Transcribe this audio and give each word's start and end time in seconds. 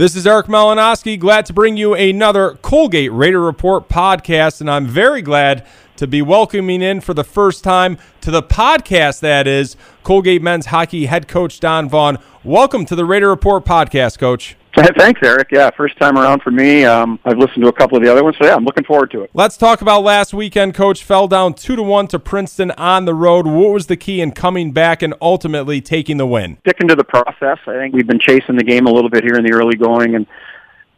This 0.00 0.16
is 0.16 0.26
Eric 0.26 0.46
Malinowski. 0.46 1.20
Glad 1.20 1.44
to 1.44 1.52
bring 1.52 1.76
you 1.76 1.92
another 1.92 2.54
Colgate 2.62 3.12
Raider 3.12 3.38
Report 3.38 3.86
podcast, 3.90 4.62
and 4.62 4.70
I'm 4.70 4.86
very 4.86 5.20
glad 5.20 5.66
to 5.96 6.06
be 6.06 6.22
welcoming 6.22 6.80
in 6.80 7.02
for 7.02 7.12
the 7.12 7.22
first 7.22 7.62
time 7.62 7.98
to 8.22 8.30
the 8.30 8.42
podcast 8.42 9.20
that 9.20 9.46
is 9.46 9.76
Colgate 10.02 10.40
men's 10.40 10.64
hockey 10.64 11.04
head 11.04 11.28
coach 11.28 11.60
Don 11.60 11.86
Vaughan. 11.86 12.16
Welcome 12.44 12.86
to 12.86 12.96
the 12.96 13.04
Raider 13.04 13.28
Report 13.28 13.66
podcast, 13.66 14.18
coach. 14.18 14.56
Thanks, 14.74 15.20
Eric. 15.22 15.48
Yeah, 15.50 15.70
first 15.76 15.98
time 15.98 16.16
around 16.16 16.42
for 16.42 16.50
me. 16.50 16.84
Um, 16.84 17.18
I've 17.24 17.38
listened 17.38 17.62
to 17.62 17.68
a 17.68 17.72
couple 17.72 17.96
of 17.96 18.04
the 18.04 18.10
other 18.10 18.22
ones, 18.22 18.36
so 18.38 18.46
yeah, 18.46 18.54
I'm 18.54 18.64
looking 18.64 18.84
forward 18.84 19.10
to 19.12 19.22
it. 19.22 19.30
Let's 19.34 19.56
talk 19.56 19.82
about 19.82 20.02
last 20.02 20.32
weekend. 20.32 20.74
Coach 20.74 21.02
fell 21.02 21.26
down 21.26 21.54
two 21.54 21.76
to 21.76 21.82
one 21.82 22.06
to 22.08 22.18
Princeton 22.18 22.70
on 22.72 23.04
the 23.04 23.14
road. 23.14 23.46
What 23.46 23.72
was 23.72 23.88
the 23.88 23.96
key 23.96 24.20
in 24.20 24.32
coming 24.32 24.72
back 24.72 25.02
and 25.02 25.14
ultimately 25.20 25.80
taking 25.80 26.18
the 26.18 26.26
win? 26.26 26.58
Sticking 26.60 26.88
to 26.88 26.94
the 26.94 27.04
process. 27.04 27.58
I 27.66 27.74
think 27.74 27.94
we've 27.94 28.06
been 28.06 28.20
chasing 28.20 28.56
the 28.56 28.64
game 28.64 28.86
a 28.86 28.92
little 28.92 29.10
bit 29.10 29.24
here 29.24 29.34
in 29.34 29.44
the 29.44 29.52
early 29.52 29.76
going, 29.76 30.14
and 30.14 30.26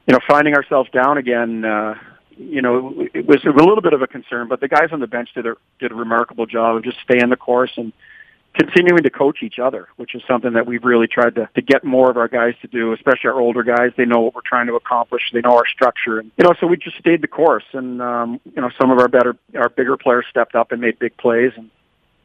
you 0.07 0.13
know, 0.13 0.21
finding 0.29 0.55
ourselves 0.55 0.91
down 0.91 1.17
again. 1.17 1.65
Uh, 1.65 1.95
you 2.37 2.63
know, 2.63 3.07
it 3.15 3.27
was 3.27 3.45
a 3.45 3.51
little 3.51 3.81
bit 3.81 3.93
of 3.93 4.03
a 4.03 4.07
concern, 4.07 4.49
but 4.49 4.61
the 4.61 4.69
guys 4.69 4.89
on 4.93 5.01
the 5.01 5.07
bench 5.07 5.31
did 5.35 5.47
a 5.47 5.55
did 5.79 5.93
a 5.93 5.95
remarkable 5.95 6.47
job 6.47 6.77
of 6.77 6.85
just 6.85 6.99
staying 7.01 7.31
the 7.31 7.37
course 7.37 7.73
and 7.77 7.93
continuing 8.55 9.03
to 9.03 9.11
coach 9.11 9.43
each 9.43 9.59
other, 9.59 9.89
which 9.97 10.15
is 10.15 10.23
something 10.29 10.53
that 10.53 10.67
we've 10.67 10.85
really 10.85 11.07
tried 11.07 11.35
to, 11.37 11.49
to 11.55 11.63
get 11.63 11.85
more 11.85 12.11
of 12.11 12.17
our 12.17 12.29
guys 12.29 12.55
to 12.63 12.69
do, 12.69 12.93
especially 12.93 13.31
our 13.31 13.41
older 13.41 13.63
guys. 13.63 13.93
They 13.97 14.05
know 14.05 14.21
what 14.21 14.35
we're 14.35 14.43
trying 14.43 14.67
to 14.67 14.75
accomplish. 14.75 15.31
They 15.33 15.41
know 15.41 15.57
our 15.57 15.67
structure. 15.67 16.19
And, 16.19 16.31
you 16.37 16.45
know, 16.45 16.55
so 16.61 16.67
we 16.67 16.77
just 16.77 16.99
stayed 16.99 17.23
the 17.23 17.29
course. 17.29 17.65
And, 17.73 18.03
um, 18.03 18.41
you 18.45 18.61
know, 18.61 18.71
some 18.81 18.91
of 18.91 18.99
our 18.99 19.09
better, 19.09 19.37
our 19.57 19.69
bigger 19.69 19.97
players 19.97 20.27
stepped 20.29 20.55
up 20.55 20.73
and 20.73 20.81
made 20.81 20.99
big 20.99 21.17
plays. 21.17 21.53
And, 21.57 21.71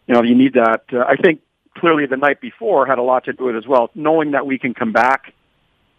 you 0.07 0.15
know, 0.15 0.23
you 0.23 0.35
need 0.35 0.53
that. 0.53 0.83
Uh, 0.91 1.05
I 1.07 1.15
think 1.15 1.41
clearly 1.77 2.05
the 2.05 2.17
night 2.17 2.41
before 2.41 2.85
had 2.85 2.97
a 2.97 3.03
lot 3.03 3.25
to 3.25 3.33
do 3.33 3.45
with 3.45 3.55
it 3.55 3.59
as 3.59 3.67
well. 3.67 3.89
Knowing 3.95 4.31
that 4.31 4.45
we 4.45 4.57
can 4.57 4.73
come 4.73 4.91
back 4.91 5.33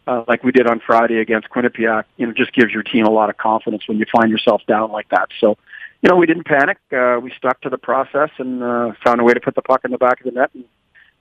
uh, 0.09 0.25
like 0.27 0.43
we 0.43 0.53
did 0.53 0.67
on 0.67 0.81
Friday 0.81 1.21
against 1.21 1.51
Quinnipiac, 1.51 2.05
you 2.17 2.27
know, 2.27 2.33
just 2.33 2.53
gives 2.53 2.73
your 2.73 2.83
team 2.83 3.05
a 3.07 3.11
lot 3.11 3.29
of 3.29 3.37
confidence 3.37 3.87
when 3.87 3.99
you 3.99 4.07
find 4.11 4.31
yourself 4.31 4.63
down 4.67 4.91
like 4.91 5.09
that. 5.11 5.29
So, 5.39 5.59
you 6.03 6.09
know, 6.09 6.17
we 6.17 6.27
didn't 6.27 6.47
panic. 6.47 6.79
Uh, 6.93 7.19
we 7.23 7.33
stuck 7.37 7.61
to 7.63 7.69
the 7.69 7.79
process 7.79 8.31
and 8.39 8.63
uh, 8.63 8.93
found 9.05 9.21
a 9.21 9.25
way 9.25 9.35
to 9.35 9.41
put 9.41 9.55
the 9.55 9.63
puck 9.63 9.81
in 9.85 9.91
the 9.91 9.99
back 9.99 10.21
of 10.21 10.27
the 10.27 10.33
net 10.33 10.51
and 10.55 10.65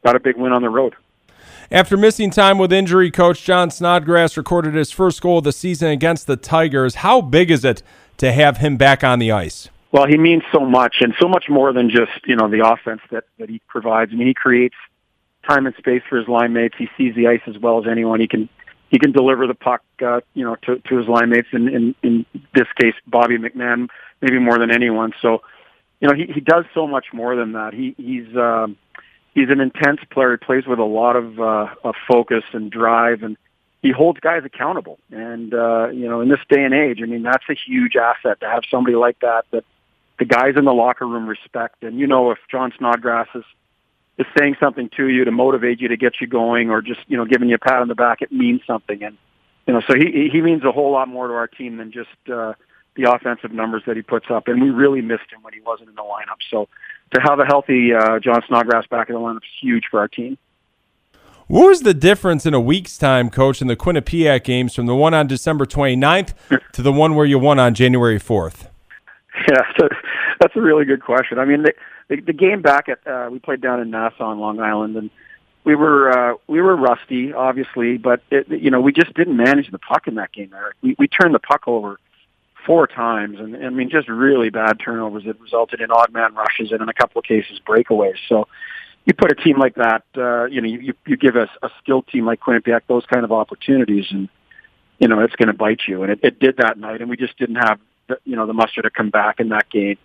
got 0.03 0.15
a 0.15 0.19
big 0.19 0.37
win 0.37 0.51
on 0.51 0.61
the 0.61 0.69
road. 0.69 0.95
After 1.69 1.97
missing 1.97 2.29
time 2.31 2.57
with 2.57 2.71
injury, 2.71 3.11
Coach 3.11 3.43
John 3.43 3.71
Snodgrass 3.71 4.37
recorded 4.37 4.73
his 4.73 4.91
first 4.91 5.21
goal 5.21 5.39
of 5.39 5.43
the 5.43 5.51
season 5.51 5.89
against 5.89 6.27
the 6.27 6.37
Tigers. 6.37 6.95
How 6.95 7.21
big 7.21 7.51
is 7.51 7.65
it 7.65 7.83
to 8.17 8.31
have 8.31 8.57
him 8.57 8.77
back 8.77 9.03
on 9.03 9.19
the 9.19 9.31
ice? 9.31 9.69
Well, 9.91 10.05
he 10.05 10.17
means 10.17 10.43
so 10.51 10.59
much, 10.61 10.97
and 11.01 11.13
so 11.19 11.27
much 11.27 11.45
more 11.49 11.73
than 11.73 11.89
just 11.89 12.11
you 12.25 12.35
know 12.35 12.49
the 12.49 12.65
offense 12.65 13.01
that 13.11 13.25
that 13.39 13.49
he 13.49 13.61
provides. 13.67 14.11
I 14.13 14.15
mean, 14.15 14.27
he 14.27 14.33
creates 14.33 14.75
time 15.47 15.65
and 15.65 15.75
space 15.75 16.03
for 16.09 16.17
his 16.17 16.27
line 16.27 16.53
mates. 16.53 16.75
He 16.77 16.89
sees 16.97 17.15
the 17.15 17.27
ice 17.27 17.41
as 17.47 17.57
well 17.57 17.79
as 17.79 17.89
anyone. 17.89 18.19
He 18.19 18.27
can 18.27 18.49
he 18.89 18.99
can 18.99 19.11
deliver 19.11 19.47
the 19.47 19.55
puck, 19.55 19.81
uh, 20.01 20.21
you 20.33 20.43
know, 20.43 20.55
to, 20.63 20.79
to 20.79 20.97
his 20.97 21.07
line 21.07 21.29
mates. 21.29 21.49
In, 21.51 21.67
in 21.67 21.95
in 22.03 22.25
this 22.53 22.67
case, 22.79 22.95
Bobby 23.05 23.37
McMahon 23.37 23.89
maybe 24.21 24.39
more 24.39 24.57
than 24.57 24.71
anyone. 24.71 25.13
So, 25.21 25.41
you 25.99 26.07
know, 26.07 26.13
he, 26.13 26.31
he 26.31 26.39
does 26.39 26.65
so 26.73 26.87
much 26.87 27.07
more 27.13 27.35
than 27.35 27.53
that. 27.53 27.73
He, 27.73 27.95
he's, 27.97 28.35
um, 28.35 28.77
he's 29.33 29.49
an 29.49 29.59
intense 29.59 29.99
player. 30.09 30.31
He 30.31 30.37
plays 30.37 30.65
with 30.65 30.79
a 30.79 30.83
lot 30.83 31.15
of, 31.15 31.39
uh, 31.39 31.67
of 31.83 31.95
focus 32.07 32.43
and 32.53 32.71
drive 32.71 33.23
and 33.23 33.37
he 33.81 33.91
holds 33.91 34.19
guys 34.19 34.43
accountable. 34.43 34.99
And, 35.11 35.53
uh, 35.53 35.89
you 35.89 36.09
know, 36.09 36.21
in 36.21 36.29
this 36.29 36.39
day 36.49 36.63
and 36.63 36.73
age, 36.73 36.99
I 37.01 37.05
mean, 37.05 37.23
that's 37.23 37.43
a 37.49 37.53
huge 37.53 37.95
asset 37.95 38.39
to 38.41 38.47
have 38.47 38.63
somebody 38.69 38.95
like 38.95 39.19
that, 39.19 39.45
that 39.51 39.65
the 40.19 40.25
guys 40.25 40.55
in 40.55 40.65
the 40.65 40.73
locker 40.73 41.05
room 41.05 41.27
respect. 41.27 41.83
And, 41.83 41.99
you 41.99 42.07
know, 42.07 42.31
if 42.31 42.39
John 42.49 42.73
Snodgrass 42.77 43.27
is, 43.35 43.43
is 44.17 44.25
saying 44.37 44.55
something 44.59 44.89
to 44.97 45.07
you 45.07 45.25
to 45.25 45.31
motivate 45.31 45.79
you 45.79 45.87
to 45.89 45.97
get 45.97 46.13
you 46.19 46.27
going 46.27 46.69
or 46.69 46.81
just, 46.81 47.01
you 47.07 47.17
know, 47.17 47.25
giving 47.25 47.49
you 47.49 47.55
a 47.55 47.59
pat 47.59 47.81
on 47.81 47.87
the 47.87 47.95
back, 47.95 48.21
it 48.21 48.31
means 48.31 48.61
something. 48.65 49.03
And, 49.03 49.17
you 49.67 49.73
know, 49.73 49.81
so 49.87 49.95
he, 49.95 50.29
he 50.31 50.41
means 50.41 50.63
a 50.63 50.71
whole 50.71 50.91
lot 50.91 51.07
more 51.07 51.27
to 51.27 51.33
our 51.33 51.47
team 51.47 51.77
than 51.77 51.91
just, 51.91 52.09
uh, 52.31 52.53
the 52.97 53.09
offensive 53.11 53.51
numbers 53.51 53.83
that 53.85 53.95
he 53.95 54.01
puts 54.01 54.25
up, 54.29 54.47
and 54.47 54.61
we 54.61 54.71
really 54.71 55.01
missed 55.01 55.31
him 55.31 55.41
when 55.43 55.53
he 55.53 55.61
wasn't 55.61 55.87
in 55.87 55.95
the 55.95 56.01
lineup. 56.01 56.39
So 56.49 56.67
to 57.13 57.21
have 57.21 57.39
a 57.39 57.45
healthy 57.45 57.93
uh, 57.93 58.19
John 58.19 58.41
Snodgrass 58.47 58.87
back 58.87 59.09
in 59.09 59.15
the 59.15 59.21
lineup 59.21 59.37
is 59.37 59.43
huge 59.61 59.83
for 59.89 59.99
our 59.99 60.07
team. 60.07 60.37
What 61.47 61.67
was 61.67 61.81
the 61.83 61.93
difference 61.93 62.45
in 62.45 62.53
a 62.53 62.59
week's 62.59 62.97
time, 62.97 63.29
Coach, 63.29 63.61
in 63.61 63.67
the 63.67 63.77
Quinnipiac 63.77 64.43
games 64.43 64.75
from 64.75 64.85
the 64.85 64.95
one 64.95 65.13
on 65.13 65.27
December 65.27 65.65
29th 65.65 66.33
to 66.73 66.81
the 66.81 66.91
one 66.91 67.15
where 67.15 67.25
you 67.25 67.39
won 67.39 67.57
on 67.57 67.73
January 67.73 68.19
4th? 68.19 68.67
Yeah, 69.47 69.61
so 69.79 69.87
that's 70.39 70.55
a 70.55 70.61
really 70.61 70.85
good 70.85 71.03
question. 71.03 71.39
I 71.39 71.45
mean, 71.45 71.63
the, 71.63 71.73
the, 72.07 72.21
the 72.21 72.33
game 72.33 72.61
back 72.61 72.89
at 72.89 73.05
uh, 73.07 73.29
we 73.31 73.39
played 73.39 73.61
down 73.61 73.79
in 73.79 73.89
Nassau 73.89 74.25
on 74.25 74.39
Long 74.39 74.59
Island, 74.59 74.95
and 74.95 75.09
we 75.63 75.75
were 75.75 76.09
uh, 76.09 76.35
we 76.47 76.61
were 76.61 76.75
rusty, 76.75 77.33
obviously, 77.33 77.97
but 77.97 78.21
it, 78.31 78.47
you 78.47 78.71
know 78.71 78.79
we 78.79 78.93
just 78.93 79.13
didn't 79.13 79.35
manage 79.35 79.69
the 79.69 79.79
puck 79.79 80.07
in 80.07 80.15
that 80.15 80.31
game, 80.31 80.51
Eric. 80.55 80.75
We, 80.81 80.95
we 80.97 81.07
turned 81.07 81.35
the 81.35 81.39
puck 81.39 81.63
over 81.67 81.99
four 82.65 82.87
times, 82.87 83.39
and, 83.39 83.55
and 83.55 83.65
I 83.65 83.69
mean 83.69 83.89
just 83.89 84.07
really 84.07 84.49
bad 84.49 84.79
turnovers 84.79 85.25
that 85.25 85.39
resulted 85.41 85.81
in 85.81 85.91
odd 85.91 86.13
man 86.13 86.33
rushes 86.33 86.71
and 86.71 86.81
in 86.81 86.89
a 86.89 86.93
couple 86.93 87.19
of 87.19 87.25
cases 87.25 87.59
breakaways. 87.67 88.17
So 88.29 88.47
you 89.05 89.13
put 89.13 89.31
a 89.31 89.35
team 89.35 89.57
like 89.57 89.75
that, 89.75 90.03
uh, 90.17 90.45
you 90.45 90.61
know, 90.61 90.67
you 90.67 90.93
you 91.05 91.17
give 91.17 91.35
a, 91.35 91.49
a 91.63 91.69
skilled 91.81 92.07
team 92.07 92.25
like 92.25 92.41
Quinnipiac 92.41 92.81
those 92.87 93.05
kind 93.05 93.23
of 93.23 93.31
opportunities, 93.31 94.05
and 94.11 94.29
you 94.99 95.07
know 95.07 95.21
it's 95.21 95.35
going 95.35 95.47
to 95.47 95.53
bite 95.53 95.81
you. 95.87 96.03
And 96.03 96.11
it, 96.11 96.19
it 96.23 96.39
did 96.39 96.57
that 96.57 96.77
night, 96.77 97.01
and 97.01 97.09
we 97.09 97.17
just 97.17 97.37
didn't 97.37 97.55
have 97.55 97.79
the, 98.07 98.19
you 98.25 98.35
know 98.35 98.45
the 98.45 98.53
muster 98.53 98.81
to 98.81 98.89
come 98.89 99.09
back 99.09 99.39
in 99.39 99.49
that 99.49 99.69
game. 99.69 99.97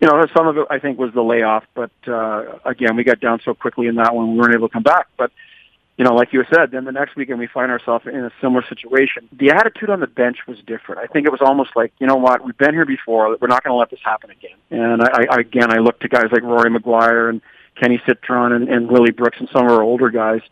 You 0.00 0.06
know, 0.08 0.24
some 0.36 0.46
of 0.46 0.56
it 0.56 0.66
I 0.70 0.78
think 0.78 0.98
was 0.98 1.12
the 1.12 1.22
layoff, 1.22 1.64
but 1.74 1.90
uh, 2.06 2.58
again, 2.64 2.94
we 2.94 3.04
got 3.04 3.20
down 3.20 3.40
so 3.44 3.54
quickly 3.54 3.88
in 3.88 3.96
that 3.96 4.14
one 4.14 4.32
we 4.32 4.38
weren't 4.38 4.54
able 4.54 4.68
to 4.68 4.72
come 4.72 4.84
back. 4.84 5.08
But 5.16 5.32
you 5.98 6.04
know, 6.04 6.14
like 6.14 6.32
you 6.32 6.44
said, 6.54 6.70
then 6.70 6.84
the 6.84 6.92
next 6.92 7.16
weekend 7.16 7.40
we 7.40 7.48
find 7.48 7.72
ourselves 7.72 8.06
in 8.06 8.24
a 8.24 8.30
similar 8.40 8.64
situation. 8.68 9.28
The 9.32 9.50
attitude 9.50 9.90
on 9.90 9.98
the 9.98 10.06
bench 10.06 10.38
was 10.46 10.58
different. 10.64 11.00
I 11.00 11.06
think 11.12 11.26
it 11.26 11.32
was 11.32 11.40
almost 11.42 11.70
like, 11.74 11.92
you 11.98 12.06
know 12.06 12.14
what, 12.14 12.44
we've 12.44 12.56
been 12.56 12.72
here 12.72 12.86
before. 12.86 13.36
We're 13.40 13.48
not 13.48 13.64
going 13.64 13.72
to 13.72 13.76
let 13.76 13.90
this 13.90 13.98
happen 14.04 14.30
again. 14.30 14.56
And 14.70 15.02
I, 15.02 15.26
I 15.28 15.40
again, 15.40 15.72
I 15.72 15.78
look 15.78 15.98
to 16.00 16.08
guys 16.08 16.26
like 16.30 16.42
Rory 16.42 16.70
Maguire 16.70 17.28
and 17.28 17.42
Kenny 17.74 18.00
Citron 18.06 18.52
and, 18.52 18.68
and 18.68 18.88
Willie 18.88 19.10
Brooks 19.10 19.38
and 19.40 19.48
some 19.52 19.66
of 19.66 19.72
our 19.72 19.82
older 19.82 20.10
guys, 20.10 20.42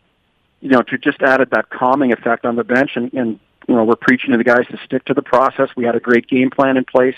you 0.59 0.69
know, 0.69 0.81
to 0.81 0.97
just 0.97 1.21
added 1.21 1.51
that 1.51 1.69
calming 1.69 2.11
effect 2.11 2.43
on 2.45 2.57
the 2.57 2.65
bench. 2.65 2.91
And, 2.95 3.13
and 3.13 3.39
you 3.69 3.75
know, 3.75 3.85
we're 3.85 3.95
preaching 3.95 4.31
to 4.31 4.37
the 4.37 4.43
guys 4.43 4.67
to 4.71 4.77
stick 4.83 5.05
to 5.05 5.13
the 5.13 5.21
process. 5.21 5.69
We 5.77 5.85
had 5.85 5.95
a 5.95 6.01
great 6.01 6.27
game 6.27 6.49
plan 6.49 6.75
in 6.75 6.83
place. 6.83 7.15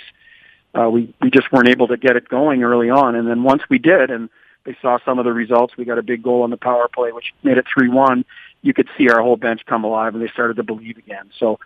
Uh, 0.74 0.90
we 0.90 1.14
we 1.22 1.30
just 1.32 1.52
weren't 1.52 1.70
able 1.70 1.88
to 1.88 1.98
get 1.98 2.16
it 2.16 2.30
going 2.30 2.64
early 2.64 2.90
on, 2.90 3.16
and 3.16 3.28
then 3.28 3.44
once 3.44 3.64
we 3.70 3.80
did, 3.80 4.12
and 4.12 4.30
they 4.66 4.78
saw 4.82 5.00
some 5.04 5.20
of 5.20 5.26
the 5.26 5.34
results. 5.34 5.76
We 5.78 5.86
got 5.86 5.98
a 5.98 6.04
big 6.04 6.22
goal 6.22 6.44
on 6.44 6.50
the 6.50 6.58
power 6.58 6.88
play, 6.88 7.12
which 7.12 7.34
made 7.44 7.58
it 7.58 7.66
3-1. 7.76 8.26
You 8.62 8.74
could 8.74 8.90
see 8.98 9.10
our 9.10 9.22
whole 9.22 9.38
bench 9.38 9.62
come 9.66 9.84
alive, 9.84 10.14
and 10.14 10.24
they 10.24 10.28
started 10.28 10.58
to 10.58 10.64
believe 10.64 10.98
again. 10.98 11.32
So 11.40 11.60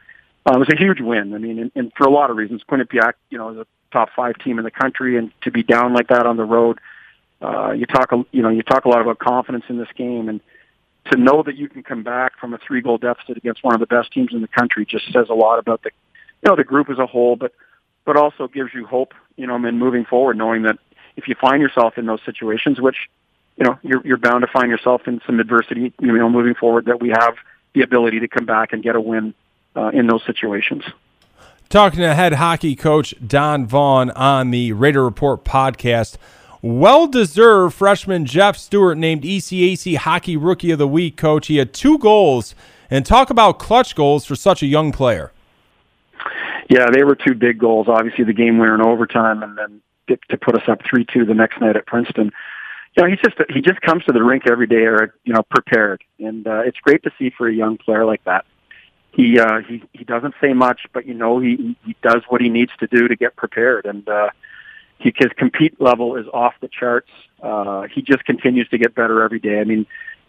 uh, 0.46 0.54
it 0.56 0.60
was 0.60 0.70
a 0.72 0.78
huge 0.78 1.02
win. 1.02 1.34
I 1.34 1.38
mean, 1.38 1.60
and, 1.60 1.72
and 1.76 1.92
for 1.98 2.06
a 2.06 2.10
lot 2.10 2.30
of 2.30 2.38
reasons, 2.38 2.62
Quinnipiac, 2.70 3.14
you 3.30 3.38
know, 3.38 3.50
is 3.50 3.58
a 3.58 3.66
top 3.92 4.10
five 4.16 4.38
team 4.40 4.58
in 4.58 4.64
the 4.64 4.72
country, 4.72 5.18
and 5.18 5.32
to 5.42 5.52
be 5.52 5.64
down 5.64 5.94
like 5.94 6.08
that 6.10 6.26
on 6.26 6.38
the 6.38 6.46
road, 6.46 6.80
uh, 7.42 7.72
you 7.72 7.86
talk, 7.86 8.12
you 8.32 8.42
know, 8.42 8.50
you 8.50 8.64
talk 8.64 8.86
a 8.86 8.90
lot 8.90 9.02
about 9.02 9.20
confidence 9.20 9.66
in 9.70 9.78
this 9.78 9.90
game, 9.96 10.30
and 10.30 10.40
to 11.12 11.18
know 11.18 11.44
that 11.44 11.58
you 11.58 11.68
can 11.68 11.84
come 11.84 12.04
back 12.04 12.40
from 12.40 12.54
a 12.54 12.58
three-goal 12.58 13.00
deficit 13.00 13.36
against 13.36 13.64
one 13.64 13.74
of 13.74 13.82
the 13.82 13.88
best 13.88 14.14
teams 14.14 14.30
in 14.32 14.42
the 14.42 14.48
country 14.48 14.86
just 14.86 15.12
says 15.12 15.28
a 15.30 15.34
lot 15.34 15.60
about 15.60 15.84
the, 15.84 15.90
you 16.42 16.50
know, 16.50 16.56
the 16.56 16.64
group 16.64 16.90
as 16.90 17.00
a 17.00 17.06
whole, 17.06 17.36
but 17.36 17.54
but 18.06 18.18
also 18.18 18.48
gives 18.48 18.74
you 18.74 18.86
hope, 18.86 19.14
you 19.36 19.48
know, 19.48 19.56
in 19.56 19.78
moving 19.80 20.06
forward, 20.06 20.38
knowing 20.38 20.64
that 20.64 20.78
if 21.16 21.28
you 21.28 21.36
find 21.36 21.62
yourself 21.62 21.98
in 21.98 22.06
those 22.06 22.22
situations, 22.26 22.82
which 22.82 23.10
you 23.58 23.64
know 23.64 23.78
you're 23.84 24.06
you're 24.06 24.18
bound 24.18 24.42
to 24.42 24.48
find 24.48 24.70
yourself 24.70 25.08
in 25.08 25.22
some 25.26 25.40
adversity, 25.40 25.94
you 26.00 26.18
know, 26.18 26.30
moving 26.30 26.56
forward, 26.56 26.86
that 26.86 27.00
we 27.00 27.10
have 27.10 27.36
the 27.74 27.82
ability 27.82 28.20
to 28.20 28.28
come 28.28 28.46
back 28.46 28.74
and 28.74 28.84
get 28.84 28.96
a 28.96 29.02
win 29.02 29.34
uh, 29.76 29.90
in 29.90 30.08
those 30.08 30.24
situations. 30.26 30.84
Talking 31.70 32.02
to 32.02 32.14
head 32.14 32.34
hockey 32.34 32.76
coach 32.76 33.16
Don 33.26 33.66
Vaughan 33.66 34.12
on 34.12 34.52
the 34.52 34.74
Raider 34.74 35.04
Report 35.04 35.44
podcast. 35.44 36.18
Well 36.62 37.08
deserved 37.08 37.76
freshman 37.76 38.26
Jeff 38.26 38.56
Stewart 38.56 38.98
named 38.98 39.24
ECAC 39.24 39.98
Hockey 39.98 40.38
Rookie 40.38 40.72
of 40.72 40.80
the 40.80 40.88
Week, 40.88 41.18
coach. 41.18 41.48
He 41.48 41.58
had 41.58 41.74
two 41.74 41.98
goals, 41.98 42.56
and 42.90 43.06
talk 43.06 43.30
about 43.30 43.60
clutch 43.60 43.96
goals 43.96 44.24
for 44.26 44.36
such 44.36 44.64
a 44.64 44.68
young 44.68 44.92
player. 44.92 45.32
Yeah, 46.74 46.90
they 46.92 47.04
were 47.04 47.16
two 47.16 47.36
big 47.36 47.60
goals. 47.60 47.86
Obviously, 47.88 48.24
the 48.24 48.34
game 48.34 48.58
winner 48.58 48.74
in 48.74 48.82
overtime, 48.82 49.44
and 49.44 49.56
then 49.56 49.82
to 50.08 50.38
put 50.38 50.56
us 50.56 50.68
up 50.68 50.82
three 50.90 51.06
two 51.06 51.24
the 51.24 51.36
next 51.36 51.62
night 51.62 51.76
at 51.76 51.86
Princeton. 51.86 52.32
You 52.98 53.04
know, 53.04 53.10
he 53.10 53.16
just 53.16 53.36
he 53.52 53.62
just 53.62 53.80
comes 53.82 54.04
to 54.06 54.12
the 54.12 54.24
rink 54.24 54.48
every 54.50 54.66
day, 54.66 54.86
or 54.88 55.14
you 55.24 55.34
know, 55.34 55.44
prepared, 55.44 56.04
and 56.18 56.48
uh, 56.48 56.62
it's 56.66 56.80
great 56.80 57.04
to 57.04 57.12
see 57.20 57.30
for 57.30 57.48
a 57.48 57.54
young 57.54 57.78
player 57.78 58.06
like 58.06 58.24
that. 58.24 58.46
He 59.12 59.40
uh, 59.40 59.60
he 59.60 59.84
he 59.94 60.04
doesn't 60.04 60.34
say 60.42 60.54
much, 60.54 60.88
but 60.94 61.06
you 61.06 61.14
know, 61.14 61.38
he 61.38 61.78
he 61.86 61.96
does 62.02 62.24
what 62.30 62.42
he 62.42 62.50
needs 62.50 62.72
to 62.80 62.88
do 62.88 63.08
to 63.08 63.16
get 63.16 63.36
prepared, 63.36 63.86
and 63.86 64.10
uh, 64.10 64.30
he, 64.98 65.14
his 65.16 65.30
compete 65.38 65.80
level 65.80 66.16
is 66.16 66.26
off 66.34 66.56
the 66.60 66.70
charts. 66.70 67.12
Uh, 67.44 67.84
he 67.84 68.02
just 68.02 68.26
continues 68.26 68.68
to 68.70 68.80
get 68.80 68.96
better 68.96 69.22
every 69.22 69.40
day. 69.40 69.60
I 69.60 69.64
mean, 69.64 69.86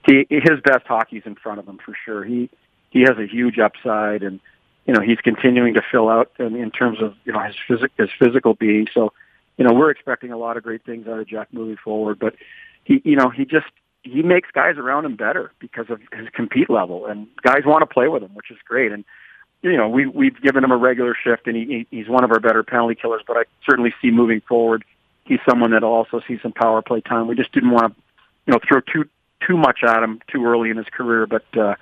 he, 0.06 0.26
his 0.28 0.60
best 0.62 0.86
hockey's 0.86 1.22
in 1.24 1.36
front 1.36 1.58
of 1.58 1.66
him 1.66 1.78
for 1.82 1.94
sure. 2.04 2.22
He 2.22 2.50
he 2.90 3.00
has 3.00 3.16
a 3.16 3.26
huge 3.26 3.58
upside, 3.58 4.22
and 4.22 4.40
you 4.86 4.92
know, 4.94 5.00
he's 5.00 5.18
continuing 5.18 5.74
to 5.74 5.82
fill 5.90 6.08
out 6.08 6.30
in, 6.38 6.56
in 6.56 6.70
terms 6.70 7.00
of 7.00 7.14
you 7.24 7.32
know 7.32 7.40
his 7.40 7.56
physic 7.66 7.92
his 7.96 8.10
physical 8.18 8.54
being. 8.54 8.86
So 8.92 9.12
you 9.56 9.64
know, 9.64 9.72
we're 9.72 9.90
expecting 9.90 10.32
a 10.32 10.36
lot 10.36 10.56
of 10.56 10.62
great 10.62 10.84
things 10.84 11.06
out 11.06 11.18
of 11.18 11.26
Jack 11.26 11.48
moving 11.52 11.76
forward. 11.76 12.18
But 12.18 12.34
he, 12.84 13.00
you 13.04 13.16
know, 13.16 13.30
he 13.30 13.44
just 13.44 13.66
he 14.02 14.22
makes 14.22 14.50
guys 14.50 14.76
around 14.76 15.04
him 15.04 15.16
better 15.16 15.52
because 15.58 15.86
of 15.88 16.00
his 16.12 16.28
compete 16.32 16.68
level, 16.68 17.06
and 17.06 17.26
guys 17.42 17.62
want 17.64 17.82
to 17.82 17.86
play 17.86 18.08
with 18.08 18.22
him, 18.22 18.34
which 18.34 18.50
is 18.50 18.58
great. 18.66 18.92
And 18.92 19.04
you 19.62 19.76
know, 19.76 19.88
we 19.88 20.06
we've 20.06 20.40
given 20.40 20.62
him 20.62 20.72
a 20.72 20.76
regular 20.76 21.14
shift, 21.14 21.46
and 21.46 21.56
he, 21.56 21.86
he's 21.90 22.08
one 22.08 22.24
of 22.24 22.30
our 22.30 22.40
better 22.40 22.62
penalty 22.62 22.94
killers. 22.94 23.22
But 23.26 23.36
I 23.36 23.44
certainly 23.66 23.94
see 24.02 24.10
moving 24.10 24.42
forward, 24.42 24.84
he's 25.24 25.40
someone 25.48 25.70
that 25.70 25.82
will 25.82 25.92
also 25.92 26.20
see 26.26 26.38
some 26.42 26.52
power 26.52 26.82
play 26.82 27.00
time. 27.00 27.28
We 27.28 27.36
just 27.36 27.52
didn't 27.52 27.70
want 27.70 27.94
to, 27.94 28.02
you 28.46 28.52
know, 28.52 28.60
throw 28.68 28.80
too 28.80 29.08
too 29.46 29.56
much 29.56 29.80
at 29.82 30.02
him 30.02 30.20
too 30.28 30.44
early 30.44 30.70
in 30.70 30.76
his 30.76 30.86
career. 30.86 31.26
But 31.26 31.44
uh, 31.56 31.76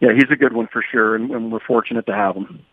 yeah, 0.00 0.10
he's 0.14 0.30
a 0.30 0.36
good 0.36 0.52
one 0.52 0.68
for 0.72 0.84
sure, 0.90 1.14
and, 1.14 1.30
and 1.30 1.52
we're 1.52 1.60
fortunate 1.60 2.06
to 2.06 2.14
have 2.14 2.36
him. 2.36 2.64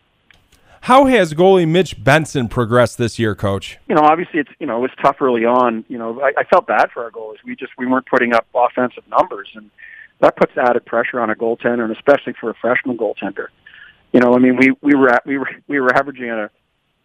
How 0.82 1.06
has 1.06 1.34
goalie 1.34 1.66
Mitch 1.66 2.02
Benson 2.02 2.48
progressed 2.48 2.96
this 2.96 3.18
year, 3.18 3.34
Coach? 3.34 3.78
You 3.88 3.96
know, 3.96 4.02
obviously 4.02 4.40
it's 4.40 4.50
you 4.60 4.66
know 4.66 4.76
it 4.76 4.82
was 4.82 4.92
tough 5.02 5.16
early 5.20 5.44
on. 5.44 5.84
You 5.88 5.98
know, 5.98 6.20
I, 6.20 6.32
I 6.38 6.44
felt 6.44 6.66
bad 6.66 6.90
for 6.92 7.02
our 7.02 7.10
goalies. 7.10 7.42
We 7.44 7.56
just 7.56 7.72
we 7.76 7.86
weren't 7.86 8.06
putting 8.06 8.32
up 8.32 8.46
offensive 8.54 9.02
numbers, 9.08 9.48
and 9.54 9.70
that 10.20 10.36
puts 10.36 10.56
added 10.56 10.84
pressure 10.86 11.20
on 11.20 11.28
a 11.28 11.34
goaltender, 11.34 11.82
and 11.82 11.92
especially 11.92 12.34
for 12.40 12.50
a 12.50 12.54
freshman 12.54 12.96
goaltender. 12.96 13.48
You 14.12 14.20
know, 14.20 14.34
I 14.34 14.38
mean, 14.38 14.56
we 14.56 14.76
we 14.80 14.94
were 14.94 15.08
at, 15.08 15.26
we 15.26 15.38
were 15.38 15.50
we 15.66 15.80
were 15.80 15.92
averaging 15.92 16.28
at 16.28 16.38
a 16.38 16.50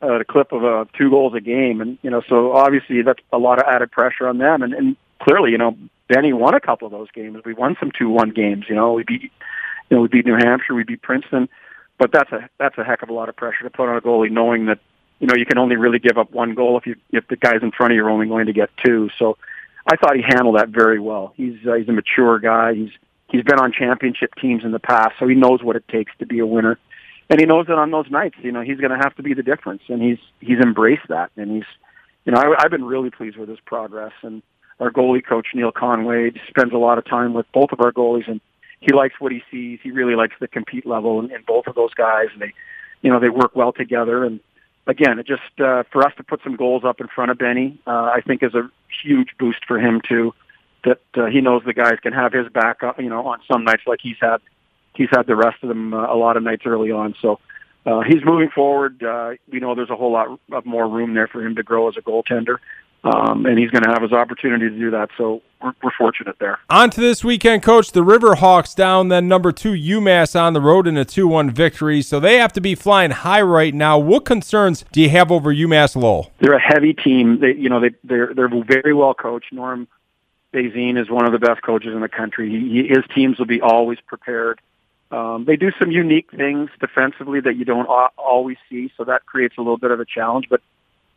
at 0.01 0.21
a 0.21 0.25
clip 0.25 0.51
of 0.51 0.63
uh, 0.63 0.85
two 0.97 1.09
goals 1.09 1.33
a 1.35 1.41
game, 1.41 1.81
and 1.81 1.97
you 2.03 2.11
know, 2.11 2.21
so 2.29 2.51
obviously 2.51 3.01
that's 3.01 3.21
a 3.33 3.37
lot 3.37 3.59
of 3.59 3.65
added 3.67 3.91
pressure 3.91 4.27
on 4.27 4.37
them, 4.37 4.61
and, 4.61 4.73
and 4.73 4.95
clearly, 5.19 5.51
you 5.51 5.57
know, 5.57 5.75
Benny 6.07 6.33
won 6.33 6.53
a 6.53 6.59
couple 6.59 6.85
of 6.85 6.91
those 6.91 7.09
games. 7.11 7.37
We 7.45 7.53
won 7.53 7.75
some 7.79 7.91
two 7.97 8.09
one 8.09 8.29
games. 8.31 8.65
You 8.69 8.75
know, 8.75 8.93
we 8.93 9.03
beat 9.03 9.31
you 9.91 9.97
know 9.97 10.01
we 10.01 10.07
beat 10.07 10.25
New 10.25 10.37
Hampshire, 10.37 10.73
we 10.73 10.83
beat 10.83 11.03
Princeton 11.03 11.47
but 12.01 12.11
that's 12.11 12.31
a 12.31 12.49
that's 12.57 12.75
a 12.79 12.83
heck 12.83 13.03
of 13.03 13.09
a 13.09 13.13
lot 13.13 13.29
of 13.29 13.35
pressure 13.35 13.61
to 13.61 13.69
put 13.69 13.87
on 13.87 13.95
a 13.95 14.01
goalie, 14.01 14.31
knowing 14.31 14.65
that 14.65 14.79
you 15.19 15.27
know 15.27 15.35
you 15.35 15.45
can 15.45 15.59
only 15.59 15.75
really 15.75 15.99
give 15.99 16.17
up 16.17 16.31
one 16.31 16.55
goal 16.55 16.75
if 16.79 16.87
you 16.87 16.95
if 17.11 17.27
the 17.27 17.35
guys 17.35 17.59
in 17.61 17.71
front 17.71 17.93
of 17.93 17.95
you 17.95 18.03
are 18.03 18.09
only 18.09 18.25
going 18.25 18.47
to 18.47 18.53
get 18.53 18.71
two. 18.83 19.11
So 19.19 19.37
I 19.85 19.97
thought 19.97 20.15
he 20.15 20.23
handled 20.23 20.57
that 20.57 20.69
very 20.69 20.99
well. 20.99 21.31
He's 21.37 21.55
uh, 21.63 21.75
he's 21.75 21.87
a 21.87 21.91
mature 21.91 22.39
guy. 22.39 22.73
He's 22.73 22.89
he's 23.29 23.43
been 23.43 23.59
on 23.59 23.71
championship 23.71 24.33
teams 24.41 24.63
in 24.63 24.71
the 24.71 24.79
past, 24.79 25.13
so 25.19 25.27
he 25.27 25.35
knows 25.35 25.61
what 25.61 25.75
it 25.75 25.87
takes 25.89 26.11
to 26.17 26.25
be 26.25 26.39
a 26.39 26.45
winner. 26.45 26.79
And 27.29 27.39
he 27.39 27.45
knows 27.45 27.67
that 27.67 27.77
on 27.77 27.91
those 27.91 28.09
nights, 28.09 28.35
you 28.41 28.51
know, 28.51 28.61
he's 28.61 28.79
going 28.79 28.91
to 28.91 28.97
have 28.97 29.15
to 29.17 29.23
be 29.23 29.35
the 29.35 29.43
difference, 29.43 29.83
and 29.87 30.01
he's 30.01 30.17
he's 30.39 30.57
embraced 30.57 31.07
that. 31.09 31.29
And 31.37 31.51
he's, 31.51 31.69
you 32.25 32.31
know, 32.31 32.39
I, 32.39 32.63
I've 32.63 32.71
been 32.71 32.83
really 32.83 33.11
pleased 33.11 33.37
with 33.37 33.47
his 33.47 33.59
progress. 33.59 34.13
And 34.23 34.41
our 34.79 34.89
goalie 34.89 35.23
coach 35.23 35.49
Neil 35.53 35.71
Conway 35.71 36.31
spends 36.49 36.73
a 36.73 36.77
lot 36.77 36.97
of 36.97 37.05
time 37.05 37.35
with 37.35 37.45
both 37.53 37.71
of 37.73 37.79
our 37.79 37.91
goalies, 37.91 38.27
and 38.27 38.41
he 38.81 38.93
likes 38.93 39.15
what 39.19 39.31
he 39.31 39.43
sees. 39.49 39.79
He 39.81 39.91
really 39.91 40.15
likes 40.15 40.35
the 40.39 40.47
compete 40.47 40.85
level 40.85 41.19
in, 41.19 41.31
in 41.31 41.43
both 41.47 41.67
of 41.67 41.75
those 41.75 41.93
guys, 41.93 42.27
and 42.33 42.41
they, 42.41 42.53
you 43.01 43.11
know, 43.11 43.19
they 43.19 43.29
work 43.29 43.55
well 43.55 43.71
together. 43.71 44.25
And 44.25 44.39
again, 44.87 45.19
it 45.19 45.27
just 45.27 45.59
uh, 45.59 45.83
for 45.91 46.05
us 46.05 46.13
to 46.17 46.23
put 46.23 46.41
some 46.43 46.55
goals 46.55 46.83
up 46.83 46.99
in 46.99 47.07
front 47.07 47.31
of 47.31 47.37
Benny, 47.37 47.79
uh, 47.85 48.11
I 48.13 48.21
think 48.25 48.43
is 48.43 48.55
a 48.55 48.69
huge 49.03 49.29
boost 49.39 49.65
for 49.67 49.79
him 49.79 50.01
too. 50.07 50.33
That 50.83 51.01
uh, 51.15 51.27
he 51.27 51.41
knows 51.41 51.61
the 51.63 51.73
guys 51.73 51.99
can 52.01 52.11
have 52.11 52.33
his 52.33 52.49
back, 52.49 52.81
uh, 52.81 52.93
you 52.97 53.09
know, 53.09 53.27
on 53.27 53.39
some 53.49 53.63
nights 53.63 53.83
like 53.85 53.99
he's 54.01 54.17
had. 54.19 54.37
He's 54.95 55.09
had 55.11 55.27
the 55.27 55.35
rest 55.35 55.63
of 55.63 55.69
them 55.69 55.93
uh, 55.93 56.11
a 56.11 56.17
lot 56.17 56.35
of 56.35 56.43
nights 56.43 56.63
early 56.65 56.91
on. 56.91 57.13
So 57.21 57.39
uh, 57.85 58.01
he's 58.01 58.25
moving 58.25 58.49
forward. 58.49 59.01
Uh, 59.03 59.33
we 59.49 59.59
know 59.59 59.75
there's 59.75 59.91
a 59.91 59.95
whole 59.95 60.11
lot 60.11 60.39
of 60.51 60.65
more 60.65 60.87
room 60.87 61.13
there 61.13 61.27
for 61.27 61.45
him 61.45 61.55
to 61.55 61.63
grow 61.63 61.87
as 61.87 61.97
a 61.97 62.01
goaltender 62.01 62.57
um, 63.03 63.45
and 63.45 63.57
he's 63.57 63.71
going 63.71 63.83
to 63.83 63.89
have 63.89 64.01
his 64.01 64.11
opportunity 64.11 64.69
to 64.69 64.77
do 64.77 64.91
that. 64.91 65.09
So 65.17 65.41
we're, 65.61 65.73
we're 65.83 65.91
fortunate 65.97 66.37
there. 66.39 66.59
On 66.69 66.89
to 66.91 67.01
this 67.01 67.23
weekend, 67.23 67.63
Coach. 67.63 67.91
The 67.91 68.01
Riverhawks 68.01 68.75
down, 68.75 69.07
then 69.07 69.27
number 69.27 69.51
two 69.51 69.71
UMass 69.71 70.39
on 70.39 70.53
the 70.53 70.61
road 70.61 70.87
in 70.87 70.97
a 70.97 71.05
2 71.05 71.27
1 71.27 71.49
victory. 71.51 72.01
So 72.01 72.19
they 72.19 72.37
have 72.37 72.53
to 72.53 72.61
be 72.61 72.75
flying 72.75 73.11
high 73.11 73.41
right 73.41 73.73
now. 73.73 73.97
What 73.97 74.25
concerns 74.25 74.85
do 74.91 75.01
you 75.01 75.09
have 75.09 75.31
over 75.31 75.53
UMass 75.53 75.95
Lowell? 75.95 76.31
They're 76.39 76.53
a 76.53 76.61
heavy 76.61 76.93
team. 76.93 77.39
They, 77.39 77.53
you 77.53 77.69
know, 77.69 77.79
they, 77.79 77.91
they're, 78.03 78.33
they're 78.35 78.49
very 78.63 78.93
well 78.93 79.15
coached. 79.15 79.51
Norm 79.51 79.87
Bazin 80.51 80.97
is 80.97 81.09
one 81.09 81.25
of 81.25 81.31
the 81.31 81.39
best 81.39 81.63
coaches 81.63 81.93
in 81.93 82.01
the 82.01 82.09
country. 82.09 82.49
He, 82.49 82.87
his 82.87 83.03
teams 83.15 83.39
will 83.39 83.45
be 83.45 83.61
always 83.61 83.99
prepared. 84.05 84.61
Um, 85.09 85.43
they 85.45 85.57
do 85.57 85.71
some 85.77 85.91
unique 85.91 86.31
things 86.31 86.69
defensively 86.79 87.41
that 87.41 87.55
you 87.55 87.65
don't 87.65 87.85
always 87.85 88.57
see, 88.69 88.91
so 88.95 89.03
that 89.05 89.25
creates 89.25 89.55
a 89.57 89.61
little 89.61 89.77
bit 89.77 89.91
of 89.91 89.99
a 89.99 90.05
challenge. 90.05 90.47
But 90.49 90.61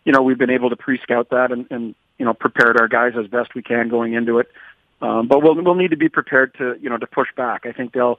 you 0.04 0.12
know, 0.12 0.22
we've 0.22 0.38
been 0.38 0.50
able 0.50 0.70
to 0.70 0.76
pre-scout 0.76 1.30
that 1.30 1.50
and, 1.52 1.66
and 1.70 1.94
you 2.18 2.24
know, 2.24 2.34
prepared 2.34 2.78
our 2.78 2.88
guys 2.88 3.14
as 3.18 3.26
best 3.26 3.54
we 3.54 3.62
can 3.62 3.88
going 3.88 4.14
into 4.14 4.38
it. 4.38 4.50
Um, 5.00 5.28
but 5.28 5.42
we'll 5.42 5.60
we'll 5.60 5.74
need 5.74 5.90
to 5.90 5.96
be 5.96 6.08
prepared 6.08 6.54
to 6.54 6.76
you 6.80 6.88
know 6.88 6.96
to 6.96 7.06
push 7.06 7.28
back. 7.36 7.66
I 7.66 7.72
think 7.72 7.92
they'll 7.92 8.18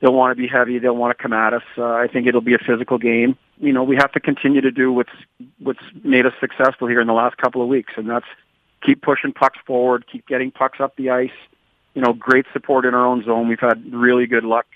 they'll 0.00 0.14
want 0.14 0.36
to 0.36 0.40
be 0.40 0.48
heavy. 0.48 0.78
They'll 0.78 0.96
want 0.96 1.16
to 1.16 1.22
come 1.22 1.32
at 1.32 1.52
us. 1.52 1.62
Uh, 1.76 1.84
I 1.84 2.06
think 2.06 2.26
it'll 2.26 2.40
be 2.40 2.54
a 2.54 2.58
physical 2.58 2.98
game. 2.98 3.36
You 3.58 3.72
know, 3.72 3.84
we 3.84 3.96
have 3.96 4.12
to 4.12 4.20
continue 4.20 4.60
to 4.60 4.70
do 4.70 4.92
what's 4.92 5.12
what's 5.58 5.82
made 6.02 6.24
us 6.24 6.32
successful 6.40 6.88
here 6.88 7.00
in 7.00 7.06
the 7.06 7.12
last 7.12 7.36
couple 7.36 7.62
of 7.62 7.68
weeks, 7.68 7.92
and 7.96 8.08
that's 8.08 8.26
keep 8.82 9.02
pushing 9.02 9.32
pucks 9.32 9.58
forward, 9.66 10.06
keep 10.10 10.26
getting 10.26 10.50
pucks 10.50 10.80
up 10.80 10.96
the 10.96 11.10
ice. 11.10 11.30
You 11.94 12.02
know, 12.02 12.12
great 12.12 12.46
support 12.52 12.86
in 12.86 12.94
our 12.94 13.06
own 13.06 13.24
zone. 13.24 13.48
We've 13.48 13.60
had 13.60 13.92
really 13.92 14.26
good 14.26 14.44
luck. 14.44 14.66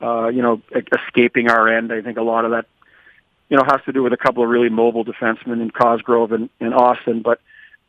Uh, 0.00 0.28
you 0.28 0.42
know, 0.42 0.60
escaping 0.92 1.48
our 1.48 1.68
end. 1.68 1.92
I 1.92 2.02
think 2.02 2.18
a 2.18 2.22
lot 2.22 2.44
of 2.44 2.50
that 2.50 2.66
you 3.48 3.56
know, 3.56 3.62
has 3.66 3.80
to 3.86 3.92
do 3.92 4.02
with 4.02 4.12
a 4.12 4.16
couple 4.16 4.42
of 4.42 4.48
really 4.48 4.68
mobile 4.68 5.04
defensemen 5.04 5.62
in 5.62 5.70
Cosgrove 5.70 6.32
and, 6.32 6.50
and 6.60 6.74
Austin. 6.74 7.22
But 7.22 7.40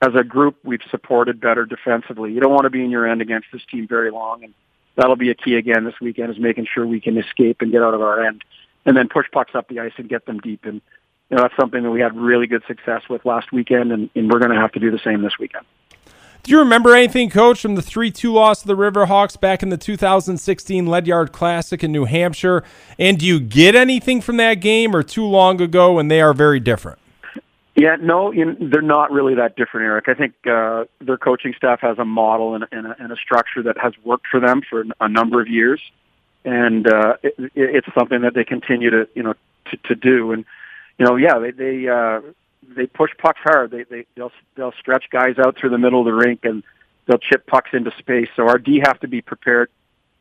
as 0.02 0.14
a 0.16 0.24
group, 0.24 0.58
we've 0.64 0.82
supported 0.92 1.42
better 1.42 1.66
defensively. 1.66 2.32
You 2.32 2.40
don't 2.40 2.52
want 2.52 2.64
to 2.64 2.70
be 2.70 2.84
in 2.84 2.92
your 2.92 3.08
end 3.08 3.22
against 3.22 3.48
this 3.52 3.64
team 3.72 3.88
very 3.88 4.12
long, 4.12 4.44
and 4.44 4.54
that'll 4.96 5.16
be 5.16 5.32
a 5.32 5.36
key 5.36 5.56
again 5.56 5.86
this 5.86 6.00
weekend 6.00 6.32
is 6.32 6.40
making 6.40 6.68
sure 6.72 6.86
we 6.86 7.02
can 7.02 7.18
escape 7.18 7.62
and 7.62 7.72
get 7.72 7.82
out 7.82 7.94
of 7.94 8.02
our 8.02 8.26
end, 8.26 8.44
and 8.86 8.96
then 8.96 9.08
push 9.08 9.26
pucks 9.32 9.56
up 9.56 9.68
the 9.68 9.80
ice 9.80 9.94
and 9.98 10.08
get 10.08 10.26
them 10.26 10.40
deep. 10.40 10.66
And 10.66 10.82
you 11.30 11.36
know, 11.38 11.44
that's 11.44 11.56
something 11.60 11.84
that 11.84 11.92
we 11.92 12.02
had 12.02 12.16
really 12.16 12.48
good 12.48 12.64
success 12.68 13.02
with 13.10 13.26
last 13.26 13.52
weekend, 13.52 13.92
and, 13.92 14.10
and 14.16 14.32
we're 14.32 14.40
going 14.40 14.52
to 14.52 14.62
have 14.62 14.72
to 14.74 14.80
do 14.80 14.92
the 14.92 15.00
same 15.04 15.24
this 15.24 15.38
weekend. 15.40 15.66
Do 16.44 16.52
you 16.52 16.60
remember 16.60 16.96
anything, 16.96 17.30
Coach, 17.30 17.62
from 17.62 17.76
the 17.76 17.82
3 17.82 18.10
2 18.12 18.32
loss 18.32 18.62
to 18.62 18.68
the 18.68 18.76
Riverhawks 18.76 19.40
back 19.40 19.62
in 19.62 19.70
the 19.70 19.78
2016 19.78 20.86
Ledyard 20.86 21.32
Classic 21.32 21.84
in 21.84 21.92
New 21.92 22.06
Hampshire? 22.06 22.64
And 22.98 23.20
do 23.20 23.26
you 23.26 23.40
get 23.40 23.76
anything 23.76 24.22
from 24.22 24.38
that 24.38 24.56
game 24.56 24.96
or 24.96 25.04
too 25.04 25.26
long 25.26 25.62
ago 25.62 26.00
and 26.00 26.10
they 26.10 26.22
are 26.22 26.34
very 26.34 26.60
different? 26.60 27.00
Yeah, 27.78 27.96
no, 28.02 28.32
you 28.32 28.44
know, 28.44 28.56
they're 28.60 28.82
not 28.82 29.12
really 29.12 29.36
that 29.36 29.56
different, 29.56 29.86
Eric. 29.86 30.06
I 30.08 30.16
think 30.16 30.34
uh, 30.50 30.86
their 31.00 31.18
coaching 31.18 31.54
staff 31.56 31.80
has 31.82 32.00
a 32.00 32.06
model 32.06 32.56
and, 32.56 32.66
and, 32.72 32.88
a, 32.88 32.96
and 32.98 33.12
a 33.12 33.16
structure 33.16 33.62
that 33.64 33.78
has 33.78 33.94
worked 34.04 34.26
for 34.32 34.40
them 34.40 34.64
for 34.68 34.84
a 35.00 35.08
number 35.08 35.40
of 35.42 35.48
years, 35.48 35.80
and 36.44 36.88
uh, 36.92 37.18
it, 37.22 37.36
it's 37.54 37.88
something 37.94 38.22
that 38.22 38.34
they 38.34 38.44
continue 38.44 38.90
to 38.90 39.08
you 39.14 39.22
know 39.22 39.36
to, 39.70 39.78
to 39.90 39.96
do. 39.96 40.32
And 40.32 40.44
you 40.98 41.06
know, 41.06 41.18
yeah, 41.18 41.38
they 41.38 41.52
they 41.52 41.88
uh, 41.88 42.22
they 42.76 42.88
push 42.88 43.12
pucks 43.18 43.40
hard. 43.44 43.72
They 43.72 43.84
they 43.84 44.06
they'll 44.16 44.32
they'll 44.56 44.74
stretch 44.80 45.06
guys 45.12 45.36
out 45.38 45.58
through 45.58 45.70
the 45.70 45.78
middle 45.78 46.00
of 46.00 46.06
the 46.06 46.14
rink 46.14 46.42
and 46.44 46.64
they'll 47.08 47.20
chip 47.20 47.48
pucks 47.48 47.70
into 47.74 47.92
space. 47.98 48.30
So 48.36 48.48
our 48.48 48.58
D 48.58 48.82
have 48.86 49.00
to 49.02 49.08
be 49.08 49.22
prepared 49.22 49.70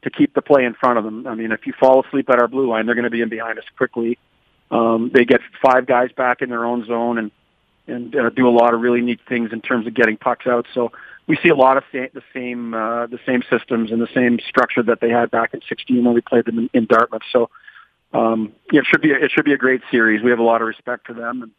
to 0.03 0.11
keep 0.11 0.35
the 0.35 0.43
play 0.43 0.65
in 0.65 0.75
front 0.75 0.99
of 0.99 1.05
them. 1.05 1.27
I 1.27 1.35
mean, 1.35 1.53
if 1.53 1.67
you 1.67 1.73
fall 1.79 2.05
asleep 2.05 2.31
at 2.31 2.39
our 2.39 2.49
blue 2.49 2.69
line, 2.69 2.87
they're 2.87 2.95
going 2.95 3.05
to 3.05 3.11
be 3.11 3.23
in 3.23 3.29
behind 3.29 3.59
us 3.59 3.65
quickly. 3.77 4.19
Um, 4.71 5.11
they 5.13 5.25
get 5.25 5.41
five 5.65 5.87
guys 5.87 6.11
back 6.13 6.43
in 6.43 6.49
their 6.51 6.65
own 6.65 6.87
zone 6.87 7.19
and 7.19 7.31
and 7.89 8.17
uh, 8.17 8.31
do 8.31 8.49
a 8.49 8.51
lot 8.51 8.75
of 8.75 8.81
really 8.81 9.01
neat 9.01 9.21
things 9.29 9.53
in 9.53 9.61
terms 9.61 9.87
of 9.87 9.95
getting 9.95 10.17
pucks 10.17 10.47
out. 10.47 10.67
So 10.75 10.91
we 11.29 11.37
see 11.41 11.51
a 11.51 11.55
lot 11.55 11.77
of 11.77 11.85
sa- 11.93 12.09
the 12.13 12.23
same 12.35 12.75
uh, 12.75 13.07
the 13.07 13.21
same 13.27 13.43
systems 13.51 13.91
and 13.93 14.01
the 14.01 14.09
same 14.15 14.39
structure 14.49 14.83
that 14.85 15.01
they 15.01 15.11
had 15.11 15.31
back 15.31 15.55
in 15.55 15.61
16 15.69 16.05
when 16.05 16.15
we 16.15 16.21
played 16.21 16.45
them 16.45 16.59
in, 16.59 16.71
in 16.73 16.87
Dartmouth. 16.87 17.23
So 17.33 17.51
um, 18.13 18.53
yeah, 18.73 18.81
it 18.81 18.87
should 18.87 19.03
be 19.03 19.13
a, 19.13 19.17
it 19.17 19.31
should 19.31 19.45
be 19.45 19.53
a 19.53 19.59
great 19.59 19.83
series. 19.91 20.23
We 20.23 20.31
have 20.31 20.39
a 20.39 20.45
lot 20.45 20.63
of 20.63 20.69
respect 20.69 21.07
for 21.07 21.15
them 21.15 21.43
and 21.43 21.53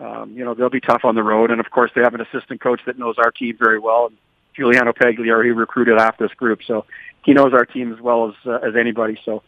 um, 0.00 0.32
you 0.32 0.44
know, 0.44 0.54
they'll 0.54 0.70
be 0.70 0.80
tough 0.80 1.04
on 1.04 1.14
the 1.14 1.22
road. 1.22 1.50
And 1.50 1.60
of 1.60 1.70
course, 1.70 1.90
they 1.94 2.02
have 2.02 2.14
an 2.14 2.20
assistant 2.20 2.60
coach 2.60 2.80
that 2.86 2.98
knows 2.98 3.16
our 3.18 3.30
team 3.30 3.56
very 3.58 3.78
well. 3.78 4.06
And 4.06 4.16
Giuliano 4.54 4.92
Pagliari 4.92 5.56
recruited 5.56 5.98
half 5.98 6.18
this 6.18 6.32
group, 6.32 6.60
so 6.66 6.84
he 7.24 7.32
knows 7.32 7.52
our 7.52 7.64
team 7.64 7.92
as 7.92 8.00
well 8.00 8.28
as 8.28 8.34
uh, 8.46 8.66
as 8.66 8.74
anybody. 8.76 9.18
So 9.24 9.42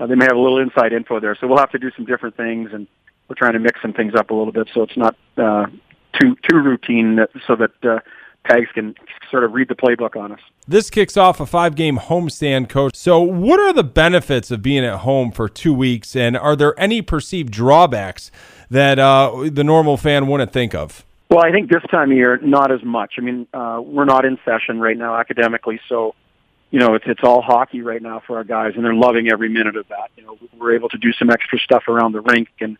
uh, 0.00 0.06
they 0.06 0.14
may 0.14 0.24
have 0.24 0.36
a 0.36 0.40
little 0.40 0.58
inside 0.58 0.92
info 0.92 1.20
there. 1.20 1.36
So 1.38 1.46
we'll 1.46 1.58
have 1.58 1.70
to 1.72 1.78
do 1.78 1.90
some 1.96 2.04
different 2.04 2.36
things, 2.36 2.70
and 2.72 2.86
we're 3.28 3.36
trying 3.36 3.52
to 3.54 3.58
mix 3.58 3.80
some 3.82 3.92
things 3.92 4.14
up 4.14 4.30
a 4.30 4.34
little 4.34 4.52
bit 4.52 4.68
so 4.74 4.82
it's 4.82 4.96
not 4.96 5.16
uh, 5.36 5.66
too 6.18 6.36
too 6.48 6.58
routine, 6.58 7.18
so 7.46 7.56
that 7.56 7.72
uh, 7.84 8.00
Pags 8.48 8.68
can 8.74 8.94
sort 9.30 9.44
of 9.44 9.52
read 9.52 9.68
the 9.68 9.74
playbook 9.74 10.16
on 10.16 10.32
us. 10.32 10.40
This 10.66 10.90
kicks 10.90 11.16
off 11.16 11.40
a 11.40 11.46
five 11.46 11.74
game 11.76 11.98
homestand, 11.98 12.68
coach. 12.68 12.94
So, 12.94 13.20
what 13.20 13.60
are 13.60 13.72
the 13.72 13.84
benefits 13.84 14.50
of 14.50 14.62
being 14.62 14.84
at 14.84 14.98
home 15.00 15.32
for 15.32 15.48
two 15.48 15.74
weeks, 15.74 16.14
and 16.14 16.36
are 16.36 16.56
there 16.56 16.78
any 16.78 17.02
perceived 17.02 17.50
drawbacks 17.50 18.30
that 18.74 18.98
uh, 18.98 19.48
the 19.50 19.64
normal 19.64 19.96
fan 19.96 20.26
wouldn't 20.26 20.52
think 20.52 20.74
of? 20.74 21.04
Well, 21.30 21.44
I 21.44 21.50
think 21.50 21.70
this 21.70 21.82
time 21.90 22.10
of 22.10 22.16
year, 22.16 22.36
not 22.38 22.70
as 22.70 22.82
much. 22.82 23.14
I 23.18 23.22
mean, 23.22 23.46
uh, 23.52 23.80
we're 23.84 24.04
not 24.04 24.24
in 24.24 24.38
session 24.44 24.78
right 24.78 24.96
now 24.96 25.16
academically, 25.16 25.80
so 25.88 26.14
you 26.70 26.80
know 26.80 26.94
it's 26.94 27.04
it's 27.08 27.22
all 27.22 27.40
hockey 27.40 27.82
right 27.82 28.02
now 28.02 28.22
for 28.26 28.36
our 28.36 28.44
guys, 28.44 28.72
and 28.76 28.84
they're 28.84 28.94
loving 28.94 29.30
every 29.32 29.48
minute 29.48 29.76
of 29.76 29.88
that. 29.88 30.10
You 30.16 30.24
know, 30.24 30.38
we're 30.58 30.74
able 30.74 30.90
to 30.90 30.98
do 30.98 31.12
some 31.12 31.30
extra 31.30 31.58
stuff 31.58 31.84
around 31.88 32.12
the 32.12 32.20
rink, 32.20 32.48
and 32.60 32.76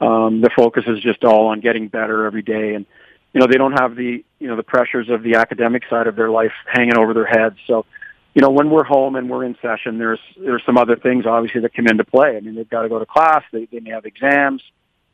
um, 0.00 0.40
the 0.40 0.50
focus 0.54 0.84
is 0.86 1.00
just 1.00 1.24
all 1.24 1.46
on 1.48 1.60
getting 1.60 1.88
better 1.88 2.26
every 2.26 2.42
day. 2.42 2.74
And 2.74 2.86
you 3.32 3.40
know, 3.40 3.46
they 3.46 3.56
don't 3.56 3.78
have 3.78 3.96
the 3.96 4.24
you 4.38 4.48
know 4.48 4.56
the 4.56 4.62
pressures 4.62 5.08
of 5.08 5.22
the 5.22 5.36
academic 5.36 5.84
side 5.88 6.06
of 6.06 6.16
their 6.16 6.30
life 6.30 6.52
hanging 6.66 6.96
over 6.96 7.14
their 7.14 7.26
heads. 7.26 7.56
So, 7.66 7.86
you 8.34 8.42
know, 8.42 8.50
when 8.50 8.68
we're 8.68 8.84
home 8.84 9.16
and 9.16 9.30
we're 9.30 9.44
in 9.44 9.56
session, 9.62 9.98
there's 9.98 10.20
there's 10.36 10.62
some 10.66 10.76
other 10.76 10.96
things 10.96 11.24
obviously 11.24 11.62
that 11.62 11.72
come 11.72 11.86
into 11.86 12.04
play. 12.04 12.36
I 12.36 12.40
mean, 12.40 12.56
they've 12.56 12.68
got 12.68 12.82
to 12.82 12.88
go 12.90 12.98
to 12.98 13.06
class. 13.06 13.42
They 13.52 13.64
they 13.64 13.80
may 13.80 13.90
have 13.90 14.04
exams 14.04 14.62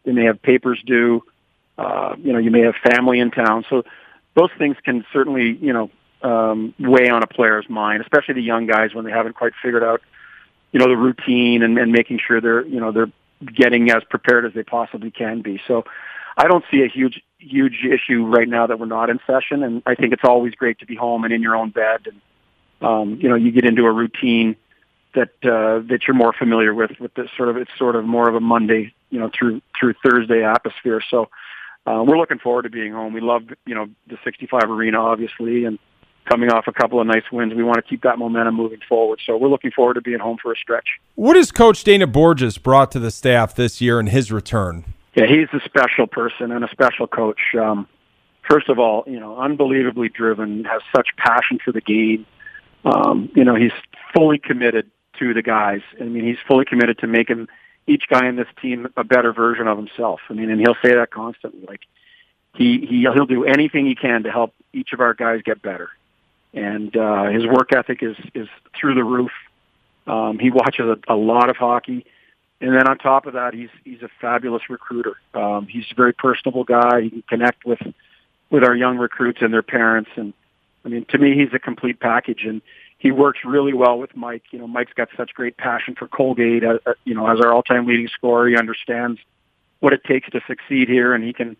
they 0.07 0.13
may 0.13 0.25
have 0.25 0.41
papers 0.41 0.83
due. 0.87 1.23
Uh, 1.77 2.15
you 2.19 2.33
know, 2.33 2.39
you 2.39 2.51
may 2.51 2.63
have 2.63 2.75
family 2.77 3.21
in 3.21 3.31
town. 3.31 3.67
So 3.69 3.83
those 4.35 4.51
things 4.57 4.77
can 4.83 5.05
certainly, 5.13 5.59
you 5.61 5.75
know, 5.75 5.91
um, 6.23 6.75
weigh 6.79 7.11
on 7.11 7.23
a 7.23 7.27
player's 7.27 7.69
mind, 7.69 8.01
especially 8.01 8.35
the 8.35 8.43
young 8.43 8.67
guys 8.67 8.95
when 8.95 9.05
they 9.05 9.11
haven't 9.11 9.35
quite 9.35 9.53
figured 9.63 9.83
out, 9.83 10.01
you 10.73 10.81
know, 10.81 10.89
the 10.89 10.97
routine 10.97 11.63
and, 11.63 11.77
and 11.77 11.93
making 11.93 12.21
sure 12.27 12.41
they're, 12.41 12.65
you 12.65 12.81
know, 12.81 12.93
they're 12.93 13.13
getting 13.45 13.91
as 13.91 14.03
prepared 14.09 14.47
as 14.47 14.55
they 14.55 14.63
possibly 14.63 15.11
can 15.11 15.43
be. 15.43 15.61
So 15.69 15.85
I 16.37 16.49
don't 16.49 16.65
see 16.71 16.83
a 16.83 16.89
huge, 16.89 17.23
huge 17.39 17.85
issue 17.85 18.25
right 18.25 18.49
now 18.49 18.67
that 18.67 18.79
we're 18.79 18.87
not 18.87 19.11
in 19.11 19.21
session. 19.27 19.63
And 19.63 19.83
I 19.85 19.95
think 19.95 20.15
it's 20.15 20.25
always 20.25 20.55
great 20.55 20.79
to 20.79 20.87
be 20.87 20.95
home 20.95 21.25
and 21.25 21.33
in 21.33 21.43
your 21.43 21.57
own 21.57 21.71
bed. 21.71 22.07
And, 22.07 22.89
um, 22.89 23.19
you 23.21 23.29
know, 23.29 23.35
you 23.35 23.53
get 23.53 23.65
into 23.65 23.85
a 23.85 23.93
routine 23.93 24.57
that, 25.15 25.31
uh, 25.45 25.81
that 25.89 26.01
you're 26.07 26.17
more 26.17 26.33
familiar 26.33 26.75
with, 26.75 26.93
with 27.01 27.13
this 27.15 27.29
sort 27.37 27.49
of, 27.49 27.57
it's 27.57 27.71
sort 27.79 27.97
of 27.97 28.05
more 28.05 28.29
of 28.29 28.35
a 28.35 28.41
Monday, 28.41 28.95
you 29.11 29.19
know, 29.19 29.31
through, 29.37 29.61
through 29.79 29.95
Thursday 30.05 30.45
atmosphere. 30.45 31.01
So, 31.11 31.29
uh, 31.87 32.03
we're 32.05 32.19
looking 32.19 32.39
forward 32.39 32.63
to 32.63 32.71
being 32.71 32.93
home. 32.93 33.13
We 33.13 33.21
love, 33.21 33.43
you 33.65 33.75
know, 33.75 33.87
the 34.09 34.19
65 34.25 34.65
arena, 34.65 35.01
obviously, 35.01 35.65
and 35.65 35.79
coming 36.29 36.51
off 36.51 36.67
a 36.67 36.73
couple 36.73 37.01
of 37.01 37.07
nice 37.07 37.23
wins. 37.31 37.55
We 37.55 37.63
want 37.63 37.77
to 37.77 37.83
keep 37.83 38.03
that 38.03 38.19
momentum 38.19 38.57
moving 38.57 38.81
forward. 38.89 39.21
So 39.25 39.37
we're 39.37 39.49
looking 39.49 39.71
forward 39.71 39.95
to 39.95 40.01
being 40.01 40.19
home 40.19 40.39
for 40.43 40.53
a 40.53 40.57
stretch. 40.57 40.89
What 41.15 41.37
has 41.37 41.53
Coach 41.53 41.85
Dana 41.85 42.09
Borges 42.09 42.59
brought 42.59 42.91
to 42.93 42.99
the 42.99 43.13
staff 43.13 43.55
this 43.55 43.81
year 43.81 44.01
in 44.01 44.09
his 44.09 44.33
return? 44.33 44.85
Yeah, 45.15 45.27
he's 45.27 45.49
a 45.53 45.65
special 45.65 46.09
person 46.09 46.51
and 46.51 46.65
a 46.65 46.69
special 46.71 47.07
coach. 47.07 47.41
Um, 47.59 47.89
first 48.49 48.69
of 48.69 48.79
all, 48.79 49.05
you 49.07 49.21
know, 49.21 49.39
unbelievably 49.39 50.09
driven, 50.11 50.65
has 50.65 50.83
such 50.95 51.09
passion 51.17 51.59
for 51.65 51.73
the 51.73 51.81
game. 51.81 52.27
Um, 52.85 53.31
you 53.35 53.45
know, 53.45 53.55
he's 53.55 53.73
fully 54.15 54.39
committed 54.39 54.91
to 55.21 55.33
the 55.33 55.43
guys. 55.43 55.81
I 56.01 56.05
mean, 56.05 56.25
he's 56.25 56.37
fully 56.47 56.65
committed 56.65 56.99
to 56.99 57.07
making 57.07 57.49
each 57.87 58.05
guy 58.09 58.27
in 58.29 58.37
this 58.37 58.49
team 58.61 58.89
a 58.97 59.05
better 59.05 59.33
version 59.33 59.69
of 59.69 59.77
himself. 59.77 60.21
I 60.29 60.33
mean, 60.33 60.51
and 60.51 60.61
he'll 60.61 60.77
say 60.83 60.95
that 60.95 61.11
constantly. 61.11 61.65
Like 61.67 61.83
he 62.55 62.85
he 62.87 63.01
he'll 63.01 63.27
do 63.27 63.45
anything 63.45 63.87
he 63.87 63.95
can 63.95 64.25
to 64.25 64.31
help 64.31 64.55
each 64.73 64.93
of 64.93 65.01
our 65.01 65.15
guys 65.15 65.43
get 65.43 65.63
better 65.63 65.91
and 66.57 66.97
uh, 66.97 67.25
his 67.27 67.47
work 67.47 67.73
ethic 67.73 68.03
is 68.03 68.17
is 68.35 68.49
through 68.79 68.95
the 68.95 69.05
roof. 69.05 69.31
Um, 70.07 70.39
he 70.39 70.51
watches 70.51 70.87
a, 70.87 71.13
a 71.13 71.15
lot 71.15 71.51
of 71.51 71.57
hockey, 71.57 72.07
and 72.61 72.75
then 72.75 72.89
on 72.89 72.99
top 72.99 73.27
of 73.27 73.35
that, 73.35 73.55
he's 73.55 73.69
he's 73.85 74.03
a 74.03 74.09
fabulous 74.21 74.63
recruiter. 74.71 75.17
Um, 75.35 75.67
he's 75.67 75.85
a 75.91 75.95
very 75.95 76.15
personable 76.15 76.65
guy. 76.65 77.03
He 77.03 77.11
can 77.11 77.23
connect 77.29 77.65
with 77.65 77.81
with 78.51 78.65
our 78.65 78.75
young 78.75 78.97
recruits 78.97 79.43
and 79.43 79.53
their 79.53 79.63
parents, 79.63 80.11
and 80.17 80.33
I 80.85 80.89
mean, 80.89 81.05
to 81.11 81.19
me, 81.19 81.35
he's 81.35 81.53
a 81.53 81.59
complete 81.59 82.01
package. 82.01 82.45
And 82.45 82.63
he 83.07 83.13
works 83.13 83.39
really 83.45 83.73
well 83.73 83.99
with 83.99 84.17
Mike. 84.17 84.43
You 84.51 84.59
know, 84.59 84.67
Mike's 84.67 84.93
got 84.93 85.09
such 85.17 85.33
great 85.33 85.57
passion 85.57 85.95
for 85.95 86.09
Colgate. 86.09 86.65
Uh, 86.65 86.79
uh 86.85 86.95
you 87.05 87.15
know, 87.15 87.29
as 87.29 87.39
our 87.41 87.53
all-time 87.53 87.87
leading 87.87 88.09
scorer, 88.09 88.49
he 88.49 88.57
understands 88.57 89.21
what 89.79 89.93
it 89.93 90.03
takes 90.03 90.29
to 90.31 90.41
succeed 90.49 90.89
here, 90.89 91.15
and 91.15 91.23
he 91.23 91.33
can 91.33 91.57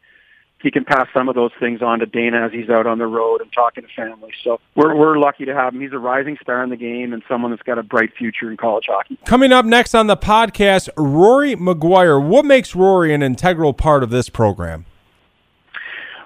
he 0.61 0.73
can 0.73 0.85
pass 0.85 1.07
some 1.15 1.29
of 1.29 1.37
those 1.37 1.53
things 1.61 1.83
on 1.83 2.01
to 2.01 2.07
Dana 2.07 2.47
as 2.47 2.53
he's 2.53 2.69
out 2.69 2.85
on 2.85 2.99
the 2.99 3.07
road 3.07 3.43
and 3.43 3.53
talking 3.53 3.85
to 3.85 3.89
family. 3.95 4.33
So 4.43 4.59
we're 4.75 4.97
we're 4.97 5.19
lucky 5.19 5.45
to 5.45 5.55
have 5.55 5.73
him. 5.73 5.81
He's 5.81 5.93
a 5.93 5.99
rising 5.99 6.37
star 6.43 6.65
in 6.65 6.71
the 6.71 6.77
game 6.77 7.13
and 7.13 7.23
someone 7.29 7.53
that's 7.53 7.63
got 7.63 7.79
a 7.79 7.85
bright 7.85 8.13
future 8.19 8.51
in 8.51 8.57
college 8.57 8.87
hockey. 8.89 9.17
Coming 9.25 9.53
up 9.53 9.65
next 9.65 9.95
on 9.95 10.09
the 10.09 10.17
podcast, 10.17 10.89
Rory 10.97 11.55
McGuire. 11.55 12.21
What 12.21 12.45
makes 12.45 12.75
Rory 12.75 13.15
an 13.15 13.23
integral 13.23 13.73
part 13.73 14.03
of 14.03 14.11
this 14.11 14.29
program? 14.29 14.85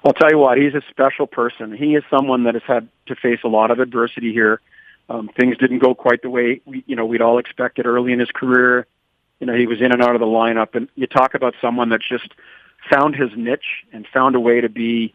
I'll 0.02 0.14
tell 0.14 0.30
you 0.30 0.38
what, 0.38 0.56
he's 0.56 0.74
a 0.74 0.80
special 0.88 1.26
person. 1.26 1.76
He 1.76 1.94
is 1.94 2.02
someone 2.08 2.44
that 2.44 2.54
has 2.54 2.62
had 2.66 2.88
to 3.08 3.14
face 3.14 3.40
a 3.44 3.48
lot 3.48 3.70
of 3.70 3.80
adversity 3.80 4.32
here. 4.32 4.62
Um, 5.10 5.28
things 5.36 5.56
didn't 5.58 5.80
go 5.80 5.92
quite 5.92 6.22
the 6.22 6.30
way 6.30 6.60
we, 6.64 6.84
you 6.86 6.94
know, 6.94 7.04
we'd 7.04 7.20
all 7.20 7.38
expected 7.38 7.84
early 7.84 8.12
in 8.12 8.20
his 8.20 8.30
career. 8.30 8.86
You 9.40 9.46
know, 9.48 9.54
he 9.54 9.66
was 9.66 9.80
in 9.80 9.90
and 9.90 10.00
out 10.00 10.14
of 10.14 10.20
the 10.20 10.26
lineup, 10.26 10.76
and 10.76 10.88
you 10.94 11.08
talk 11.08 11.34
about 11.34 11.54
someone 11.60 11.88
that's 11.88 12.08
just 12.08 12.28
found 12.88 13.16
his 13.16 13.30
niche 13.36 13.84
and 13.92 14.06
found 14.14 14.36
a 14.36 14.40
way 14.40 14.60
to 14.60 14.68
be 14.68 15.12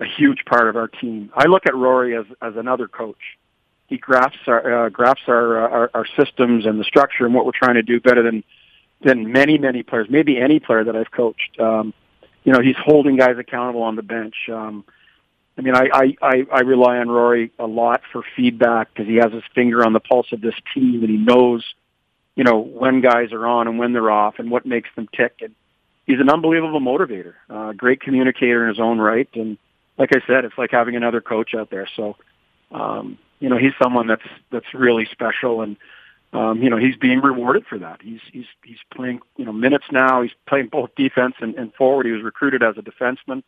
a 0.00 0.04
huge 0.04 0.44
part 0.44 0.68
of 0.68 0.76
our 0.76 0.86
team. 0.86 1.32
I 1.34 1.46
look 1.46 1.64
at 1.66 1.74
Rory 1.74 2.14
as 2.14 2.26
as 2.42 2.56
another 2.56 2.88
coach. 2.88 3.38
He 3.86 3.96
grasps 3.96 4.40
our 4.46 4.86
uh, 4.86 4.88
grasps 4.90 5.22
our, 5.28 5.64
uh, 5.64 5.70
our 5.70 5.90
our 5.94 6.06
systems 6.18 6.66
and 6.66 6.78
the 6.78 6.84
structure 6.84 7.24
and 7.24 7.34
what 7.34 7.46
we're 7.46 7.52
trying 7.52 7.74
to 7.74 7.82
do 7.82 8.00
better 8.00 8.22
than 8.22 8.44
than 9.00 9.32
many 9.32 9.56
many 9.56 9.82
players, 9.82 10.08
maybe 10.10 10.38
any 10.38 10.60
player 10.60 10.84
that 10.84 10.94
I've 10.94 11.10
coached. 11.10 11.58
Um, 11.58 11.94
you 12.44 12.52
know, 12.52 12.60
he's 12.60 12.76
holding 12.76 13.16
guys 13.16 13.38
accountable 13.38 13.82
on 13.82 13.96
the 13.96 14.02
bench. 14.02 14.34
Um, 14.52 14.84
I 15.58 15.60
mean, 15.60 15.74
I, 15.74 16.14
I, 16.22 16.46
I, 16.52 16.60
rely 16.60 16.98
on 16.98 17.08
Rory 17.08 17.50
a 17.58 17.66
lot 17.66 18.02
for 18.12 18.22
feedback 18.36 18.94
because 18.94 19.08
he 19.08 19.16
has 19.16 19.32
his 19.32 19.42
finger 19.56 19.84
on 19.84 19.92
the 19.92 19.98
pulse 19.98 20.30
of 20.30 20.40
this 20.40 20.54
team 20.72 21.02
and 21.02 21.10
he 21.10 21.16
knows, 21.16 21.64
you 22.36 22.44
know, 22.44 22.60
when 22.60 23.00
guys 23.00 23.32
are 23.32 23.44
on 23.44 23.66
and 23.66 23.76
when 23.76 23.92
they're 23.92 24.10
off 24.10 24.38
and 24.38 24.52
what 24.52 24.64
makes 24.64 24.88
them 24.94 25.08
tick. 25.12 25.38
And 25.40 25.56
he's 26.06 26.20
an 26.20 26.30
unbelievable 26.30 26.80
motivator, 26.80 27.34
uh, 27.50 27.72
great 27.72 28.00
communicator 28.00 28.62
in 28.62 28.68
his 28.68 28.78
own 28.78 28.98
right, 28.98 29.28
and 29.34 29.58
like 29.98 30.14
I 30.14 30.24
said, 30.28 30.44
it's 30.44 30.56
like 30.56 30.70
having 30.70 30.94
another 30.94 31.20
coach 31.20 31.54
out 31.54 31.70
there. 31.70 31.88
So, 31.96 32.16
um, 32.70 33.18
you 33.40 33.48
know, 33.48 33.58
he's 33.58 33.72
someone 33.82 34.06
that's 34.06 34.22
that's 34.52 34.72
really 34.72 35.06
special, 35.10 35.62
and 35.62 35.76
um, 36.32 36.62
you 36.62 36.70
know, 36.70 36.76
he's 36.76 36.94
being 36.94 37.20
rewarded 37.20 37.66
for 37.66 37.78
that. 37.78 38.00
He's 38.00 38.20
he's 38.32 38.46
he's 38.62 38.78
playing 38.94 39.20
you 39.36 39.44
know 39.44 39.52
minutes 39.52 39.86
now. 39.90 40.22
He's 40.22 40.32
playing 40.46 40.68
both 40.68 40.94
defense 40.94 41.34
and, 41.40 41.56
and 41.56 41.74
forward. 41.74 42.06
He 42.06 42.12
was 42.12 42.22
recruited 42.22 42.62
as 42.62 42.76
a 42.78 42.82
defenseman. 42.82 43.42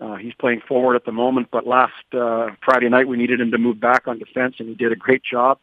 Uh, 0.00 0.16
he's 0.16 0.34
playing 0.34 0.60
forward 0.60 0.94
at 0.94 1.04
the 1.04 1.12
moment, 1.12 1.48
but 1.50 1.66
last 1.66 1.92
uh, 2.12 2.50
Friday 2.64 2.88
night 2.88 3.08
we 3.08 3.16
needed 3.16 3.40
him 3.40 3.50
to 3.50 3.58
move 3.58 3.80
back 3.80 4.06
on 4.06 4.18
defense, 4.18 4.56
and 4.58 4.68
he 4.68 4.74
did 4.74 4.92
a 4.92 4.96
great 4.96 5.22
job 5.24 5.58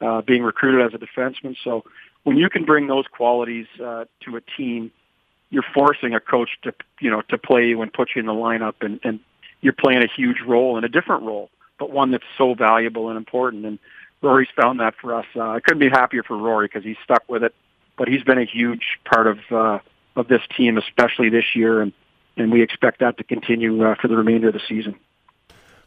uh, 0.00 0.20
being 0.22 0.42
recruited 0.42 0.86
as 0.86 0.94
a 0.94 1.02
defenseman. 1.02 1.56
So 1.64 1.84
when 2.24 2.36
you 2.36 2.50
can 2.50 2.64
bring 2.64 2.86
those 2.86 3.06
qualities 3.06 3.66
uh, 3.82 4.04
to 4.24 4.36
a 4.36 4.40
team, 4.56 4.90
you're 5.48 5.64
forcing 5.74 6.14
a 6.14 6.20
coach 6.20 6.50
to 6.62 6.74
you 7.00 7.10
know 7.10 7.22
to 7.28 7.38
play 7.38 7.66
you 7.66 7.80
and 7.82 7.92
put 7.92 8.10
you 8.14 8.20
in 8.20 8.26
the 8.26 8.32
lineup, 8.32 8.74
and 8.82 9.00
and 9.02 9.20
you're 9.60 9.72
playing 9.72 10.02
a 10.02 10.08
huge 10.14 10.40
role 10.46 10.76
in 10.78 10.84
a 10.84 10.88
different 10.88 11.22
role, 11.22 11.50
but 11.78 11.90
one 11.90 12.10
that's 12.10 12.24
so 12.38 12.54
valuable 12.54 13.08
and 13.08 13.16
important. 13.16 13.64
And 13.66 13.78
Rory's 14.22 14.48
found 14.60 14.80
that 14.80 14.94
for 15.00 15.14
us. 15.14 15.26
Uh, 15.34 15.40
I 15.40 15.60
couldn't 15.60 15.80
be 15.80 15.88
happier 15.88 16.22
for 16.22 16.36
Rory 16.36 16.66
because 16.66 16.84
he's 16.84 16.96
stuck 17.02 17.24
with 17.28 17.42
it, 17.42 17.54
but 17.96 18.08
he's 18.08 18.22
been 18.22 18.38
a 18.38 18.44
huge 18.44 18.98
part 19.04 19.26
of 19.26 19.38
uh, 19.50 19.78
of 20.16 20.28
this 20.28 20.42
team, 20.56 20.76
especially 20.76 21.30
this 21.30 21.54
year, 21.54 21.80
and 21.80 21.92
and 22.36 22.52
we 22.52 22.62
expect 22.62 23.00
that 23.00 23.16
to 23.18 23.24
continue 23.24 23.84
uh, 23.84 23.94
for 24.00 24.08
the 24.08 24.16
remainder 24.16 24.48
of 24.48 24.54
the 24.54 24.60
season. 24.68 24.96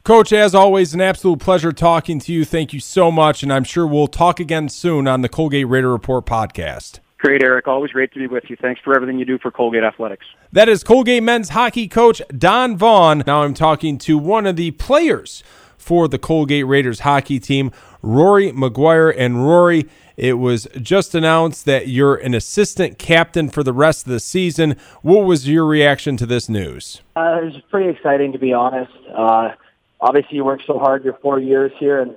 Coach, 0.04 0.34
as 0.34 0.54
always, 0.54 0.94
an 0.94 1.00
absolute 1.00 1.40
pleasure 1.40 1.72
talking 1.72 2.20
to 2.20 2.34
you. 2.34 2.44
Thank 2.44 2.74
you 2.74 2.82
so 2.82 3.10
much, 3.10 3.42
and 3.42 3.54
I'm 3.54 3.64
sure 3.64 3.88
we'll 3.88 4.08
talk 4.08 4.40
again 4.42 4.68
soon 4.68 5.08
on 5.08 5.22
the 5.22 5.30
Colgate 5.30 5.68
Raider 5.68 5.90
Report 5.90 6.26
podcast. 6.26 7.00
Great, 7.20 7.42
Eric. 7.42 7.70
Always 7.70 7.92
great 7.92 8.12
to 8.12 8.20
be 8.20 8.28
with 8.28 8.50
you. 8.50 8.58
Thanks 8.58 8.82
for 8.84 8.94
everything 8.94 9.18
you 9.18 9.24
do 9.24 9.38
for 9.38 9.50
Colgate 9.50 9.86
Athletics. 9.86 10.26
That 10.52 10.68
is 10.68 10.84
Colgate 10.84 11.24
men's 11.24 11.48
hockey 11.50 11.88
coach 11.88 12.22
Don 12.38 12.76
Vaughan. 12.76 13.24
Now 13.26 13.44
I'm 13.44 13.54
talking 13.54 13.98
to 14.00 14.18
one 14.18 14.46
of 14.46 14.58
the 14.58 14.72
players 14.72 15.42
for 15.84 16.08
the 16.08 16.18
Colgate 16.18 16.66
Raiders 16.66 17.02
hockey 17.02 17.40
team, 17.40 17.72
Rory 18.02 18.52
McGuire. 18.52 19.14
And 19.16 19.46
Rory, 19.46 19.88
it 20.18 20.34
was 20.34 20.68
just 20.82 21.14
announced 21.14 21.66
that 21.66 21.88
you're 21.88 22.16
an 22.16 22.34
assistant 22.34 22.98
captain 22.98 23.50
for 23.50 23.64
the 23.64 23.74
rest 23.74 24.08
of 24.08 24.12
the 24.12 24.20
season. 24.20 24.76
What 25.02 25.26
was 25.26 25.48
your 25.48 25.66
reaction 25.66 26.18
to 26.18 26.26
this 26.26 26.50
news? 26.50 27.02
Uh, 27.16 27.40
it 27.42 27.46
was 27.46 27.62
pretty 27.70 27.90
exciting, 27.90 28.32
to 28.32 28.40
be 28.40 28.54
honest. 28.54 28.94
Uh, 29.16 29.52
obviously, 30.00 30.38
you 30.38 30.46
worked 30.46 30.66
so 30.66 30.80
hard 30.80 31.04
your 31.04 31.18
four 31.22 31.40
years 31.40 31.72
here 31.80 32.00
and 32.00 32.16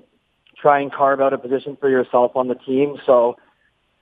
try 0.56 0.80
and 0.80 0.92
carve 0.92 1.20
out 1.20 1.32
a 1.32 1.38
position 1.38 1.76
for 1.76 1.90
yourself 1.90 2.32
on 2.34 2.48
the 2.48 2.54
team. 2.54 2.96
So 3.04 3.36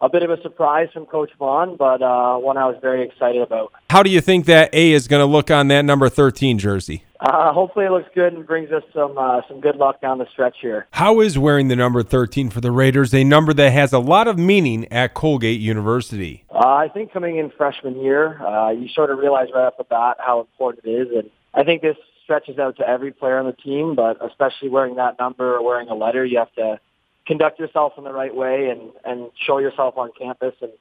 a 0.00 0.08
bit 0.08 0.22
of 0.22 0.30
a 0.30 0.40
surprise 0.42 0.88
from 0.92 1.06
Coach 1.06 1.30
Vaughan, 1.38 1.76
but 1.76 2.02
uh, 2.02 2.36
one 2.36 2.56
I 2.56 2.66
was 2.66 2.76
very 2.80 3.02
excited 3.06 3.42
about. 3.42 3.72
How 3.90 4.02
do 4.02 4.10
you 4.10 4.20
think 4.20 4.46
that 4.46 4.74
A 4.74 4.92
is 4.92 5.08
going 5.08 5.20
to 5.20 5.26
look 5.26 5.50
on 5.50 5.68
that 5.68 5.82
number 5.84 6.08
13 6.08 6.58
jersey? 6.58 7.04
Uh, 7.24 7.54
hopefully, 7.54 7.86
it 7.86 7.90
looks 7.90 8.08
good 8.14 8.34
and 8.34 8.46
brings 8.46 8.70
us 8.70 8.82
some 8.92 9.16
uh, 9.16 9.40
some 9.48 9.58
good 9.58 9.76
luck 9.76 9.98
down 10.02 10.18
the 10.18 10.26
stretch 10.30 10.56
here. 10.60 10.86
How 10.90 11.20
is 11.20 11.38
wearing 11.38 11.68
the 11.68 11.76
number 11.76 12.02
13 12.02 12.50
for 12.50 12.60
the 12.60 12.70
Raiders 12.70 13.14
a 13.14 13.24
number 13.24 13.54
that 13.54 13.70
has 13.70 13.94
a 13.94 13.98
lot 13.98 14.28
of 14.28 14.38
meaning 14.38 14.86
at 14.92 15.14
Colgate 15.14 15.58
University? 15.58 16.44
Uh, 16.50 16.58
I 16.58 16.88
think 16.92 17.14
coming 17.14 17.38
in 17.38 17.50
freshman 17.56 17.98
year, 17.98 18.42
uh, 18.42 18.72
you 18.72 18.88
sort 18.88 19.10
of 19.10 19.18
realize 19.18 19.48
right 19.54 19.64
off 19.64 19.78
the 19.78 19.84
bat 19.84 20.18
how 20.18 20.40
important 20.40 20.84
it 20.84 20.90
is, 20.90 21.08
and 21.16 21.30
I 21.54 21.64
think 21.64 21.80
this 21.80 21.96
stretches 22.24 22.58
out 22.58 22.76
to 22.76 22.86
every 22.86 23.10
player 23.10 23.38
on 23.38 23.46
the 23.46 23.52
team, 23.52 23.94
but 23.94 24.22
especially 24.22 24.68
wearing 24.68 24.96
that 24.96 25.18
number 25.18 25.56
or 25.56 25.64
wearing 25.64 25.88
a 25.88 25.94
letter, 25.94 26.26
you 26.26 26.38
have 26.38 26.52
to 26.56 26.78
conduct 27.26 27.58
yourself 27.58 27.94
in 27.96 28.04
the 28.04 28.12
right 28.12 28.34
way 28.34 28.68
and, 28.68 28.92
and 29.02 29.30
show 29.46 29.56
yourself 29.56 29.96
on 29.96 30.10
campus. 30.18 30.54
And 30.60 30.72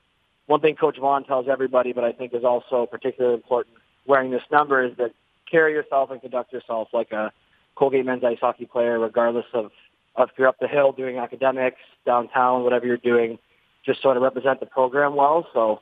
one 0.47 0.59
thing 0.59 0.75
Coach 0.75 0.97
Vaughan 1.00 1.23
tells 1.23 1.47
everybody, 1.47 1.93
but 1.93 2.03
I 2.03 2.12
think 2.12 2.33
is 2.33 2.43
also 2.43 2.85
particularly 2.85 3.35
important 3.35 3.77
wearing 4.05 4.31
this 4.31 4.43
number 4.51 4.83
is 4.83 4.95
that 4.97 5.13
carry 5.50 5.73
yourself 5.73 6.12
and 6.12 6.21
conduct 6.21 6.53
yourself 6.53 6.89
like 6.93 7.12
a 7.12 7.31
Colgate 7.75 8.05
men's 8.05 8.23
ice 8.23 8.38
hockey 8.39 8.65
player, 8.65 9.00
regardless 9.00 9.45
of, 9.53 9.71
of 10.15 10.29
if 10.29 10.38
you're 10.38 10.47
up 10.47 10.57
the 10.59 10.67
hill 10.67 10.91
doing 10.91 11.17
academics, 11.17 11.79
downtown, 12.05 12.63
whatever 12.63 12.85
you're 12.85 12.97
doing, 12.97 13.39
just 13.85 14.01
sort 14.01 14.17
of 14.17 14.23
represent 14.23 14.59
the 14.59 14.65
program 14.65 15.15
well. 15.15 15.47
So 15.53 15.81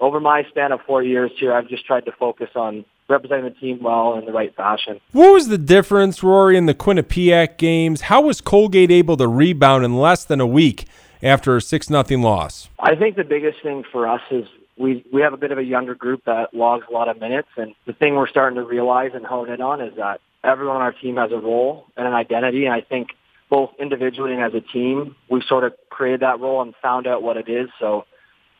over 0.00 0.20
my 0.20 0.44
span 0.50 0.72
of 0.72 0.80
four 0.86 1.02
years 1.02 1.30
here, 1.38 1.52
I've 1.52 1.68
just 1.68 1.86
tried 1.86 2.04
to 2.06 2.12
focus 2.12 2.50
on 2.54 2.84
representing 3.08 3.44
the 3.44 3.58
team 3.58 3.82
well 3.82 4.18
in 4.18 4.26
the 4.26 4.32
right 4.32 4.54
fashion. 4.54 5.00
What 5.12 5.32
was 5.32 5.48
the 5.48 5.58
difference, 5.58 6.22
Rory, 6.22 6.56
in 6.56 6.66
the 6.66 6.74
Quinnipiac 6.74 7.56
games? 7.56 8.02
How 8.02 8.22
was 8.22 8.40
Colgate 8.40 8.90
able 8.90 9.16
to 9.16 9.26
rebound 9.26 9.84
in 9.84 9.96
less 9.96 10.24
than 10.24 10.40
a 10.40 10.46
week 10.46 10.86
after 11.22 11.56
a 11.56 11.60
6 11.60 11.90
nothing 11.90 12.22
loss? 12.22 12.68
I 12.78 12.94
think 12.94 13.16
the 13.16 13.24
biggest 13.24 13.62
thing 13.62 13.84
for 13.90 14.06
us 14.06 14.20
is 14.30 14.46
we 14.78 15.04
we 15.12 15.22
have 15.22 15.32
a 15.32 15.36
bit 15.36 15.50
of 15.50 15.58
a 15.58 15.62
younger 15.62 15.94
group 15.94 16.24
that 16.26 16.54
logs 16.54 16.86
a 16.88 16.92
lot 16.92 17.08
of 17.08 17.20
minutes, 17.20 17.48
and 17.56 17.74
the 17.86 17.92
thing 17.92 18.14
we're 18.14 18.28
starting 18.28 18.56
to 18.56 18.64
realize 18.64 19.10
and 19.14 19.26
hone 19.26 19.50
in 19.50 19.60
on 19.60 19.80
is 19.80 19.96
that 19.96 20.20
everyone 20.44 20.76
on 20.76 20.82
our 20.82 20.92
team 20.92 21.16
has 21.16 21.32
a 21.32 21.36
role 21.38 21.86
and 21.96 22.06
an 22.06 22.14
identity, 22.14 22.64
and 22.64 22.74
I 22.74 22.80
think 22.80 23.08
both 23.50 23.70
individually 23.78 24.32
and 24.32 24.42
as 24.42 24.54
a 24.54 24.60
team, 24.60 25.16
we 25.30 25.42
sort 25.48 25.64
of 25.64 25.72
created 25.90 26.20
that 26.20 26.38
role 26.40 26.60
and 26.62 26.74
found 26.82 27.06
out 27.06 27.22
what 27.22 27.36
it 27.36 27.48
is. 27.48 27.68
So 27.80 28.04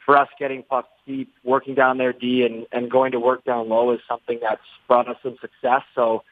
for 0.05 0.17
us, 0.17 0.29
getting 0.39 0.63
pucks 0.63 0.89
deep, 1.07 1.33
working 1.45 1.75
down 1.75 1.99
there 1.99 2.13
D, 2.13 2.45
and, 2.45 2.67
and 2.73 2.91
going 2.91 3.13
to 3.13 3.21
work 3.21 3.45
down 3.45 3.69
low 3.69 3.93
is 3.93 4.01
something 4.09 4.39
that's 4.41 4.63
brought 4.87 5.09
us 5.09 5.17
some 5.23 5.37
success. 5.41 5.83
So 5.95 6.25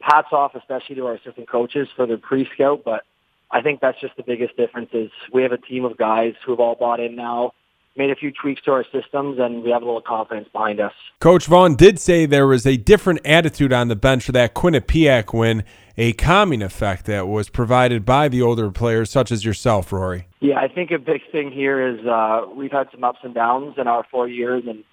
hats 0.00 0.28
off, 0.30 0.54
especially 0.54 0.94
to 0.96 1.06
our 1.06 1.14
assistant 1.14 1.50
coaches 1.50 1.88
for 1.96 2.06
their 2.06 2.18
pre-scout. 2.18 2.82
But 2.84 3.02
I 3.50 3.62
think 3.62 3.80
that's 3.80 4.00
just 4.00 4.16
the 4.16 4.22
biggest 4.22 4.56
difference 4.56 4.90
is 4.92 5.10
we 5.32 5.42
have 5.42 5.52
a 5.52 5.58
team 5.58 5.84
of 5.84 5.96
guys 5.96 6.34
who 6.46 6.52
have 6.52 6.60
all 6.60 6.76
bought 6.76 7.00
in 7.00 7.16
now 7.16 7.52
made 7.98 8.10
a 8.10 8.14
few 8.16 8.30
tweaks 8.30 8.62
to 8.62 8.70
our 8.70 8.84
systems, 8.84 9.38
and 9.38 9.62
we 9.62 9.70
have 9.70 9.82
a 9.82 9.84
little 9.84 10.00
confidence 10.00 10.48
behind 10.52 10.80
us. 10.80 10.92
Coach 11.20 11.46
Vaughan 11.46 11.74
did 11.74 11.98
say 11.98 12.24
there 12.24 12.46
was 12.46 12.64
a 12.64 12.76
different 12.76 13.20
attitude 13.24 13.72
on 13.72 13.88
the 13.88 13.96
bench 13.96 14.24
for 14.24 14.32
that 14.32 14.54
Quinnipiac 14.54 15.34
win, 15.34 15.64
a 15.96 16.12
calming 16.12 16.62
effect 16.62 17.06
that 17.06 17.26
was 17.26 17.50
provided 17.50 18.06
by 18.06 18.28
the 18.28 18.40
older 18.40 18.70
players 18.70 19.10
such 19.10 19.32
as 19.32 19.44
yourself, 19.44 19.92
Rory. 19.92 20.28
Yeah, 20.40 20.58
I 20.58 20.68
think 20.68 20.92
a 20.92 20.98
big 20.98 21.22
thing 21.32 21.50
here 21.50 21.86
is 21.86 22.06
uh, 22.06 22.46
we've 22.54 22.72
had 22.72 22.88
some 22.92 23.02
ups 23.02 23.18
and 23.24 23.34
downs 23.34 23.74
in 23.76 23.88
our 23.88 24.06
four 24.10 24.28
years, 24.28 24.62
and 24.66 24.84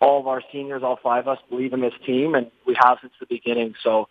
all 0.00 0.20
of 0.20 0.28
our 0.28 0.42
seniors, 0.52 0.82
all 0.82 0.98
five 1.02 1.26
of 1.26 1.28
us, 1.28 1.38
believe 1.48 1.72
in 1.72 1.80
this 1.80 1.94
team, 2.06 2.34
and 2.34 2.50
we 2.66 2.76
have 2.78 2.98
since 3.00 3.14
the 3.18 3.26
beginning. 3.26 3.74
So 3.82 4.08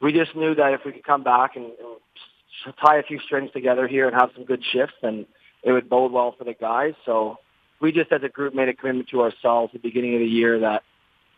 we 0.00 0.12
just 0.12 0.34
knew 0.34 0.54
that 0.56 0.72
if 0.72 0.80
we 0.84 0.92
could 0.92 1.04
come 1.04 1.22
back 1.22 1.54
and, 1.54 1.66
and 1.66 2.74
tie 2.84 2.96
a 2.98 3.02
few 3.04 3.20
strings 3.20 3.52
together 3.52 3.86
here 3.86 4.08
and 4.08 4.16
have 4.16 4.30
some 4.34 4.44
good 4.44 4.64
shifts, 4.72 4.96
then 5.00 5.26
it 5.62 5.70
would 5.70 5.88
bode 5.88 6.10
well 6.10 6.34
for 6.36 6.44
the 6.44 6.54
guys. 6.54 6.94
So 7.04 7.38
we 7.80 7.92
just 7.92 8.12
as 8.12 8.22
a 8.22 8.28
group 8.28 8.54
made 8.54 8.68
a 8.68 8.74
commitment 8.74 9.08
to 9.10 9.22
ourselves 9.22 9.72
at 9.74 9.82
the 9.82 9.88
beginning 9.88 10.14
of 10.14 10.20
the 10.20 10.26
year 10.26 10.60
that 10.60 10.82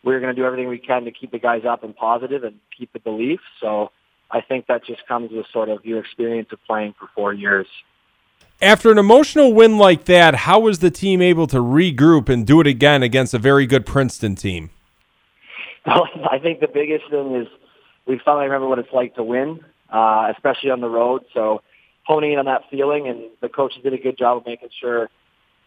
we 0.03 0.15
are 0.15 0.19
going 0.19 0.35
to 0.35 0.39
do 0.39 0.45
everything 0.45 0.67
we 0.67 0.79
can 0.79 1.05
to 1.05 1.11
keep 1.11 1.31
the 1.31 1.39
guys 1.39 1.63
up 1.65 1.83
and 1.83 1.95
positive 1.95 2.43
and 2.43 2.59
keep 2.75 2.91
the 2.93 2.99
belief. 2.99 3.39
So 3.59 3.91
I 4.31 4.41
think 4.41 4.67
that 4.67 4.85
just 4.85 5.05
comes 5.07 5.31
with 5.31 5.45
sort 5.53 5.69
of 5.69 5.85
your 5.85 5.99
experience 5.99 6.49
of 6.51 6.59
playing 6.65 6.95
for 6.99 7.07
four 7.15 7.33
years. 7.33 7.67
After 8.61 8.91
an 8.91 8.97
emotional 8.97 9.53
win 9.53 9.77
like 9.77 10.05
that, 10.05 10.35
how 10.35 10.59
was 10.59 10.79
the 10.79 10.91
team 10.91 11.21
able 11.21 11.47
to 11.47 11.57
regroup 11.57 12.29
and 12.29 12.45
do 12.45 12.59
it 12.61 12.67
again 12.67 13.03
against 13.03 13.33
a 13.33 13.39
very 13.39 13.65
good 13.65 13.85
Princeton 13.85 14.35
team? 14.35 14.69
Well, 15.83 16.07
I 16.29 16.37
think 16.37 16.59
the 16.59 16.67
biggest 16.67 17.09
thing 17.09 17.33
is 17.33 17.47
we 18.05 18.21
finally 18.23 18.45
remember 18.45 18.67
what 18.67 18.77
it's 18.77 18.93
like 18.93 19.15
to 19.15 19.23
win, 19.23 19.61
uh, 19.89 20.31
especially 20.31 20.69
on 20.69 20.79
the 20.79 20.87
road. 20.87 21.23
So 21.33 21.63
honing 22.03 22.33
in 22.33 22.37
on 22.37 22.45
that 22.45 22.69
feeling, 22.69 23.07
and 23.07 23.23
the 23.41 23.49
coaches 23.49 23.81
did 23.81 23.91
a 23.91 23.97
good 23.97 24.15
job 24.15 24.37
of 24.37 24.45
making 24.45 24.69
sure 24.79 25.09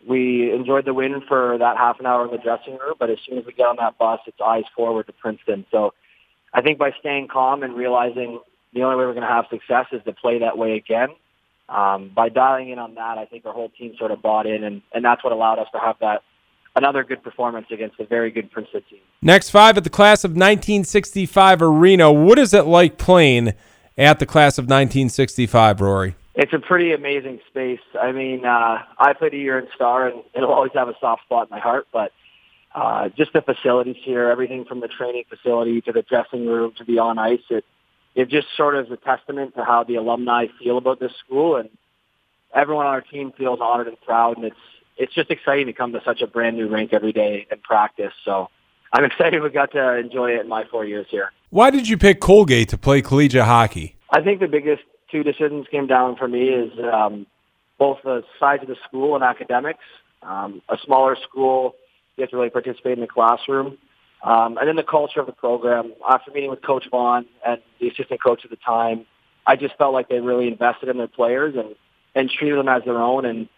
we 0.07 0.53
enjoyed 0.53 0.85
the 0.85 0.95
win 0.95 1.23
for 1.27 1.57
that 1.59 1.77
half 1.77 2.01
an 2.01 2.07
hour 2.07 2.25
in 2.25 2.31
the 2.31 2.39
dressing 2.39 2.75
room, 2.75 2.95
but 2.99 3.11
as 3.11 3.19
soon 3.27 3.39
as 3.39 3.47
we 3.47 3.53
get 3.53 3.67
on 3.67 3.77
that 3.77 3.99
bus, 3.99 4.21
it's 4.27 4.41
eyes 4.45 4.65
forward 4.77 5.07
to 5.07 5.13
Princeton. 5.13 5.65
So 5.71 5.95
I 6.53 6.63
think 6.63 6.79
by 6.79 6.93
staying 7.01 7.29
calm 7.29 7.63
and 7.63 7.75
realizing 7.75 8.41
the 8.73 8.83
only 8.83 8.97
way 8.97 9.07
we're 9.07 9.15
going 9.15 9.27
to 9.27 9.33
have 9.33 9.47
success 9.51 9.87
is 9.93 10.03
to 10.05 10.13
play 10.13 10.41
that 10.41 10.59
way 10.59 10.77
again. 10.77 11.09
Um, 11.69 12.11
by 12.15 12.29
dialing 12.29 12.69
in 12.71 12.79
on 12.79 12.95
that, 12.97 13.17
I 13.17 13.25
think 13.25 13.47
our 13.47 13.53
whole 13.53 13.71
team 13.71 13.95
sort 13.99 14.11
of 14.11 14.21
bought 14.21 14.47
in, 14.47 14.65
and, 14.65 14.83
and 14.93 15.05
that's 15.05 15.25
what 15.25 15.33
allowed 15.33 15.59
us 15.59 15.69
to 15.73 15.79
have 15.79 15.97
that 16.01 16.23
another 16.77 17.05
good 17.05 17.23
performance 17.23 17.67
against 17.71 17.99
a 18.01 18.05
very 18.05 18.31
good 18.31 18.51
Princeton 18.51 18.83
team. 18.91 18.99
Next 19.23 19.51
five 19.51 19.77
at 19.77 19.85
the 19.85 19.91
class 19.91 20.25
of 20.25 20.33
1965 20.33 21.63
arena. 21.63 22.13
What 22.13 22.39
is 22.39 22.53
it 22.53 22.67
like 22.67 22.99
playing 22.99 23.55
at 23.97 24.19
the 24.19 24.27
class 24.27 24.59
of 24.59 24.65
1965, 24.65 25.81
Rory? 25.81 26.17
It's 26.35 26.53
a 26.53 26.59
pretty 26.59 26.93
amazing 26.93 27.41
space. 27.49 27.81
I 28.01 28.13
mean, 28.13 28.45
uh, 28.45 28.83
I 28.99 29.13
played 29.13 29.35
a 29.35 29.37
year 29.37 29.59
in 29.59 29.69
Star, 29.75 30.09
and 30.09 30.23
it'll 30.35 30.53
always 30.53 30.73
have 30.75 30.89
a 30.89 30.95
soft 31.01 31.23
spot 31.25 31.49
in 31.49 31.51
my 31.51 31.61
heart. 31.61 31.87
But 31.93 32.13
uh, 32.75 33.09
just 33.17 33.33
the 33.33 33.43
facilities 33.43 33.97
here, 34.03 34.29
everything 34.29 34.65
from 34.65 34.81
the 34.81 34.89
training 34.89 35.25
facility 35.29 35.81
to 35.83 35.93
the 35.93 36.03
dressing 36.03 36.47
room 36.47 36.73
to 36.79 36.85
the 36.85 36.99
on 36.99 37.19
ice, 37.19 37.41
it 37.51 37.65
it 38.17 38.29
just 38.29 38.47
sort 38.57 38.77
of 38.77 38.87
is 38.87 38.93
a 38.93 38.97
testament 38.97 39.55
to 39.57 39.65
how 39.65 39.85
the 39.85 39.97
alumni 39.97 40.47
feel 40.59 40.79
about 40.79 40.99
this 40.99 41.13
school, 41.25 41.57
and 41.57 41.69
everyone 42.55 42.87
on 42.87 42.93
our 42.93 43.01
team 43.01 43.33
feels 43.37 43.61
honored 43.61 43.87
and 43.87 44.01
proud. 44.01 44.37
And 44.37 44.47
it's 44.47 44.57
it's 44.97 45.15
just 45.15 45.31
exciting 45.31 45.67
to 45.67 45.73
come 45.73 45.93
to 45.93 46.03
such 46.05 46.21
a 46.21 46.27
brand 46.27 46.57
new 46.57 46.69
rink 46.69 46.93
every 46.93 47.13
day 47.13 47.47
and 47.49 47.63
practice. 47.63 48.13
So 48.25 48.49
I'm 48.93 49.05
excited 49.11 49.41
we 49.41 49.51
got 49.51 49.71
to 49.73 49.99
enjoy 49.99 50.33
it 50.33 50.41
in 50.41 50.49
my 50.49 50.65
four 50.65 50.85
years 50.85 51.07
here. 51.11 51.31
Why 51.51 51.71
did 51.71 51.89
you 51.89 51.97
pick 51.97 52.21
Colgate 52.21 52.71
to 52.71 52.79
play 52.79 53.03
collegiate 53.03 53.45
hockey? 53.45 53.95
I 54.11 54.21
think 54.21 54.41
the 54.41 54.49
biggest 54.49 54.83
two 55.11 55.23
decisions 55.23 55.67
came 55.71 55.87
down 55.87 56.17
for 56.17 56.29
me 56.29 56.49
is 56.49 56.73
um, 56.93 57.27
both 57.79 57.99
the 58.05 58.23
size 58.39 58.61
of 58.63 58.69
the 58.69 58.77
school 58.87 59.15
and 59.15 59.25
academics. 59.25 59.85
Um, 60.23 60.63
a 60.69 60.77
smaller 60.85 61.17
school, 61.29 61.75
you 62.17 62.23
have 62.23 62.31
to 62.31 62.37
really 62.37 62.51
participate 62.51 62.93
in 62.93 63.01
the 63.01 63.07
classroom. 63.07 63.79
Um, 64.23 64.57
and 64.57 64.67
then 64.67 64.77
the 64.77 64.83
culture 64.83 65.21
of 65.21 65.27
the 65.27 65.33
program. 65.33 65.93
After 66.09 66.31
meeting 66.31 66.51
with 66.51 66.63
Coach 66.63 66.87
Vaughan 66.91 67.27
and 67.47 67.61
the 67.79 67.89
assistant 67.89 68.23
coach 68.23 68.41
at 68.45 68.51
the 68.51 68.57
time, 68.57 69.05
I 69.47 69.57
just 69.57 69.77
felt 69.77 69.93
like 69.93 70.09
they 70.09 70.21
really 70.21 70.49
invested 70.49 70.89
in 70.89 70.97
their 70.97 71.09
players 71.09 71.55
and, 71.57 71.75
and 72.15 72.31
treated 72.31 72.59
them 72.59 72.69
as 72.69 72.83
their 72.85 72.99
own. 72.99 73.27
And 73.27 73.49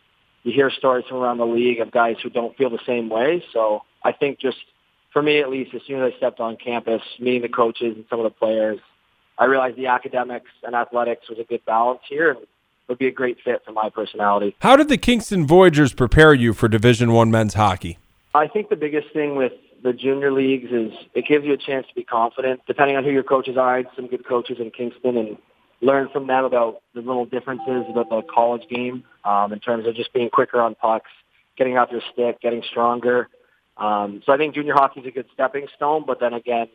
you 0.43 0.53
hear 0.53 0.71
stories 0.71 1.05
from 1.09 1.19
around 1.19 1.39
the 1.39 1.47
league 1.47 1.81
of 1.81 1.93
guys 1.93 2.17
who 2.23 2.31
don't 2.31 2.57
feel 2.57 2.71
the 2.71 2.81
same 2.85 3.09
way. 3.09 3.45
So 3.53 3.83
I 4.03 4.11
think 4.11 4.41
just 4.41 4.59
for 5.13 5.23
me 5.23 5.41
at 5.41 5.49
least, 5.49 5.73
as 5.75 5.83
soon 5.87 6.03
as 6.03 6.13
I 6.13 6.17
stepped 6.17 6.41
on 6.41 6.57
campus, 6.57 7.01
meeting 7.21 7.43
the 7.43 7.49
coaches 7.49 7.95
and 7.95 8.05
some 8.11 8.19
of 8.19 8.25
the 8.25 8.31
players, 8.31 8.81
I 9.39 9.45
realized 9.45 9.77
the 9.77 9.87
academics 9.87 10.51
and 10.63 10.75
athletics 10.75 11.29
was 11.29 11.39
a 11.39 11.45
good 11.45 11.65
balance 11.65 12.01
here 12.09 12.31
and 12.31 12.41
would 12.89 12.99
be 12.99 13.07
a 13.07 13.13
great 13.13 13.39
fit 13.45 13.63
for 13.65 13.73
my 13.73 13.91
personality. 13.91 14.55
How 14.61 14.77
did 14.77 14.89
the 14.89 14.99
Kingston 14.99 15.47
Voyageurs 15.47 15.93
prepare 15.93 16.33
you 16.33 16.53
for 16.53 16.69
Division 16.69 17.13
One 17.13 17.31
men's 17.31 17.55
hockey? 17.55 17.99
I 18.35 18.47
think 18.47 18.69
the 18.69 18.77
biggest 18.77 19.13
thing 19.13 19.37
with 19.37 19.53
the 19.83 19.93
junior 19.93 20.33
leagues 20.33 20.71
is 20.71 20.93
it 21.15 21.27
gives 21.27 21.45
you 21.45 21.53
a 21.53 21.57
chance 21.57 21.87
to 21.89 21.95
be 21.95 22.05
confident. 22.05 22.61
Depending 22.67 22.97
on 22.97 23.05
who 23.05 23.11
your 23.11 23.23
coaches 23.23 23.57
are, 23.57 23.75
I 23.75 23.77
had 23.79 23.89
some 23.97 24.07
good 24.07 24.27
coaches 24.27 24.59
in 24.59 24.71
Kingston 24.71 25.17
and 25.17 25.37
learn 25.81 26.09
from 26.13 26.27
them 26.27 26.45
about 26.45 26.81
the 26.95 27.01
little 27.01 27.27
differences 27.27 27.85
about 27.89 28.09
the 28.09 28.23
college 28.23 28.69
game 28.69 29.05
um, 29.25 29.53
in 29.53 29.61
terms 29.61 29.87
of 29.87 29.95
just 29.95 30.13
being 30.13 30.31
quicker 30.31 30.61
on 30.61 30.75
pucks, 30.75 31.11
getting 31.57 31.77
out 31.77 31.93
your 31.93 32.01
stick, 32.13 32.41
getting 32.41 32.63
stronger. 32.69 33.29
Um, 33.77 34.23
so 34.25 34.33
I 34.33 34.39
think 34.39 34.55
junior 34.55 34.75
hockey 34.75 35.01
is 35.01 35.07
a 35.07 35.11
good 35.11 35.27
stepping 35.35 35.67
stone, 35.77 36.05
but 36.07 36.19
then 36.21 36.33
again, 36.33 36.69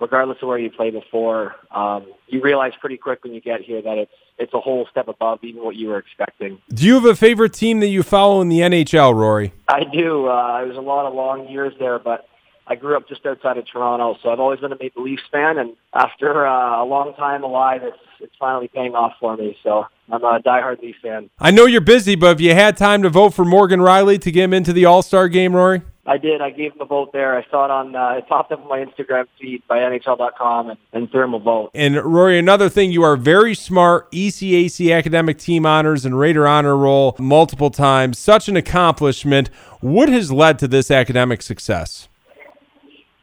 regardless 0.00 0.38
of 0.42 0.48
where 0.48 0.58
you 0.58 0.70
play 0.70 0.90
before, 0.90 1.54
um, 1.70 2.06
you 2.26 2.40
realize 2.40 2.72
pretty 2.80 2.96
quick 2.96 3.22
when 3.22 3.34
you 3.34 3.40
get 3.40 3.60
here 3.60 3.82
that 3.82 3.98
it's 3.98 4.12
it's 4.38 4.54
a 4.54 4.60
whole 4.60 4.86
step 4.90 5.06
above 5.06 5.40
even 5.42 5.62
what 5.62 5.76
you 5.76 5.88
were 5.88 5.98
expecting. 5.98 6.58
Do 6.70 6.86
you 6.86 6.94
have 6.94 7.04
a 7.04 7.14
favorite 7.14 7.52
team 7.52 7.80
that 7.80 7.88
you 7.88 8.02
follow 8.02 8.40
in 8.40 8.48
the 8.48 8.60
NHL, 8.60 9.14
Rory? 9.14 9.52
I 9.68 9.84
do. 9.84 10.28
Uh, 10.28 10.62
it 10.62 10.68
was 10.68 10.78
a 10.78 10.80
lot 10.80 11.04
of 11.04 11.12
long 11.12 11.46
years 11.48 11.74
there, 11.78 11.98
but 11.98 12.26
I 12.70 12.76
grew 12.76 12.96
up 12.96 13.08
just 13.08 13.26
outside 13.26 13.58
of 13.58 13.66
Toronto, 13.66 14.16
so 14.22 14.30
I've 14.30 14.38
always 14.38 14.60
been 14.60 14.70
a 14.70 14.78
Maple 14.78 15.02
Leafs 15.02 15.24
fan. 15.32 15.58
And 15.58 15.76
after 15.92 16.46
uh, 16.46 16.80
a 16.80 16.86
long 16.86 17.14
time 17.14 17.42
alive, 17.42 17.82
it's 17.82 17.98
it's 18.20 18.34
finally 18.38 18.68
paying 18.68 18.94
off 18.94 19.14
for 19.18 19.36
me. 19.36 19.56
So 19.64 19.86
I'm 20.08 20.22
a 20.22 20.38
diehard 20.40 20.80
Leafs 20.80 20.98
fan. 21.02 21.30
I 21.40 21.50
know 21.50 21.66
you're 21.66 21.80
busy, 21.80 22.14
but 22.14 22.28
have 22.28 22.40
you 22.40 22.54
had 22.54 22.76
time 22.76 23.02
to 23.02 23.08
vote 23.10 23.34
for 23.34 23.44
Morgan 23.44 23.80
Rielly 23.80 24.20
to 24.20 24.30
get 24.30 24.44
him 24.44 24.54
into 24.54 24.72
the 24.72 24.84
All 24.84 25.02
Star 25.02 25.28
game, 25.28 25.56
Rory? 25.56 25.82
I 26.06 26.16
did. 26.16 26.40
I 26.40 26.50
gave 26.50 26.72
him 26.72 26.80
a 26.80 26.84
vote 26.84 27.12
there. 27.12 27.36
I 27.36 27.44
saw 27.50 27.64
it 27.64 27.72
on. 27.72 27.96
Uh, 27.96 28.18
it 28.18 28.28
popped 28.28 28.52
up 28.52 28.60
on 28.60 28.68
my 28.68 28.78
Instagram 28.84 29.26
feed 29.40 29.62
by 29.66 29.78
NHL.com 29.78 30.70
and, 30.70 30.78
and 30.92 31.10
threw 31.10 31.24
him 31.24 31.34
a 31.34 31.40
vote. 31.40 31.72
And 31.74 31.96
Rory, 31.96 32.38
another 32.38 32.68
thing, 32.68 32.92
you 32.92 33.02
are 33.02 33.16
very 33.16 33.54
smart. 33.54 34.10
ECAC 34.12 34.96
academic 34.96 35.38
team 35.38 35.66
honors 35.66 36.04
and 36.04 36.16
Raider 36.16 36.46
honor 36.46 36.76
roll 36.76 37.16
multiple 37.18 37.70
times. 37.70 38.16
Such 38.16 38.48
an 38.48 38.56
accomplishment. 38.56 39.48
What 39.80 40.08
has 40.08 40.30
led 40.30 40.58
to 40.60 40.68
this 40.68 40.90
academic 40.90 41.42
success? 41.42 42.08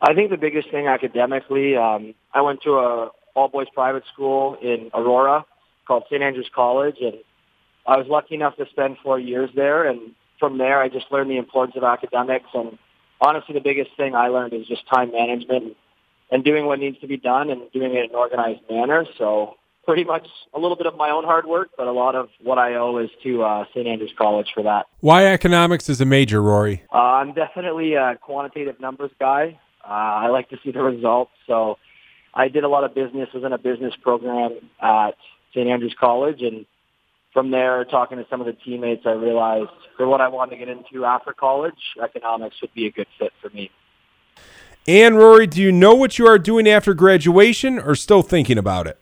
I 0.01 0.13
think 0.13 0.29
the 0.29 0.37
biggest 0.37 0.69
thing 0.69 0.87
academically, 0.87 1.75
um, 1.75 2.13
I 2.33 2.41
went 2.41 2.61
to 2.63 2.77
a 2.77 3.11
all 3.35 3.47
boys 3.47 3.67
private 3.73 4.03
school 4.11 4.57
in 4.61 4.89
Aurora 4.93 5.45
called 5.87 6.03
St. 6.09 6.21
Andrews 6.21 6.49
College, 6.53 6.97
and 7.01 7.15
I 7.85 7.97
was 7.97 8.07
lucky 8.07 8.35
enough 8.35 8.57
to 8.57 8.65
spend 8.71 8.97
four 9.03 9.19
years 9.19 9.49
there. 9.55 9.87
And 9.87 10.11
from 10.39 10.57
there, 10.57 10.81
I 10.81 10.89
just 10.89 11.05
learned 11.11 11.29
the 11.29 11.37
importance 11.37 11.77
of 11.77 11.83
academics. 11.83 12.49
And 12.53 12.77
honestly, 13.21 13.53
the 13.53 13.61
biggest 13.61 13.91
thing 13.95 14.15
I 14.15 14.27
learned 14.27 14.53
is 14.53 14.67
just 14.67 14.87
time 14.89 15.11
management 15.11 15.77
and 16.31 16.43
doing 16.43 16.65
what 16.65 16.79
needs 16.79 16.99
to 16.99 17.07
be 17.07 17.17
done 17.17 17.49
and 17.49 17.71
doing 17.71 17.93
it 17.93 18.05
in 18.05 18.09
an 18.09 18.15
organized 18.15 18.61
manner. 18.69 19.05
So 19.17 19.55
pretty 19.85 20.03
much 20.03 20.27
a 20.53 20.59
little 20.59 20.75
bit 20.75 20.87
of 20.87 20.97
my 20.97 21.11
own 21.11 21.23
hard 21.23 21.45
work, 21.45 21.69
but 21.77 21.87
a 21.87 21.93
lot 21.93 22.15
of 22.15 22.29
what 22.43 22.57
I 22.57 22.73
owe 22.75 22.97
is 22.97 23.09
to 23.23 23.43
uh, 23.43 23.65
St. 23.73 23.87
Andrews 23.87 24.11
College 24.17 24.47
for 24.53 24.63
that. 24.63 24.87
Why 24.99 25.27
economics 25.27 25.87
is 25.89 26.01
a 26.01 26.05
major, 26.05 26.41
Rory? 26.41 26.83
Uh, 26.93 26.97
I'm 26.97 27.33
definitely 27.33 27.93
a 27.93 28.17
quantitative 28.21 28.79
numbers 28.81 29.11
guy. 29.19 29.57
Uh, 29.87 29.91
I 29.91 30.27
like 30.27 30.49
to 30.49 30.57
see 30.63 30.71
the 30.71 30.81
results. 30.81 31.31
So 31.47 31.77
I 32.33 32.49
did 32.49 32.63
a 32.63 32.67
lot 32.67 32.83
of 32.83 32.93
business, 32.93 33.29
was 33.33 33.43
in 33.43 33.53
a 33.53 33.57
business 33.57 33.93
program 34.01 34.57
at 34.81 35.11
St. 35.51 35.67
Andrews 35.67 35.95
College, 35.97 36.41
and 36.41 36.65
from 37.33 37.51
there, 37.51 37.85
talking 37.85 38.17
to 38.17 38.25
some 38.29 38.41
of 38.41 38.47
the 38.47 38.53
teammates, 38.53 39.03
I 39.05 39.11
realized 39.11 39.69
for 39.95 40.07
what 40.07 40.21
I 40.21 40.27
wanted 40.27 40.51
to 40.51 40.57
get 40.57 40.69
into 40.69 41.05
after 41.05 41.33
college, 41.33 41.75
economics 42.03 42.59
would 42.61 42.73
be 42.73 42.87
a 42.87 42.91
good 42.91 43.07
fit 43.19 43.31
for 43.41 43.49
me. 43.49 43.69
And 44.87 45.17
Rory, 45.17 45.47
do 45.47 45.61
you 45.61 45.71
know 45.71 45.93
what 45.93 46.17
you 46.17 46.27
are 46.27 46.39
doing 46.39 46.67
after 46.67 46.93
graduation, 46.93 47.77
or 47.77 47.93
still 47.95 48.21
thinking 48.21 48.57
about 48.57 48.87
it? 48.87 48.99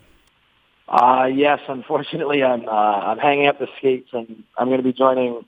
Uh, 0.88 1.30
yes, 1.34 1.60
unfortunately, 1.68 2.44
I'm 2.44 2.68
uh, 2.68 2.72
I'm 2.72 3.18
hanging 3.18 3.48
up 3.48 3.60
the 3.60 3.68
skates, 3.78 4.10
and 4.14 4.44
I'm 4.58 4.68
going 4.68 4.80
to 4.80 4.84
be 4.84 4.94
joining 4.94 5.46